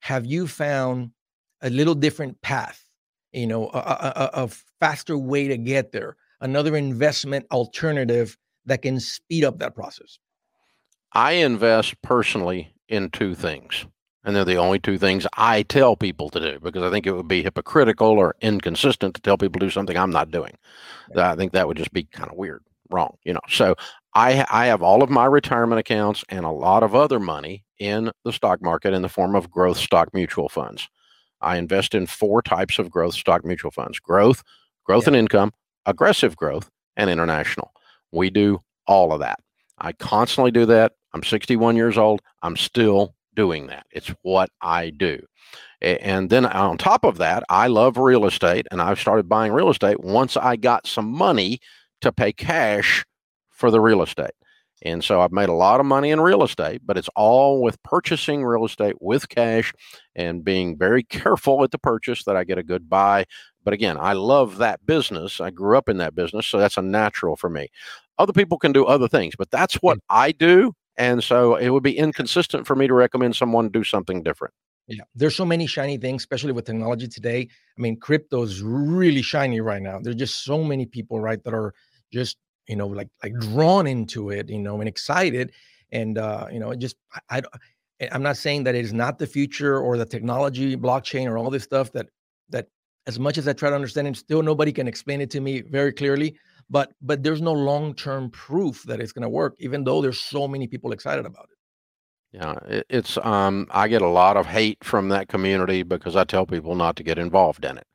have 0.00 0.26
you 0.26 0.46
found 0.46 1.10
a 1.62 1.70
little 1.70 1.94
different 1.94 2.40
path, 2.42 2.84
you 3.32 3.46
know, 3.46 3.68
a, 3.68 4.12
a- 4.34 4.44
a 4.44 4.48
faster 4.80 5.16
way 5.18 5.48
to 5.48 5.56
get 5.56 5.92
there, 5.92 6.16
another 6.40 6.76
investment 6.76 7.46
alternative 7.52 8.36
that 8.66 8.82
can 8.82 8.98
speed 9.00 9.44
up 9.44 9.58
that 9.58 9.74
process? 9.74 10.18
I 11.12 11.32
invest 11.32 12.00
personally 12.02 12.74
in 12.88 13.10
two 13.10 13.34
things. 13.34 13.84
And 14.24 14.36
they're 14.36 14.44
the 14.44 14.56
only 14.56 14.78
two 14.78 14.98
things 14.98 15.26
I 15.36 15.62
tell 15.62 15.96
people 15.96 16.30
to 16.30 16.40
do 16.40 16.60
because 16.60 16.82
I 16.82 16.90
think 16.90 17.06
it 17.06 17.12
would 17.12 17.26
be 17.28 17.42
hypocritical 17.42 18.06
or 18.08 18.36
inconsistent 18.40 19.14
to 19.16 19.20
tell 19.20 19.36
people 19.36 19.58
to 19.58 19.66
do 19.66 19.70
something 19.70 19.96
I'm 19.96 20.10
not 20.10 20.30
doing. 20.30 20.56
I 21.16 21.34
think 21.34 21.52
that 21.52 21.66
would 21.66 21.76
just 21.76 21.92
be 21.92 22.04
kind 22.04 22.30
of 22.30 22.36
weird, 22.36 22.62
wrong, 22.90 23.16
you 23.24 23.32
know. 23.34 23.40
So 23.48 23.74
I 24.14 24.46
I 24.50 24.66
have 24.66 24.82
all 24.82 25.02
of 25.02 25.10
my 25.10 25.26
retirement 25.26 25.80
accounts 25.80 26.24
and 26.28 26.44
a 26.44 26.50
lot 26.50 26.82
of 26.82 26.94
other 26.94 27.18
money 27.18 27.64
in 27.78 28.10
the 28.24 28.32
stock 28.32 28.62
market 28.62 28.94
in 28.94 29.02
the 29.02 29.08
form 29.08 29.34
of 29.34 29.50
growth 29.50 29.76
stock 29.78 30.14
mutual 30.14 30.48
funds. 30.48 30.88
I 31.40 31.56
invest 31.56 31.94
in 31.94 32.06
four 32.06 32.42
types 32.42 32.78
of 32.78 32.90
growth 32.90 33.14
stock 33.14 33.44
mutual 33.44 33.72
funds: 33.72 33.98
growth, 33.98 34.42
growth 34.84 35.04
Yeah. 35.04 35.08
and 35.10 35.16
income, 35.16 35.52
aggressive 35.84 36.36
growth, 36.36 36.70
and 36.96 37.10
international. 37.10 37.72
We 38.12 38.30
do 38.30 38.60
all 38.86 39.12
of 39.12 39.20
that. 39.20 39.40
I 39.78 39.92
constantly 39.92 40.52
do 40.52 40.64
that. 40.66 40.92
I'm 41.12 41.24
61 41.24 41.74
years 41.76 41.98
old. 41.98 42.22
I'm 42.42 42.56
still 42.56 43.14
doing 43.34 43.66
that. 43.68 43.86
It's 43.90 44.08
what 44.22 44.50
I 44.60 44.90
do. 44.90 45.20
And 45.80 46.30
then 46.30 46.46
on 46.46 46.78
top 46.78 47.04
of 47.04 47.18
that, 47.18 47.42
I 47.48 47.66
love 47.66 47.96
real 47.96 48.24
estate 48.24 48.66
and 48.70 48.80
I've 48.80 49.00
started 49.00 49.28
buying 49.28 49.52
real 49.52 49.70
estate 49.70 50.00
once 50.00 50.36
I 50.36 50.56
got 50.56 50.86
some 50.86 51.10
money 51.10 51.58
to 52.02 52.12
pay 52.12 52.32
cash 52.32 53.04
for 53.50 53.70
the 53.70 53.80
real 53.80 54.02
estate. 54.02 54.32
And 54.84 55.02
so 55.02 55.20
I've 55.20 55.32
made 55.32 55.48
a 55.48 55.54
lot 55.54 55.80
of 55.80 55.86
money 55.86 56.10
in 56.10 56.20
real 56.20 56.42
estate, 56.42 56.82
but 56.84 56.98
it's 56.98 57.08
all 57.14 57.62
with 57.62 57.82
purchasing 57.82 58.44
real 58.44 58.64
estate 58.64 58.96
with 59.00 59.28
cash 59.28 59.72
and 60.16 60.44
being 60.44 60.76
very 60.76 61.02
careful 61.04 61.62
at 61.62 61.70
the 61.70 61.78
purchase 61.78 62.24
that 62.24 62.36
I 62.36 62.44
get 62.44 62.58
a 62.58 62.64
good 62.64 62.88
buy. 62.88 63.24
But 63.64 63.74
again, 63.74 63.96
I 64.00 64.12
love 64.14 64.58
that 64.58 64.84
business. 64.84 65.40
I 65.40 65.50
grew 65.50 65.78
up 65.78 65.88
in 65.88 65.98
that 65.98 66.14
business, 66.16 66.46
so 66.46 66.58
that's 66.58 66.76
a 66.76 66.82
natural 66.82 67.36
for 67.36 67.48
me. 67.48 67.68
Other 68.18 68.32
people 68.32 68.58
can 68.58 68.72
do 68.72 68.84
other 68.84 69.08
things, 69.08 69.34
but 69.38 69.50
that's 69.50 69.74
hmm. 69.74 69.86
what 69.86 69.98
I 70.10 70.32
do. 70.32 70.72
And 70.96 71.22
so 71.22 71.56
it 71.56 71.70
would 71.70 71.82
be 71.82 71.96
inconsistent 71.96 72.66
for 72.66 72.76
me 72.76 72.86
to 72.86 72.94
recommend 72.94 73.36
someone 73.36 73.68
do 73.70 73.82
something 73.82 74.22
different. 74.22 74.52
Yeah, 74.88 75.04
there's 75.14 75.36
so 75.36 75.44
many 75.44 75.66
shiny 75.66 75.96
things, 75.96 76.22
especially 76.22 76.52
with 76.52 76.66
technology 76.66 77.08
today. 77.08 77.48
I 77.78 77.80
mean, 77.80 77.98
crypto's 77.98 78.60
really 78.60 79.22
shiny 79.22 79.60
right 79.60 79.80
now. 79.80 80.00
There's 80.00 80.16
just 80.16 80.44
so 80.44 80.62
many 80.62 80.86
people, 80.86 81.20
right, 81.20 81.42
that 81.44 81.54
are 81.54 81.72
just 82.12 82.36
you 82.68 82.76
know 82.76 82.88
like 82.88 83.08
like 83.22 83.32
drawn 83.38 83.86
into 83.86 84.30
it, 84.30 84.50
you 84.50 84.58
know, 84.58 84.80
and 84.80 84.88
excited. 84.88 85.52
And 85.92 86.18
uh, 86.18 86.48
you 86.50 86.58
know, 86.58 86.72
it 86.72 86.78
just 86.78 86.96
I, 87.30 87.38
I 88.00 88.08
I'm 88.10 88.22
not 88.22 88.36
saying 88.36 88.64
that 88.64 88.74
it 88.74 88.84
is 88.84 88.92
not 88.92 89.18
the 89.18 89.26
future 89.26 89.78
or 89.78 89.96
the 89.96 90.06
technology, 90.06 90.76
blockchain, 90.76 91.26
or 91.26 91.38
all 91.38 91.50
this 91.50 91.62
stuff 91.62 91.92
that 91.92 92.06
that 92.50 92.66
as 93.06 93.18
much 93.18 93.38
as 93.38 93.46
I 93.46 93.52
try 93.52 93.70
to 93.70 93.76
understand 93.76 94.08
it, 94.08 94.16
still 94.16 94.42
nobody 94.42 94.72
can 94.72 94.88
explain 94.88 95.20
it 95.20 95.30
to 95.30 95.40
me 95.40 95.62
very 95.62 95.92
clearly. 95.92 96.36
But 96.70 96.92
but 97.00 97.22
there's 97.22 97.42
no 97.42 97.52
long-term 97.52 98.30
proof 98.30 98.82
that 98.84 99.00
it's 99.00 99.12
going 99.12 99.22
to 99.22 99.28
work, 99.28 99.54
even 99.58 99.84
though 99.84 100.00
there's 100.00 100.20
so 100.20 100.48
many 100.48 100.66
people 100.66 100.92
excited 100.92 101.26
about 101.26 101.44
it. 101.50 102.38
Yeah, 102.38 102.54
it, 102.66 102.86
it's 102.88 103.18
um 103.18 103.66
I 103.70 103.88
get 103.88 104.02
a 104.02 104.08
lot 104.08 104.36
of 104.36 104.46
hate 104.46 104.82
from 104.82 105.10
that 105.10 105.28
community 105.28 105.82
because 105.82 106.16
I 106.16 106.24
tell 106.24 106.46
people 106.46 106.74
not 106.74 106.96
to 106.96 107.02
get 107.02 107.18
involved 107.18 107.64
in 107.64 107.76
it. 107.78 107.86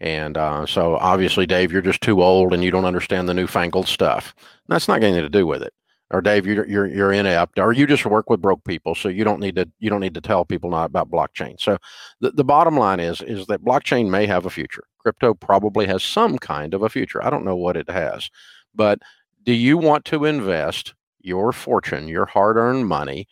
And 0.00 0.36
uh, 0.36 0.66
so 0.66 0.96
obviously, 0.96 1.46
Dave, 1.46 1.70
you're 1.70 1.80
just 1.80 2.00
too 2.00 2.22
old 2.22 2.52
and 2.52 2.64
you 2.64 2.72
don't 2.72 2.84
understand 2.84 3.28
the 3.28 3.34
newfangled 3.34 3.86
stuff. 3.86 4.34
That's 4.66 4.88
not 4.88 5.00
got 5.00 5.06
anything 5.06 5.22
to 5.22 5.28
do 5.28 5.46
with 5.46 5.62
it. 5.62 5.72
Or 6.12 6.20
Dave, 6.20 6.46
you're 6.46 6.66
you're 6.66 6.86
you're 6.86 7.12
inept, 7.12 7.58
or 7.58 7.72
you 7.72 7.86
just 7.86 8.04
work 8.04 8.28
with 8.28 8.42
broke 8.42 8.62
people, 8.64 8.94
so 8.94 9.08
you 9.08 9.24
don't 9.24 9.40
need 9.40 9.56
to 9.56 9.68
you 9.78 9.88
don't 9.88 10.00
need 10.00 10.14
to 10.14 10.20
tell 10.20 10.44
people 10.44 10.70
not 10.70 10.86
about 10.86 11.10
blockchain. 11.10 11.58
So 11.58 11.78
the, 12.20 12.30
the 12.32 12.44
bottom 12.44 12.76
line 12.76 13.00
is 13.00 13.22
is 13.22 13.46
that 13.46 13.64
blockchain 13.64 14.10
may 14.10 14.26
have 14.26 14.44
a 14.44 14.50
future. 14.50 14.84
Crypto 14.98 15.32
probably 15.34 15.86
has 15.86 16.04
some 16.04 16.38
kind 16.38 16.74
of 16.74 16.82
a 16.82 16.90
future. 16.90 17.24
I 17.24 17.30
don't 17.30 17.46
know 17.46 17.56
what 17.56 17.76
it 17.76 17.88
has, 17.90 18.30
but 18.74 18.98
do 19.42 19.52
you 19.52 19.78
want 19.78 20.04
to 20.06 20.24
invest 20.26 20.94
your 21.20 21.50
fortune, 21.52 22.08
your 22.08 22.26
hard-earned 22.26 22.86
money, 22.86 23.26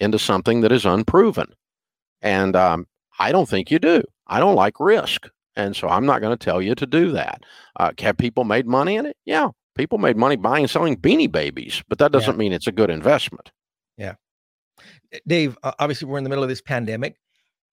into 0.00 0.18
something 0.18 0.60
that 0.62 0.72
is 0.72 0.84
unproven? 0.84 1.54
And 2.20 2.56
um, 2.56 2.86
I 3.18 3.32
don't 3.32 3.48
think 3.48 3.70
you 3.70 3.78
do. 3.78 4.02
I 4.26 4.40
don't 4.40 4.56
like 4.56 4.80
risk. 4.80 5.28
And 5.56 5.76
so 5.76 5.88
I'm 5.88 6.04
not 6.04 6.20
going 6.20 6.36
to 6.36 6.44
tell 6.44 6.60
you 6.60 6.74
to 6.74 6.86
do 6.86 7.12
that. 7.12 7.42
Uh, 7.76 7.92
have 8.00 8.16
people 8.16 8.44
made 8.44 8.66
money 8.66 8.96
in 8.96 9.06
it? 9.06 9.16
Yeah. 9.24 9.50
People 9.74 9.98
made 9.98 10.16
money 10.16 10.36
buying 10.36 10.64
and 10.64 10.70
selling 10.70 10.96
beanie 10.96 11.30
babies, 11.30 11.82
but 11.88 11.98
that 11.98 12.12
doesn't 12.12 12.36
mean 12.38 12.52
it's 12.52 12.66
a 12.66 12.72
good 12.72 12.90
investment. 12.90 13.50
Yeah. 13.96 14.14
Dave, 15.26 15.56
uh, 15.62 15.72
obviously 15.78 16.06
we're 16.08 16.18
in 16.18 16.24
the 16.24 16.30
middle 16.30 16.44
of 16.44 16.48
this 16.48 16.60
pandemic. 16.60 17.16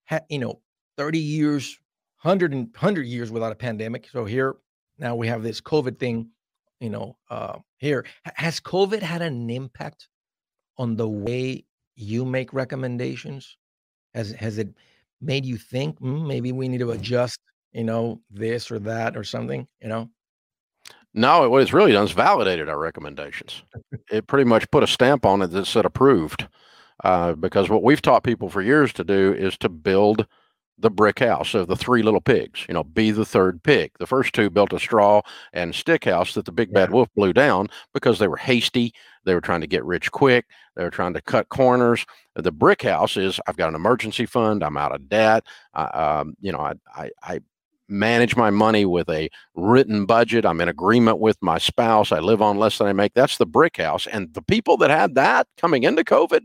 Ha- 0.05 0.21
you 0.29 0.39
know, 0.39 0.61
30 0.97 1.19
years, 1.19 1.79
100 2.21 2.53
and 2.53 2.67
100 2.73 3.05
years 3.05 3.31
without 3.31 3.51
a 3.51 3.55
pandemic. 3.55 4.07
So 4.11 4.25
here 4.25 4.55
now 4.97 5.15
we 5.15 5.27
have 5.27 5.43
this 5.43 5.61
COVID 5.61 5.99
thing, 5.99 6.29
you 6.79 6.89
know, 6.89 7.17
uh, 7.29 7.59
here. 7.77 8.05
Ha- 8.25 8.33
Has 8.35 8.59
COVID 8.59 9.01
had 9.01 9.21
an 9.21 9.49
impact 9.49 10.07
on 10.77 10.95
the 10.95 11.07
way 11.09 11.65
you 11.95 12.25
make 12.25 12.53
recommendations? 12.53 13.57
Has 14.13 14.31
has 14.31 14.57
it 14.57 14.69
made 15.21 15.45
you 15.45 15.57
think 15.57 15.99
"Hmm, 15.99 16.27
maybe 16.27 16.51
we 16.51 16.67
need 16.67 16.79
to 16.79 16.91
adjust, 16.91 17.39
you 17.73 17.83
know, 17.83 18.21
this 18.29 18.71
or 18.71 18.79
that 18.79 19.15
or 19.15 19.23
something, 19.23 19.67
you 19.81 19.87
know? 19.87 20.09
No, 21.13 21.49
what 21.49 21.61
it's 21.61 21.73
really 21.73 21.91
done 21.91 22.05
is 22.05 22.11
validated 22.11 22.69
our 22.69 22.79
recommendations. 22.79 23.63
it 24.11 24.27
pretty 24.27 24.45
much 24.45 24.69
put 24.71 24.83
a 24.83 24.87
stamp 24.87 25.25
on 25.25 25.41
it 25.41 25.47
that 25.47 25.65
said 25.65 25.85
approved. 25.85 26.47
Uh, 27.03 27.33
because 27.33 27.69
what 27.69 27.83
we've 27.83 28.01
taught 28.01 28.23
people 28.23 28.49
for 28.49 28.61
years 28.61 28.93
to 28.93 29.03
do 29.03 29.33
is 29.33 29.57
to 29.57 29.69
build 29.69 30.27
the 30.77 30.89
brick 30.89 31.19
house 31.19 31.53
of 31.53 31.67
the 31.67 31.75
three 31.75 32.01
little 32.01 32.21
pigs, 32.21 32.65
you 32.67 32.73
know, 32.73 32.83
be 32.83 33.11
the 33.11 33.25
third 33.25 33.61
pig. 33.63 33.91
The 33.99 34.07
first 34.07 34.33
two 34.33 34.49
built 34.49 34.73
a 34.73 34.79
straw 34.79 35.21
and 35.53 35.75
stick 35.75 36.05
house 36.05 36.33
that 36.33 36.45
the 36.45 36.51
big 36.51 36.73
bad 36.73 36.91
wolf 36.91 37.07
blew 37.15 37.33
down 37.33 37.67
because 37.93 38.19
they 38.19 38.27
were 38.27 38.37
hasty. 38.37 38.93
They 39.23 39.35
were 39.35 39.41
trying 39.41 39.61
to 39.61 39.67
get 39.67 39.85
rich 39.85 40.11
quick. 40.11 40.45
They 40.75 40.83
were 40.83 40.89
trying 40.89 41.13
to 41.13 41.21
cut 41.21 41.49
corners. 41.49 42.05
The 42.35 42.51
brick 42.51 42.81
house 42.81 43.15
is 43.15 43.39
I've 43.47 43.57
got 43.57 43.69
an 43.69 43.75
emergency 43.75 44.25
fund. 44.25 44.63
I'm 44.63 44.77
out 44.77 44.95
of 44.95 45.07
debt. 45.07 45.45
I, 45.73 45.83
um, 45.83 46.35
you 46.39 46.51
know, 46.51 46.59
I, 46.59 46.73
I, 46.95 47.09
I 47.21 47.39
manage 47.91 48.35
my 48.35 48.49
money 48.49 48.85
with 48.85 49.09
a 49.09 49.29
written 49.55 50.05
budget. 50.05 50.45
I'm 50.45 50.61
in 50.61 50.69
agreement 50.69 51.19
with 51.19 51.37
my 51.41 51.57
spouse. 51.57 52.11
I 52.11 52.19
live 52.19 52.41
on 52.41 52.57
less 52.57 52.77
than 52.77 52.87
I 52.87 52.93
make. 52.93 53.13
That's 53.13 53.37
the 53.37 53.45
brick 53.45 53.77
house. 53.77 54.07
And 54.07 54.33
the 54.33 54.41
people 54.41 54.77
that 54.77 54.89
had 54.89 55.15
that 55.15 55.47
coming 55.57 55.83
into 55.83 56.03
COVID 56.03 56.41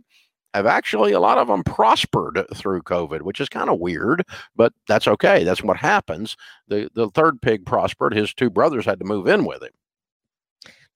have 0.54 0.66
actually, 0.66 1.12
a 1.12 1.20
lot 1.20 1.38
of 1.38 1.48
them 1.48 1.62
prospered 1.62 2.44
through 2.54 2.82
COVID, 2.82 3.22
which 3.22 3.40
is 3.40 3.48
kind 3.48 3.68
of 3.68 3.78
weird, 3.78 4.22
but 4.54 4.72
that's 4.88 5.06
okay. 5.06 5.44
That's 5.44 5.62
what 5.62 5.76
happens. 5.76 6.36
The, 6.68 6.90
the 6.94 7.08
third 7.10 7.42
pig 7.42 7.66
prospered. 7.66 8.14
His 8.14 8.32
two 8.34 8.50
brothers 8.50 8.86
had 8.86 8.98
to 9.00 9.04
move 9.04 9.26
in 9.26 9.44
with 9.44 9.62
him. 9.62 9.72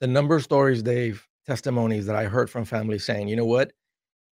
the 0.00 0.06
number 0.06 0.34
of 0.34 0.42
stories, 0.42 0.82
Dave, 0.82 1.26
testimonies 1.46 2.06
that 2.06 2.16
I 2.16 2.24
heard 2.24 2.50
from 2.50 2.64
families 2.64 3.04
saying, 3.04 3.28
you 3.28 3.36
know 3.36 3.44
what? 3.44 3.72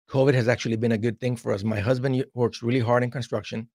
COVID 0.08 0.34
has 0.34 0.46
actually 0.46 0.76
been 0.76 0.92
a 0.92 0.98
good 0.98 1.18
thing 1.20 1.34
for 1.34 1.52
us. 1.52 1.64
My 1.64 1.80
husband 1.80 2.24
works 2.34 2.62
really 2.62 2.78
hard 2.78 3.02
in 3.02 3.10
construction. 3.10 3.68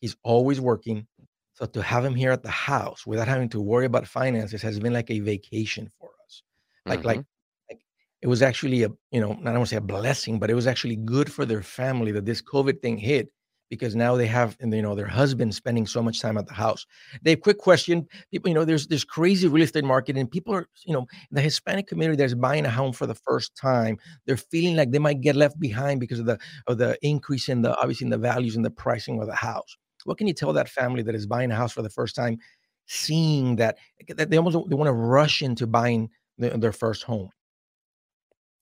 He's 0.00 0.16
always 0.22 0.60
working. 0.60 1.06
So 1.54 1.66
to 1.66 1.82
have 1.82 2.04
him 2.04 2.14
here 2.14 2.32
at 2.32 2.42
the 2.42 2.50
house 2.50 3.06
without 3.06 3.28
having 3.28 3.48
to 3.50 3.60
worry 3.60 3.86
about 3.86 4.06
finances 4.08 4.62
has 4.62 4.80
been 4.80 4.92
like 4.92 5.10
a 5.10 5.20
vacation 5.20 5.90
for 5.98 6.10
us. 6.26 6.42
Like, 6.88 7.04
like, 7.04 7.20
Mhm. 7.20 7.26
like 7.70 7.80
it 8.22 8.26
was 8.28 8.42
actually 8.42 8.82
a, 8.82 8.90
you 9.12 9.20
know, 9.20 9.32
I 9.32 9.34
don't 9.36 9.54
want 9.54 9.68
to 9.68 9.74
say 9.74 9.76
a 9.76 9.80
blessing, 9.80 10.38
but 10.38 10.50
it 10.50 10.54
was 10.54 10.66
actually 10.66 10.96
good 10.96 11.32
for 11.32 11.46
their 11.46 11.62
family 11.62 12.12
that 12.12 12.24
this 12.26 12.42
COVID 12.42 12.82
thing 12.82 12.98
hit 12.98 13.30
because 13.70 13.96
now 13.96 14.14
they 14.16 14.26
have, 14.26 14.56
and 14.60 14.72
you 14.74 14.82
know, 14.82 14.94
their 14.94 15.06
husband 15.06 15.54
spending 15.54 15.86
so 15.86 16.02
much 16.02 16.20
time 16.20 16.36
at 16.38 16.46
the 16.46 16.54
house. 16.54 16.86
Dave, 17.22 17.40
quick 17.40 17.58
question. 17.58 18.06
People, 18.30 18.48
you 18.50 18.54
know, 18.54 18.64
there's 18.64 18.86
this 18.88 19.04
crazy 19.04 19.48
real 19.48 19.64
estate 19.64 19.84
market, 19.84 20.16
and 20.16 20.30
people 20.30 20.54
are, 20.54 20.68
you 20.86 20.92
know, 20.92 21.06
the 21.30 21.40
Hispanic 21.40 21.86
community 21.86 22.16
that's 22.16 22.34
buying 22.34 22.66
a 22.66 22.70
home 22.70 22.92
for 22.92 23.06
the 23.06 23.14
first 23.14 23.56
time, 23.56 23.96
they're 24.26 24.36
feeling 24.36 24.76
like 24.76 24.90
they 24.90 24.98
might 24.98 25.20
get 25.22 25.34
left 25.36 25.58
behind 25.58 25.98
because 26.00 26.18
of 26.20 26.26
the 26.26 26.38
of 26.66 26.78
the 26.78 26.98
increase 27.02 27.48
in 27.48 27.62
the 27.62 27.76
obviously 27.80 28.04
in 28.06 28.10
the 28.10 28.18
values 28.18 28.54
and 28.56 28.64
the 28.64 28.70
pricing 28.70 29.20
of 29.20 29.26
the 29.28 29.34
house. 29.34 29.76
What 30.04 30.18
can 30.18 30.26
you 30.26 30.34
tell 30.34 30.52
that 30.52 30.68
family 30.68 31.02
that 31.02 31.14
is 31.14 31.26
buying 31.26 31.50
a 31.50 31.56
house 31.56 31.72
for 31.72 31.82
the 31.82 31.90
first 31.90 32.14
time? 32.14 32.38
seeing 32.86 33.56
that, 33.56 33.78
that 34.08 34.30
they 34.30 34.36
almost 34.36 34.56
they 34.68 34.76
want 34.76 34.88
to 34.88 34.92
rush 34.92 35.42
into 35.42 35.66
buying 35.66 36.10
the, 36.38 36.50
their 36.50 36.70
first 36.72 37.02
home? 37.04 37.30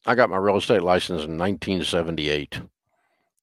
I 0.06 0.14
got 0.14 0.30
my 0.30 0.36
real 0.36 0.56
estate 0.56 0.82
license 0.82 1.24
in 1.24 1.36
1978. 1.38 2.60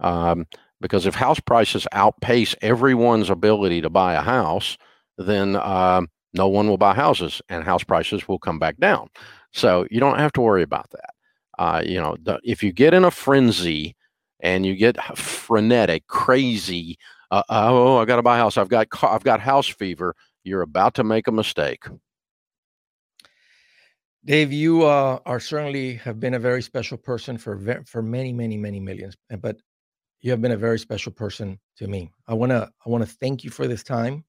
Um, 0.00 0.46
because 0.80 1.06
if 1.06 1.14
house 1.14 1.40
prices 1.40 1.86
outpace 1.92 2.54
everyone's 2.60 3.30
ability 3.30 3.80
to 3.82 3.90
buy 3.90 4.14
a 4.14 4.22
house, 4.22 4.76
then 5.18 5.56
uh, 5.56 6.02
no 6.34 6.48
one 6.48 6.68
will 6.68 6.78
buy 6.78 6.94
houses 6.94 7.40
and 7.48 7.64
house 7.64 7.84
prices 7.84 8.26
will 8.26 8.38
come 8.38 8.58
back 8.58 8.78
down. 8.78 9.08
So 9.52 9.86
you 9.90 10.00
don't 10.00 10.18
have 10.18 10.32
to 10.32 10.40
worry 10.40 10.62
about 10.62 10.90
that. 10.90 11.10
Uh, 11.58 11.82
you 11.84 12.00
know, 12.00 12.16
the, 12.22 12.40
if 12.42 12.62
you 12.62 12.72
get 12.72 12.94
in 12.94 13.04
a 13.04 13.10
frenzy 13.10 13.94
and 14.40 14.66
you 14.66 14.74
get 14.74 14.96
frenetic, 15.16 16.06
crazy, 16.06 16.98
uh, 17.30 17.42
oh, 17.48 17.98
I 17.98 18.04
got 18.04 18.16
to 18.16 18.22
buy 18.22 18.36
a 18.36 18.40
house. 18.40 18.56
I've 18.56 18.68
got 18.68 18.88
I've 19.02 19.24
got 19.24 19.40
house 19.40 19.68
fever. 19.68 20.14
You're 20.44 20.62
about 20.62 20.94
to 20.94 21.04
make 21.04 21.28
a 21.28 21.32
mistake. 21.32 21.84
Dave, 24.24 24.52
you 24.52 24.84
uh, 24.84 25.18
are 25.26 25.40
certainly 25.40 25.94
have 25.94 26.20
been 26.20 26.34
a 26.34 26.38
very 26.38 26.62
special 26.62 26.96
person 26.96 27.36
for 27.36 27.82
for 27.86 28.02
many, 28.02 28.32
many, 28.32 28.56
many 28.56 28.78
millions. 28.78 29.16
But 29.40 29.60
you 30.20 30.30
have 30.30 30.40
been 30.40 30.52
a 30.52 30.56
very 30.56 30.78
special 30.78 31.10
person 31.12 31.58
to 31.76 31.88
me. 31.88 32.10
I 32.28 32.34
want 32.34 32.50
to 32.50 32.70
I 32.86 32.90
want 32.90 33.04
to 33.04 33.10
thank 33.10 33.42
you 33.42 33.50
for 33.50 33.66
this 33.66 33.82
time. 33.82 34.24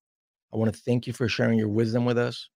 I 0.52 0.58
want 0.58 0.74
to 0.74 0.80
thank 0.82 1.06
you 1.06 1.14
for 1.14 1.28
sharing 1.28 1.60
your 1.60 1.70
wisdom 1.70 2.06
with 2.06 2.18
us. 2.18 2.50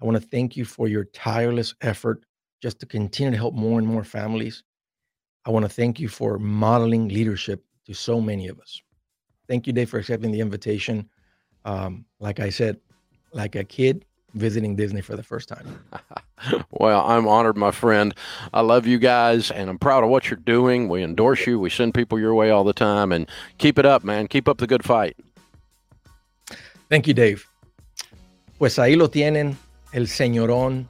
I 0.00 0.06
want 0.06 0.20
to 0.20 0.26
thank 0.28 0.56
you 0.56 0.64
for 0.64 0.88
your 0.88 1.04
tireless 1.04 1.74
effort 1.82 2.24
just 2.62 2.78
to 2.80 2.86
continue 2.86 3.32
to 3.32 3.36
help 3.36 3.54
more 3.54 3.78
and 3.78 3.86
more 3.86 4.04
families. 4.04 4.62
I 5.44 5.50
want 5.50 5.64
to 5.64 5.68
thank 5.68 6.00
you 6.00 6.08
for 6.08 6.38
modeling 6.38 7.08
leadership 7.08 7.64
to 7.86 7.94
so 7.94 8.20
many 8.20 8.48
of 8.48 8.60
us. 8.60 8.80
Thank 9.46 9.66
you, 9.66 9.72
Dave, 9.72 9.90
for 9.90 9.98
accepting 9.98 10.30
the 10.30 10.40
invitation. 10.40 11.08
Um, 11.64 12.04
like 12.20 12.40
I 12.40 12.50
said, 12.50 12.78
like 13.32 13.56
a 13.56 13.64
kid, 13.64 14.04
visiting 14.38 14.76
Disney 14.76 15.00
for 15.00 15.16
the 15.16 15.22
first 15.22 15.48
time. 15.48 15.66
well, 16.70 17.04
I'm 17.06 17.26
honored, 17.26 17.56
my 17.56 17.70
friend. 17.70 18.14
I 18.54 18.60
love 18.60 18.86
you 18.86 18.98
guys 18.98 19.50
and 19.50 19.68
I'm 19.68 19.78
proud 19.78 20.04
of 20.04 20.10
what 20.10 20.30
you're 20.30 20.38
doing. 20.38 20.88
We 20.88 21.02
endorse 21.02 21.46
you. 21.46 21.58
We 21.58 21.70
send 21.70 21.94
people 21.94 22.18
your 22.18 22.34
way 22.34 22.50
all 22.50 22.64
the 22.64 22.72
time 22.72 23.12
and 23.12 23.28
keep 23.58 23.78
it 23.78 23.86
up, 23.86 24.04
man. 24.04 24.28
Keep 24.28 24.48
up 24.48 24.58
the 24.58 24.66
good 24.66 24.84
fight. 24.84 25.16
Thank 26.88 27.06
you, 27.06 27.14
Dave. 27.14 27.44
Pues 28.58 28.78
ahí 28.78 28.96
lo 28.96 29.08
tienen, 29.08 29.56
el 29.92 30.08
señorón. 30.08 30.86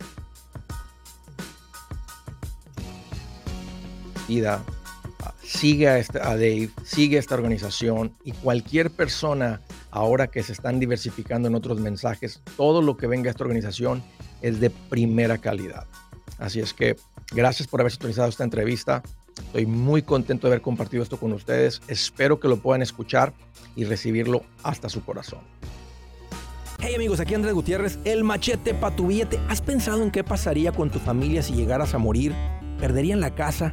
Ida, 4.29 4.63
sigue 5.43 5.89
a, 5.89 6.03
Dave, 6.03 6.71
sigue 6.85 7.17
a 7.17 7.21
esta 7.21 7.35
organización 7.35 8.15
y 8.25 8.33
cualquier 8.33 8.91
persona 8.91 9.61
ahora 9.99 10.29
que 10.29 10.45
se 10.45 10.53
están 10.53 10.79
diversificando 10.79 11.49
en 11.49 11.57
otros 11.57 11.81
mensajes, 11.81 12.41
todo 12.57 12.83
lo 12.83 12.97
que 12.97 13.09
venga 13.09 13.29
a 13.29 13.31
esta 13.33 13.43
organización 13.43 14.03
es 14.43 14.61
de 14.61 14.71
primera 14.71 15.39
calidad. 15.39 15.87
Así 16.39 16.61
es 16.61 16.73
que 16.73 16.97
gracias 17.33 17.67
por 17.67 17.81
haber 17.81 17.91
sintonizado 17.91 18.29
esta 18.29 18.45
entrevista. 18.45 19.03
Estoy 19.37 19.67
muy 19.67 20.03
contento 20.03 20.47
de 20.47 20.53
haber 20.53 20.63
compartido 20.63 21.03
esto 21.03 21.19
con 21.19 21.33
ustedes. 21.33 21.83
Espero 21.89 22.39
que 22.39 22.47
lo 22.47 22.59
puedan 22.59 22.81
escuchar 22.81 23.33
y 23.75 23.85
recibirlo 23.87 24.43
hasta 24.63 24.89
su 24.89 25.05
corazón. 25.05 25.41
Hey 26.79 26.95
amigos, 26.95 27.19
aquí 27.19 27.35
Andrés 27.35 27.55
Gutiérrez, 27.55 27.99
el 28.05 28.23
machete 28.23 28.75
para 28.75 28.95
tu 28.95 29.09
billete. 29.09 29.41
¿Has 29.49 29.61
pensado 29.61 30.01
en 30.05 30.13
qué 30.13 30.23
pasaría 30.23 30.71
con 30.71 30.91
tu 30.91 31.01
familia 31.01 31.43
si 31.43 31.55
llegaras 31.55 31.93
a 31.95 31.99
morir? 31.99 32.33
¿Perderían 32.79 33.21
la 33.21 33.35
casa? 33.35 33.73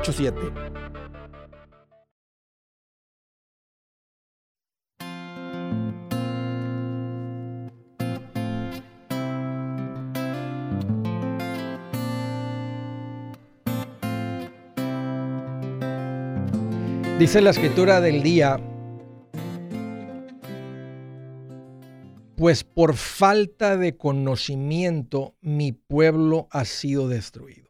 844-748-8887. 0.00 0.78
Dice 17.18 17.40
la 17.40 17.50
escritura 17.50 18.00
del 18.00 18.22
día 18.22 18.60
pues 22.36 22.62
por 22.62 22.94
falta 22.94 23.76
de 23.76 23.96
conocimiento 23.96 25.34
mi 25.40 25.72
pueblo 25.72 26.46
ha 26.52 26.64
sido 26.64 27.08
destruido. 27.08 27.67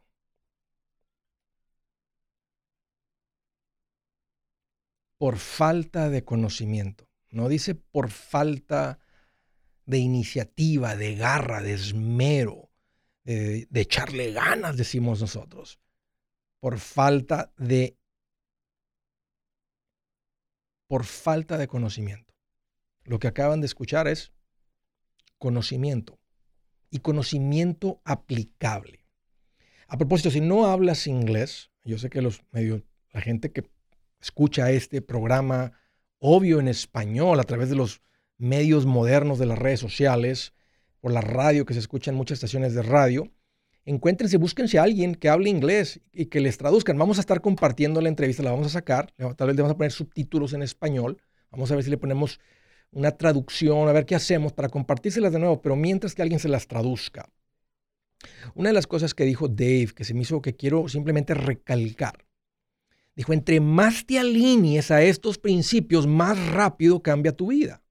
Por 5.18 5.36
falta 5.38 6.08
de 6.08 6.24
conocimiento. 6.24 7.08
No 7.30 7.48
dice 7.48 7.74
por 7.74 8.10
falta 8.10 8.98
de 9.84 9.98
iniciativa, 9.98 10.96
de 10.96 11.14
garra, 11.14 11.62
de 11.62 11.72
esmero, 11.72 12.70
de, 13.24 13.66
echarle 13.74 14.32
ganas, 14.32 14.76
decimos 14.76 15.20
nosotros. 15.20 15.80
Por 16.60 16.78
falta 16.78 17.52
de 17.58 17.98
por 20.88 21.04
falta 21.04 21.58
de 21.58 21.68
conocimiento. 21.68 22.34
Lo 23.04 23.18
que 23.18 23.28
acaban 23.28 23.60
de 23.60 23.66
escuchar 23.66 24.08
es 24.08 24.32
conocimiento 25.38 26.18
y 26.90 27.00
conocimiento 27.00 28.00
aplicable. 28.04 29.04
A 29.86 29.98
propósito, 29.98 30.30
si 30.30 30.40
no 30.40 30.66
hablas 30.66 31.06
inglés, 31.06 31.70
yo 31.84 31.98
sé 31.98 32.08
que 32.08 32.22
los 32.22 32.42
medios, 32.52 32.82
la 33.12 33.20
gente 33.20 33.52
que 33.52 33.62
escucha 34.20 34.70
este 34.70 35.02
programa, 35.02 35.72
obvio 36.18 36.60
en 36.60 36.68
español, 36.68 37.40
a 37.40 37.44
través 37.44 37.70
de 37.70 37.76
los 37.76 38.02
medios 38.36 38.86
modernos 38.86 39.38
de 39.38 39.46
las 39.46 39.58
redes 39.58 39.80
sociales, 39.80 40.52
por 41.00 41.12
la 41.12 41.20
radio 41.20 41.64
que 41.64 41.74
se 41.74 41.80
escucha 41.80 42.10
en 42.10 42.16
muchas 42.16 42.36
estaciones 42.36 42.74
de 42.74 42.82
radio, 42.82 43.30
encuéntrense, 43.84 44.36
búsquense 44.36 44.78
a 44.78 44.82
alguien 44.82 45.14
que 45.14 45.28
hable 45.28 45.48
inglés 45.48 46.00
y 46.12 46.26
que 46.26 46.40
les 46.40 46.58
traduzcan. 46.58 46.98
Vamos 46.98 47.18
a 47.18 47.20
estar 47.20 47.40
compartiendo 47.40 48.00
la 48.00 48.08
entrevista, 48.08 48.42
la 48.42 48.50
vamos 48.50 48.66
a 48.66 48.70
sacar, 48.70 49.12
tal 49.12 49.46
vez 49.46 49.56
le 49.56 49.62
vamos 49.62 49.74
a 49.74 49.78
poner 49.78 49.92
subtítulos 49.92 50.52
en 50.52 50.62
español, 50.62 51.22
vamos 51.50 51.70
a 51.70 51.74
ver 51.74 51.84
si 51.84 51.90
le 51.90 51.98
ponemos 51.98 52.40
una 52.90 53.12
traducción, 53.12 53.88
a 53.88 53.92
ver 53.92 54.06
qué 54.06 54.14
hacemos 54.14 54.52
para 54.52 54.68
compartírselas 54.68 55.32
de 55.32 55.38
nuevo, 55.38 55.60
pero 55.62 55.76
mientras 55.76 56.14
que 56.14 56.22
alguien 56.22 56.40
se 56.40 56.48
las 56.48 56.66
traduzca. 56.66 57.28
Una 58.54 58.70
de 58.70 58.72
las 58.72 58.86
cosas 58.86 59.14
que 59.14 59.24
dijo 59.24 59.48
Dave, 59.48 59.90
que 59.94 60.04
se 60.04 60.14
me 60.14 60.22
hizo 60.22 60.42
que 60.42 60.56
quiero 60.56 60.88
simplemente 60.88 61.34
recalcar, 61.34 62.24
dijo, 63.18 63.32
entre 63.32 63.58
más 63.58 64.06
te 64.06 64.16
alinees 64.16 64.92
a 64.92 65.02
estos 65.02 65.38
principios, 65.38 66.06
más 66.06 66.38
rápido 66.52 67.02
cambia 67.02 67.32
tu 67.32 67.48
vida. 67.48 67.82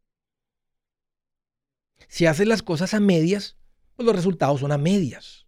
Si 2.07 2.25
haces 2.25 2.47
las 2.47 2.63
cosas 2.63 2.93
a 2.93 3.01
medias, 3.01 3.57
pues 3.93 4.05
los 4.05 4.15
resultados 4.15 4.61
son 4.61 4.71
a 4.71 4.77
medias. 4.77 5.45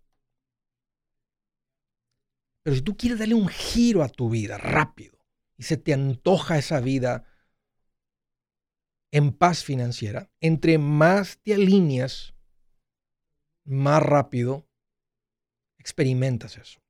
Pero 2.61 2.75
si 2.75 2.81
tú 2.81 2.97
quieres 2.97 3.19
darle 3.19 3.35
un 3.35 3.47
giro 3.47 4.03
a 4.03 4.09
tu 4.09 4.29
vida 4.29 4.57
rápido 4.57 5.17
y 5.55 5.63
se 5.63 5.77
te 5.77 5.93
antoja 5.93 6.57
esa 6.57 6.81
vida 6.81 7.23
en 9.11 9.31
paz 9.31 9.63
financiera, 9.63 10.29
entre 10.41 10.77
más 10.77 11.39
te 11.41 11.53
alineas, 11.53 12.33
más 13.63 14.03
rápido 14.03 14.67
experimentas 15.77 16.57
eso. 16.57 16.81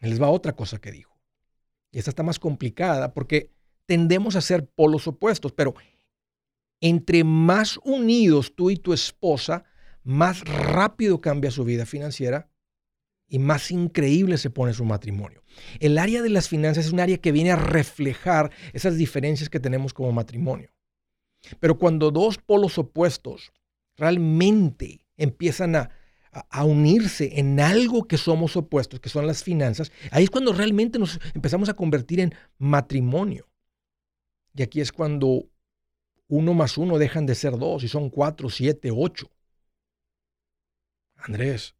Les 0.00 0.20
va 0.20 0.30
otra 0.30 0.56
cosa 0.56 0.80
que 0.80 0.92
dijo. 0.92 1.11
Y 1.92 1.98
esta 1.98 2.10
está 2.10 2.22
más 2.22 2.38
complicada 2.38 3.12
porque 3.12 3.52
tendemos 3.86 4.34
a 4.34 4.40
ser 4.40 4.66
polos 4.66 5.06
opuestos, 5.06 5.52
pero 5.52 5.74
entre 6.80 7.22
más 7.22 7.78
unidos 7.84 8.54
tú 8.56 8.70
y 8.70 8.76
tu 8.76 8.92
esposa, 8.92 9.64
más 10.02 10.40
rápido 10.40 11.20
cambia 11.20 11.50
su 11.50 11.64
vida 11.64 11.86
financiera 11.86 12.50
y 13.28 13.38
más 13.38 13.70
increíble 13.70 14.36
se 14.36 14.50
pone 14.50 14.74
su 14.74 14.84
matrimonio. 14.84 15.42
El 15.80 15.96
área 15.98 16.22
de 16.22 16.28
las 16.28 16.48
finanzas 16.48 16.86
es 16.86 16.92
un 16.92 17.00
área 17.00 17.18
que 17.18 17.32
viene 17.32 17.52
a 17.52 17.56
reflejar 17.56 18.50
esas 18.72 18.96
diferencias 18.96 19.48
que 19.48 19.60
tenemos 19.60 19.94
como 19.94 20.12
matrimonio. 20.12 20.70
Pero 21.60 21.78
cuando 21.78 22.10
dos 22.10 22.38
polos 22.38 22.78
opuestos 22.78 23.52
realmente 23.96 25.06
empiezan 25.16 25.76
a, 25.76 25.90
a, 26.32 26.64
unirse 26.64 27.38
en 27.38 27.60
algo 27.60 28.04
que 28.04 28.16
somos 28.16 28.56
opuestos, 28.56 29.00
que 29.00 29.10
son 29.10 29.26
las 29.26 29.44
finanzas, 29.44 29.92
ahí 30.10 30.24
es 30.24 30.30
cuando 30.30 30.52
realmente 30.52 30.98
nos 30.98 31.20
empezamos 31.34 31.68
a 31.68 31.74
convertir 31.74 32.20
en 32.20 32.34
matrimonio. 32.58 33.48
Y 34.54 34.62
aquí 34.62 34.80
es 34.80 34.92
cuando 34.92 35.46
uno 36.28 36.54
más 36.54 36.78
uno 36.78 36.98
dejan 36.98 37.26
de 37.26 37.34
ser 37.34 37.58
dos 37.58 37.84
y 37.84 37.88
son 37.88 38.08
cuatro, 38.08 38.48
siete, 38.48 38.90
ocho. 38.90 39.30
Andrés, 41.16 41.76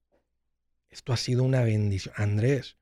esto 0.90 1.12
ha 1.12 1.16
sido 1.16 1.42
una 1.44 1.62
bendición. 1.62 2.14
Andrés, 2.16 2.76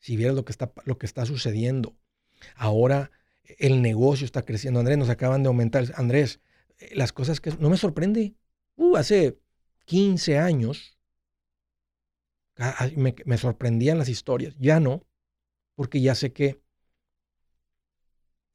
si 0.00 0.16
vieras 0.16 0.34
lo 0.34 0.44
que 0.44 0.52
está, 0.52 0.72
lo 0.84 0.98
que 0.98 1.06
está 1.06 1.24
sucediendo, 1.26 1.96
ahora 2.56 3.12
el 3.58 3.82
negocio 3.82 4.24
está 4.24 4.42
creciendo. 4.42 4.80
Andrés, 4.80 4.98
nos 4.98 5.08
acaban 5.08 5.42
de 5.42 5.48
aumentar. 5.48 5.92
Andrés, 5.96 6.40
eh, 6.78 6.90
las 6.94 7.12
cosas 7.12 7.40
que... 7.40 7.52
No 7.58 7.70
me 7.70 7.76
sorprende. 7.76 8.34
Uh, 8.76 8.96
hace 8.96 9.38
15 9.84 10.38
años 10.38 10.93
me, 12.56 13.38
sorprendían 13.38 13.98
las 13.98 14.08
historias. 14.08 14.54
Ya 14.58 14.80
no, 14.80 15.06
porque 15.74 16.00
ya 16.00 16.14
sé 16.14 16.32
que 16.32 16.62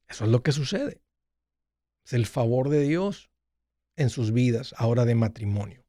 eso 0.08 0.26
es 0.26 0.32
lo 0.32 0.41
que 0.43 0.52
sucede. 0.52 1.02
Es 2.06 2.14
el 2.14 2.26
favor 2.26 2.70
de 2.70 2.82
Dios 2.82 3.30
en 3.95 4.10
sus 4.10 4.32
vidas 4.32 4.74
ahora 4.78 5.06
de 5.06 5.16
matrimonio. 5.16 5.86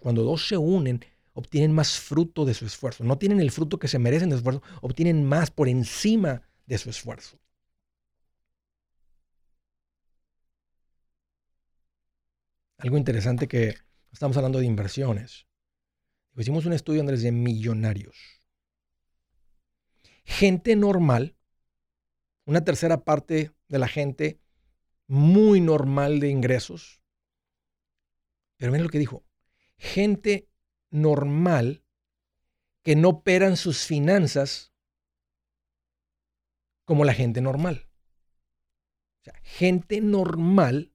Cuando 0.00 0.22
dos 0.22 0.48
se 0.48 0.56
unen, 0.56 1.04
obtienen 1.34 1.72
más 1.72 1.98
fruto 1.98 2.44
de 2.44 2.54
su 2.54 2.64
esfuerzo. 2.64 3.04
No 3.04 3.18
tienen 3.18 3.40
el 3.40 3.50
fruto 3.50 3.78
que 3.78 3.88
se 3.88 3.98
merecen 3.98 4.30
de 4.30 4.36
su 4.36 4.38
esfuerzo, 4.38 4.62
obtienen 4.80 5.24
más 5.24 5.50
por 5.50 5.68
encima 5.68 6.48
de 6.66 6.78
su 6.78 6.88
esfuerzo. 6.88 7.38
Algo 12.78 12.96
interesante 12.96 13.46
que 13.46 13.76
estamos 14.10 14.36
hablando 14.36 14.58
de 14.58 14.66
inversiones. 14.66 15.46
Hicimos 16.36 16.64
un 16.64 16.72
estudio, 16.72 17.00
Andrés, 17.00 17.22
de 17.22 17.32
millonarios. 17.32 18.16
Gente 20.24 20.76
normal, 20.76 21.36
una 22.44 22.64
tercera 22.64 23.04
parte 23.04 23.52
de 23.68 23.78
la 23.78 23.88
gente 23.88 24.40
muy 25.06 25.60
normal 25.60 26.20
de 26.20 26.28
ingresos. 26.28 27.02
Pero 28.56 28.72
miren 28.72 28.84
lo 28.84 28.90
que 28.90 28.98
dijo. 28.98 29.24
Gente 29.76 30.48
normal 30.90 31.84
que 32.82 32.96
no 32.96 33.10
operan 33.10 33.56
sus 33.56 33.84
finanzas 33.84 34.72
como 36.84 37.04
la 37.04 37.14
gente 37.14 37.40
normal. 37.40 37.88
O 39.20 39.24
sea, 39.24 39.34
gente 39.42 40.00
normal 40.00 40.92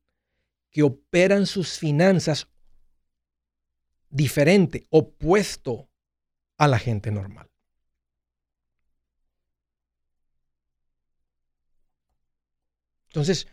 que 0.69 0.83
operan 0.83 1.45
sus 1.45 1.77
finanzas 1.77 2.49
diferente, 4.09 4.85
opuesto 4.89 5.89
a 6.57 6.67
la 6.67 6.79
gente 6.79 7.11
normal. 7.11 7.49
Entonces, 13.07 13.47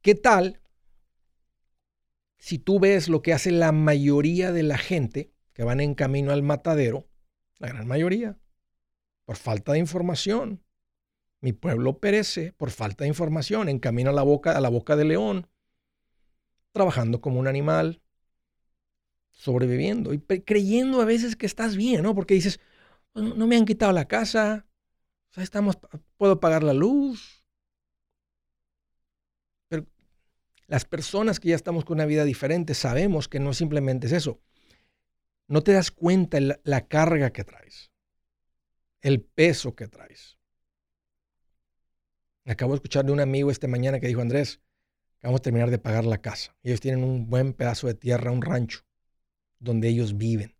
¿qué 0.00 0.14
tal 0.14 0.60
si 2.38 2.58
tú 2.58 2.80
ves 2.80 3.08
lo 3.08 3.22
que 3.22 3.32
hace 3.32 3.50
la 3.50 3.72
mayoría 3.72 4.52
de 4.52 4.62
la 4.62 4.78
gente 4.78 5.32
que 5.52 5.64
van 5.64 5.80
en 5.80 5.94
camino 5.94 6.32
al 6.32 6.42
matadero, 6.42 7.08
la 7.58 7.68
gran 7.68 7.86
mayoría, 7.86 8.38
por 9.24 9.36
falta 9.36 9.72
de 9.72 9.78
información? 9.78 10.64
Mi 11.40 11.52
pueblo 11.52 11.98
perece 11.98 12.52
por 12.52 12.70
falta 12.70 13.04
de 13.04 13.08
información, 13.08 13.68
en 13.68 13.78
camino 13.80 14.10
a 14.10 14.12
la 14.14 14.22
boca, 14.22 14.56
a 14.56 14.60
la 14.60 14.68
boca 14.68 14.96
del 14.96 15.08
león, 15.08 15.48
trabajando 16.72 17.20
como 17.20 17.40
un 17.40 17.48
animal, 17.48 18.01
sobreviviendo 19.32 20.12
y 20.14 20.18
creyendo 20.20 21.00
a 21.00 21.04
veces 21.04 21.36
que 21.36 21.46
estás 21.46 21.76
bien, 21.76 22.02
¿no? 22.02 22.14
Porque 22.14 22.34
dices, 22.34 22.60
pues, 23.12 23.34
no 23.34 23.46
me 23.46 23.56
han 23.56 23.64
quitado 23.64 23.92
la 23.92 24.06
casa, 24.06 24.66
estamos, 25.36 25.78
puedo 26.16 26.38
pagar 26.40 26.62
la 26.62 26.72
luz. 26.72 27.44
Pero 29.68 29.86
las 30.66 30.84
personas 30.84 31.40
que 31.40 31.48
ya 31.48 31.56
estamos 31.56 31.84
con 31.84 31.96
una 31.96 32.06
vida 32.06 32.24
diferente 32.24 32.74
sabemos 32.74 33.28
que 33.28 33.40
no 33.40 33.52
simplemente 33.52 34.06
es 34.06 34.12
eso. 34.12 34.40
No 35.48 35.62
te 35.62 35.72
das 35.72 35.90
cuenta 35.90 36.40
la, 36.40 36.60
la 36.64 36.86
carga 36.86 37.32
que 37.32 37.44
traes, 37.44 37.90
el 39.00 39.20
peso 39.20 39.74
que 39.74 39.88
traes. 39.88 40.38
Acabo 42.44 42.72
de 42.72 42.76
escuchar 42.76 43.04
de 43.04 43.12
un 43.12 43.20
amigo 43.20 43.50
esta 43.50 43.68
mañana 43.68 44.00
que 44.00 44.08
dijo, 44.08 44.20
Andrés, 44.20 44.60
Vamos 45.22 45.38
a 45.38 45.42
terminar 45.42 45.70
de 45.70 45.78
pagar 45.78 46.04
la 46.04 46.18
casa. 46.18 46.56
Ellos 46.62 46.80
tienen 46.80 47.04
un 47.04 47.30
buen 47.30 47.52
pedazo 47.52 47.86
de 47.86 47.94
tierra, 47.94 48.32
un 48.32 48.42
rancho, 48.42 48.80
donde 49.62 49.88
ellos 49.88 50.16
viven. 50.16 50.54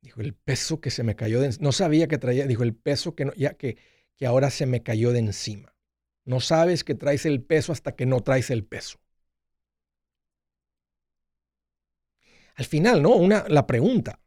Dijo, 0.00 0.20
el 0.20 0.34
peso 0.34 0.80
que 0.80 0.90
se 0.90 1.02
me 1.02 1.16
cayó 1.16 1.40
de 1.40 1.56
No 1.60 1.72
sabía 1.72 2.06
que 2.06 2.18
traía, 2.18 2.46
dijo, 2.46 2.62
el 2.62 2.74
peso 2.74 3.14
que, 3.14 3.30
ya 3.36 3.54
que, 3.54 3.76
que 4.16 4.26
ahora 4.26 4.50
se 4.50 4.66
me 4.66 4.82
cayó 4.82 5.12
de 5.12 5.18
encima. 5.18 5.74
No 6.24 6.40
sabes 6.40 6.84
que 6.84 6.94
traes 6.94 7.26
el 7.26 7.42
peso 7.42 7.72
hasta 7.72 7.94
que 7.96 8.06
no 8.06 8.20
traes 8.22 8.50
el 8.50 8.64
peso. 8.64 9.00
Al 12.54 12.64
final, 12.64 13.02
¿no? 13.02 13.10
Una, 13.10 13.44
la 13.48 13.66
pregunta, 13.66 14.20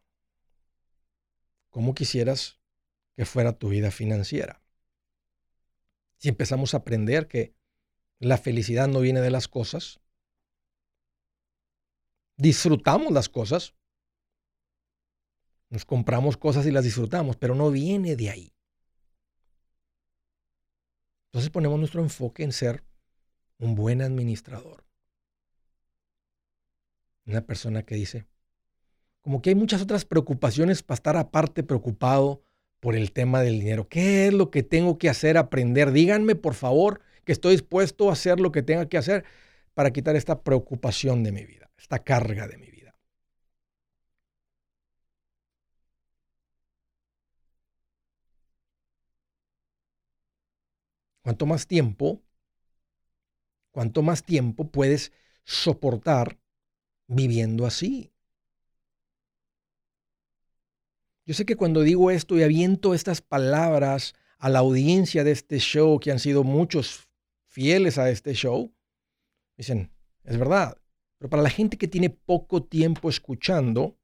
¿cómo 1.69 1.95
quisieras 1.95 2.59
que 3.15 3.25
fuera 3.25 3.57
tu 3.57 3.69
vida 3.69 3.91
financiera? 3.91 4.61
si 6.19 6.29
empezamos 6.29 6.73
a 6.73 6.77
aprender 6.77 7.27
que 7.27 7.55
la 8.19 8.37
felicidad 8.37 8.87
no 8.87 8.99
viene 8.99 9.21
de 9.21 9.31
las 9.31 9.47
cosas, 9.47 10.01
disfrutamos 12.39 13.11
las 13.11 13.29
cosas, 13.29 13.75
nos 15.69 15.85
compramos 15.85 16.37
cosas 16.37 16.65
y 16.65 16.71
las 16.71 16.83
disfrutamos, 16.83 17.35
pero 17.35 17.53
no 17.53 17.69
viene 17.69 18.15
de 18.15 18.29
ahí. 18.31 18.53
Entonces 21.27 21.51
ponemos 21.51 21.77
nuestro 21.77 22.01
enfoque 22.01 22.43
en 22.43 22.51
ser 22.51 22.83
un 23.59 23.75
buen 23.75 24.01
administrador. 24.01 24.83
Una 27.27 27.41
persona 27.41 27.83
que 27.83 27.93
dice, 27.93 28.25
como 29.21 29.41
que 29.41 29.49
hay 29.49 29.55
muchas 29.55 29.81
otras 29.81 30.05
preocupaciones 30.05 30.81
para 30.81 30.95
estar 30.95 31.17
aparte 31.17 31.61
preocupado 31.61 32.41
por 32.79 32.95
el 32.95 33.11
tema 33.11 33.41
del 33.41 33.59
dinero. 33.59 33.87
¿Qué 33.87 34.27
es 34.27 34.33
lo 34.33 34.49
que 34.49 34.63
tengo 34.63 34.97
que 34.97 35.09
hacer, 35.09 35.37
aprender? 35.37 35.91
Díganme, 35.91 36.35
por 36.35 36.55
favor, 36.55 37.01
que 37.25 37.33
estoy 37.33 37.51
dispuesto 37.51 38.09
a 38.09 38.13
hacer 38.13 38.39
lo 38.39 38.51
que 38.51 38.63
tenga 38.63 38.87
que 38.87 38.97
hacer 38.97 39.25
para 39.75 39.91
quitar 39.91 40.15
esta 40.15 40.41
preocupación 40.41 41.23
de 41.23 41.31
mi 41.31 41.45
vida, 41.45 41.68
esta 41.79 41.99
carga 41.99 42.47
de 42.47 42.57
mi 42.57 42.69
vida. 42.69 42.95
¿Cuánto 51.21 51.45
más 51.45 51.67
tiempo, 51.67 52.21
cuánto 53.71 54.01
más 54.01 54.23
tiempo 54.23 54.69
puedes 54.69 55.11
soportar 55.43 56.39
viviendo 57.07 57.65
así? 57.65 58.11
Yo 61.25 61.33
sé 61.35 61.45
que 61.45 61.55
cuando 61.55 61.81
digo 61.81 62.09
esto 62.09 62.37
y 62.37 62.43
aviento 62.43 62.93
estas 62.93 63.21
palabras 63.21 64.15
a 64.39 64.49
la 64.49 64.59
audiencia 64.59 65.23
de 65.23 65.31
este 65.31 65.59
show, 65.59 65.99
que 65.99 66.11
han 66.11 66.19
sido 66.19 66.43
muchos 66.43 67.07
fieles 67.45 67.97
a 67.97 68.09
este 68.09 68.33
show, 68.33 68.73
dicen, 69.55 69.91
es 70.23 70.37
verdad. 70.37 70.77
Pero 71.19 71.29
para 71.29 71.43
la 71.43 71.49
gente 71.49 71.77
que 71.77 71.87
tiene 71.87 72.09
poco 72.09 72.63
tiempo 72.63 73.09
escuchando, 73.09 73.97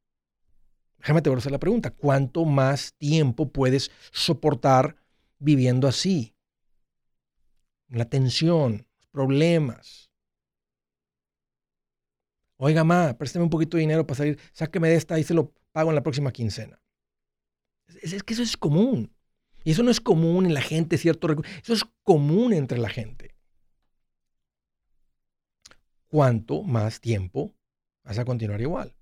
déjame 0.98 1.22
te 1.22 1.30
voy 1.30 1.38
a 1.38 1.40
hacer 1.40 1.52
la 1.52 1.60
pregunta, 1.60 1.92
¿cuánto 1.92 2.46
más 2.46 2.94
tiempo 2.98 3.52
puedes 3.52 3.90
soportar 4.12 4.98
viviendo 5.40 5.88
así? 5.88 6.36
La 7.88 8.06
tensión, 8.06 8.86
los 8.98 9.08
problemas. 9.08 10.12
Oiga, 12.58 12.84
ma, 12.84 13.18
préstame 13.18 13.44
un 13.44 13.50
poquito 13.50 13.78
de 13.78 13.82
dinero 13.82 14.06
para 14.06 14.18
salir, 14.18 14.40
sáqueme 14.52 14.90
de 14.90 14.96
esta 14.96 15.18
y 15.18 15.24
se 15.24 15.34
lo 15.34 15.54
pago 15.72 15.90
en 15.90 15.96
la 15.96 16.04
próxima 16.04 16.32
quincena. 16.32 16.82
Es, 18.02 18.24
que 18.24 18.34
eso 18.34 18.44
es 18.44 18.58
común. 18.58 19.14
Y 19.64 19.72
eso 19.72 19.84
no 19.84 19.92
es 19.92 20.02
común 20.02 20.46
en 20.46 20.54
la 20.54 20.62
gente, 20.62 20.98
¿cierto? 20.98 21.28
Eso 21.64 21.74
es 21.74 21.86
común 22.04 22.54
entre 22.54 22.78
la 22.78 22.90
gente. 22.90 23.35
Cuánto 26.16 26.64
más 26.64 27.02
tiempo 27.02 27.54
vas 28.06 28.18
a 28.20 28.24
continuar 28.24 28.62
igual. 28.62 28.96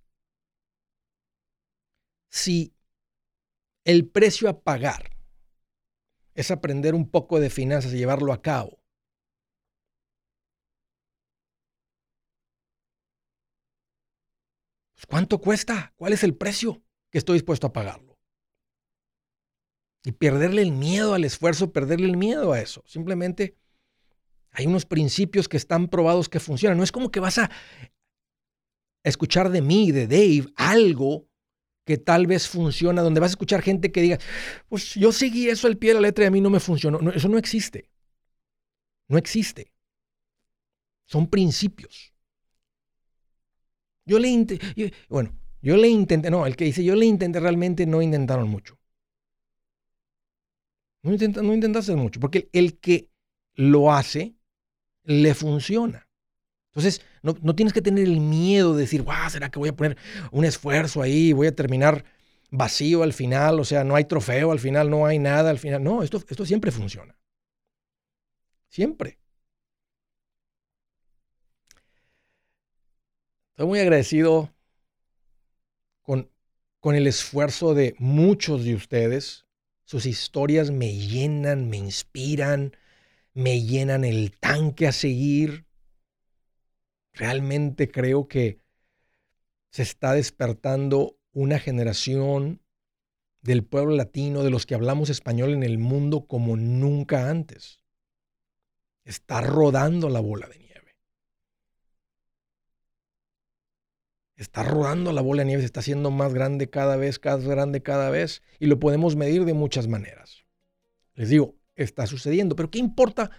Si 2.31 2.73
el 3.85 4.09
precio 4.09 4.49
a 4.49 4.63
pagar 4.63 5.15
es 6.33 6.49
aprender 6.49 6.95
un 6.95 7.07
poco 7.07 7.39
de 7.39 7.51
finanzas 7.51 7.93
y 7.93 7.97
llevarlo 7.97 8.33
a 8.33 8.41
cabo, 8.41 8.81
pues, 14.95 15.05
¿cuánto 15.07 15.39
cuesta? 15.39 15.93
¿Cuál 15.95 16.13
es 16.13 16.23
el 16.23 16.35
precio 16.35 16.81
que 17.11 17.19
estoy 17.19 17.35
dispuesto 17.35 17.67
a 17.67 17.73
pagarlo? 17.73 18.17
Y 20.03 20.13
perderle 20.13 20.63
el 20.63 20.71
miedo 20.71 21.13
al 21.13 21.25
esfuerzo, 21.25 21.71
perderle 21.71 22.07
el 22.07 22.17
miedo 22.17 22.53
a 22.53 22.59
eso. 22.59 22.83
Simplemente 22.87 23.55
hay 24.53 24.67
unos 24.67 24.85
principios 24.85 25.49
que 25.49 25.57
están 25.57 25.87
probados 25.87 26.29
que 26.29 26.39
funcionan. 26.39 26.77
No 26.77 26.83
es 26.83 26.91
como 26.91 27.11
que 27.11 27.19
vas 27.19 27.39
a 27.39 27.49
escuchar 29.03 29.49
de 29.49 29.61
mí, 29.61 29.91
de 29.91 30.07
Dave, 30.07 30.53
algo 30.55 31.27
que 31.85 31.97
tal 31.97 32.27
vez 32.27 32.47
funciona, 32.47 33.01
donde 33.01 33.19
vas 33.19 33.31
a 33.31 33.33
escuchar 33.33 33.61
gente 33.61 33.91
que 33.91 34.01
diga, 34.01 34.19
pues 34.69 34.93
yo 34.93 35.11
seguí 35.11 35.49
eso 35.49 35.67
al 35.67 35.77
pie 35.77 35.89
de 35.89 35.95
la 35.95 36.01
letra 36.01 36.23
y 36.23 36.27
a 36.27 36.31
mí 36.31 36.39
no 36.39 36.49
me 36.49 36.59
funcionó. 36.59 37.11
eso 37.11 37.27
no 37.27 37.37
existe. 37.37 37.89
No 39.07 39.17
existe. 39.17 39.73
Son 41.05 41.27
principios. 41.27 42.13
Yo 44.05 44.19
le 44.19 44.29
intenté, 44.29 44.93
bueno, 45.09 45.35
yo 45.61 45.77
le 45.77 45.87
intenté, 45.87 46.29
no, 46.29 46.45
el 46.45 46.55
que 46.55 46.65
dice 46.65 46.83
yo 46.83 46.95
le 46.95 47.05
intenté 47.05 47.39
realmente 47.39 47.85
no 47.85 48.01
intentaron 48.01 48.49
mucho. 48.49 48.79
No, 51.01 51.11
no 51.11 51.53
intentaste 51.53 51.95
mucho, 51.95 52.19
porque 52.19 52.49
el 52.53 52.79
que 52.79 53.09
lo 53.55 53.91
hace 53.91 54.35
le 55.03 55.33
funciona. 55.33 56.07
Entonces, 56.73 57.01
no, 57.21 57.35
tienes 57.55 57.71
que 57.71 57.83
tener 57.83 58.03
el 58.05 58.19
miedo 58.19 58.73
de 58.73 58.81
decir, 58.81 59.03
guau, 59.03 59.29
¿será 59.29 59.49
que 59.49 59.59
voy 59.59 59.69
a 59.69 59.75
poner 59.75 59.95
un 60.31 60.43
esfuerzo 60.43 61.03
ahí 61.03 61.31
voy 61.31 61.47
a 61.47 61.55
terminar 61.55 62.03
vacío 62.49 63.03
al 63.03 63.13
final? 63.13 63.59
O 63.59 63.63
sea, 63.63 63.83
no 63.83 63.95
hay 63.95 64.05
trofeo 64.05 64.51
al 64.51 64.59
final, 64.59 64.89
no 64.89 65.05
hay 65.05 65.19
nada 65.19 65.51
al 65.51 65.59
final. 65.59 65.83
No, 65.83 66.01
esto, 66.01 66.23
esto 66.27 66.45
siempre 66.45 66.71
funciona. 66.71 67.15
Siempre. 68.69 69.19
Estoy 73.51 73.67
muy 73.67 73.79
agradecido 73.79 74.51
con, 76.01 76.31
con 76.79 76.95
el 76.95 77.05
esfuerzo 77.05 77.75
de 77.75 77.95
muchos 77.99 78.65
de 78.65 78.73
ustedes. 78.73 79.45
Sus 79.85 80.07
historias 80.07 80.71
me 80.71 80.91
llenan, 80.91 81.69
me 81.69 81.77
inspiran, 81.77 82.75
me 83.33 83.61
llenan 83.61 84.05
el 84.05 84.37
tanque 84.39 84.87
a 84.87 84.91
seguir. 84.91 85.65
Realmente 87.13 87.91
creo 87.91 88.27
que 88.27 88.59
se 89.69 89.81
está 89.81 90.13
despertando 90.13 91.17
una 91.31 91.59
generación 91.59 92.61
del 93.41 93.65
pueblo 93.65 93.95
latino, 93.95 94.43
de 94.43 94.49
los 94.49 94.65
que 94.65 94.75
hablamos 94.75 95.09
español 95.09 95.53
en 95.53 95.63
el 95.63 95.77
mundo 95.77 96.27
como 96.27 96.55
nunca 96.55 97.29
antes. 97.29 97.81
Está 99.03 99.41
rodando 99.41 100.09
la 100.09 100.21
bola 100.21 100.47
de 100.47 100.59
nieve. 100.59 100.95
Está 104.35 104.63
rodando 104.63 105.11
la 105.11 105.21
bola 105.21 105.41
de 105.41 105.47
nieve, 105.47 105.61
se 105.61 105.65
está 105.65 105.81
haciendo 105.81 106.09
más 106.09 106.33
grande 106.33 106.69
cada 106.69 106.95
vez, 106.95 107.19
más 107.23 107.43
grande 107.45 107.83
cada 107.83 108.09
vez, 108.09 108.41
y 108.59 108.67
lo 108.67 108.79
podemos 108.79 109.15
medir 109.15 109.43
de 109.45 109.53
muchas 109.53 109.87
maneras. 109.87 110.45
Les 111.15 111.29
digo, 111.29 111.55
está 111.75 112.07
sucediendo. 112.07 112.55
Pero 112.55 112.69
¿qué 112.69 112.79
importa 112.79 113.29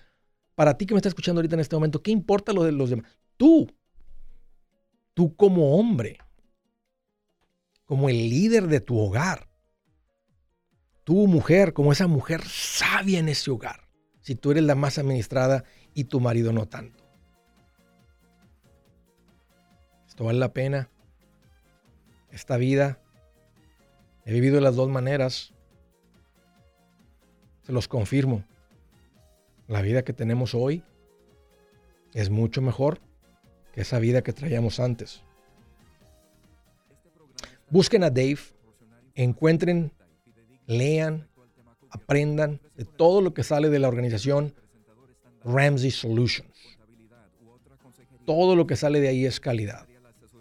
para 0.54 0.76
ti 0.76 0.86
que 0.86 0.94
me 0.94 0.98
está 0.98 1.08
escuchando 1.08 1.40
ahorita 1.40 1.54
en 1.54 1.60
este 1.60 1.76
momento? 1.76 2.02
¿Qué 2.02 2.10
importa 2.10 2.52
lo 2.52 2.64
de 2.64 2.72
los 2.72 2.90
demás? 2.90 3.10
Tú, 3.36 3.70
tú 5.14 5.34
como 5.36 5.76
hombre, 5.76 6.18
como 7.84 8.08
el 8.08 8.28
líder 8.28 8.66
de 8.68 8.80
tu 8.80 8.98
hogar, 8.98 9.48
tú 11.04 11.26
mujer, 11.26 11.72
como 11.72 11.92
esa 11.92 12.06
mujer 12.06 12.42
sabia 12.46 13.18
en 13.18 13.28
ese 13.28 13.50
hogar, 13.50 13.88
si 14.20 14.34
tú 14.34 14.50
eres 14.50 14.64
la 14.64 14.74
más 14.74 14.98
administrada 14.98 15.64
y 15.94 16.04
tu 16.04 16.20
marido 16.20 16.52
no 16.52 16.66
tanto. 16.66 17.04
Esto 20.14 20.24
vale 20.24 20.38
la 20.38 20.52
pena. 20.52 20.90
Esta 22.30 22.56
vida, 22.56 23.00
he 24.24 24.32
vivido 24.32 24.54
de 24.56 24.60
las 24.60 24.76
dos 24.76 24.88
maneras. 24.88 25.53
Se 27.64 27.72
los 27.72 27.88
confirmo. 27.88 28.44
La 29.68 29.80
vida 29.80 30.04
que 30.04 30.12
tenemos 30.12 30.54
hoy 30.54 30.82
es 32.12 32.30
mucho 32.30 32.60
mejor 32.60 33.00
que 33.72 33.80
esa 33.80 33.98
vida 33.98 34.22
que 34.22 34.32
traíamos 34.32 34.78
antes. 34.78 35.22
Busquen 37.70 38.04
a 38.04 38.10
Dave, 38.10 38.38
encuentren, 39.14 39.90
lean, 40.66 41.26
aprendan 41.90 42.60
de 42.76 42.84
todo 42.84 43.20
lo 43.20 43.32
que 43.32 43.42
sale 43.42 43.70
de 43.70 43.78
la 43.78 43.88
organización 43.88 44.54
Ramsey 45.44 45.90
Solutions. 45.90 46.78
Todo 48.26 48.56
lo 48.56 48.66
que 48.66 48.76
sale 48.76 49.00
de 49.00 49.08
ahí 49.08 49.26
es 49.26 49.40
calidad. 49.40 49.86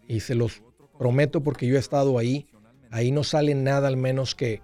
Y 0.07 0.19
se 0.19 0.35
los 0.35 0.61
prometo 0.97 1.41
porque 1.41 1.67
yo 1.67 1.75
he 1.75 1.79
estado 1.79 2.17
ahí. 2.17 2.47
Ahí 2.91 3.11
no 3.11 3.23
sale 3.23 3.55
nada 3.55 3.87
al 3.87 3.97
menos 3.97 4.35
que 4.35 4.61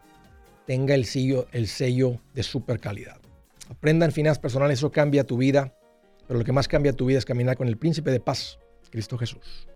tenga 0.69 0.93
el 0.93 1.05
sello, 1.05 1.47
el 1.51 1.67
sello 1.67 2.21
de 2.35 2.43
super 2.43 2.79
calidad. 2.79 3.19
Aprendan 3.69 4.11
finanzas 4.11 4.37
personales, 4.37 4.77
eso 4.77 4.91
cambia 4.91 5.23
tu 5.23 5.35
vida, 5.35 5.73
pero 6.27 6.37
lo 6.37 6.45
que 6.45 6.51
más 6.51 6.67
cambia 6.67 6.93
tu 6.93 7.07
vida 7.07 7.17
es 7.17 7.25
caminar 7.25 7.57
con 7.57 7.67
el 7.67 7.75
príncipe 7.75 8.11
de 8.11 8.19
paz, 8.19 8.59
Cristo 8.91 9.17
Jesús. 9.17 9.67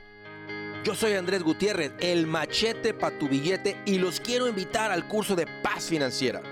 Yo 0.83 0.93
soy 0.93 1.13
Andrés 1.13 1.41
Gutiérrez, 1.41 1.93
el 1.99 2.27
machete 2.27 2.93
para 2.93 3.17
tu 3.17 3.27
billete 3.27 3.75
y 3.87 3.97
los 3.97 4.19
quiero 4.19 4.47
invitar 4.47 4.91
al 4.91 5.07
curso 5.07 5.35
de 5.35 5.47
paz 5.63 5.85
financiera. 5.85 6.43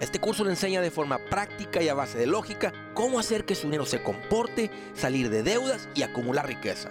Este 0.00 0.18
curso 0.18 0.44
le 0.44 0.50
enseña 0.52 0.80
de 0.80 0.90
forma 0.90 1.18
práctica 1.28 1.82
y 1.82 1.90
a 1.90 1.94
base 1.94 2.16
de 2.16 2.26
lógica 2.26 2.72
cómo 2.94 3.18
hacer 3.18 3.44
que 3.44 3.54
su 3.54 3.66
dinero 3.66 3.84
se 3.84 4.02
comporte, 4.02 4.70
salir 4.94 5.28
de 5.28 5.42
deudas 5.42 5.90
y 5.94 6.04
acumular 6.04 6.46
riqueza. 6.46 6.90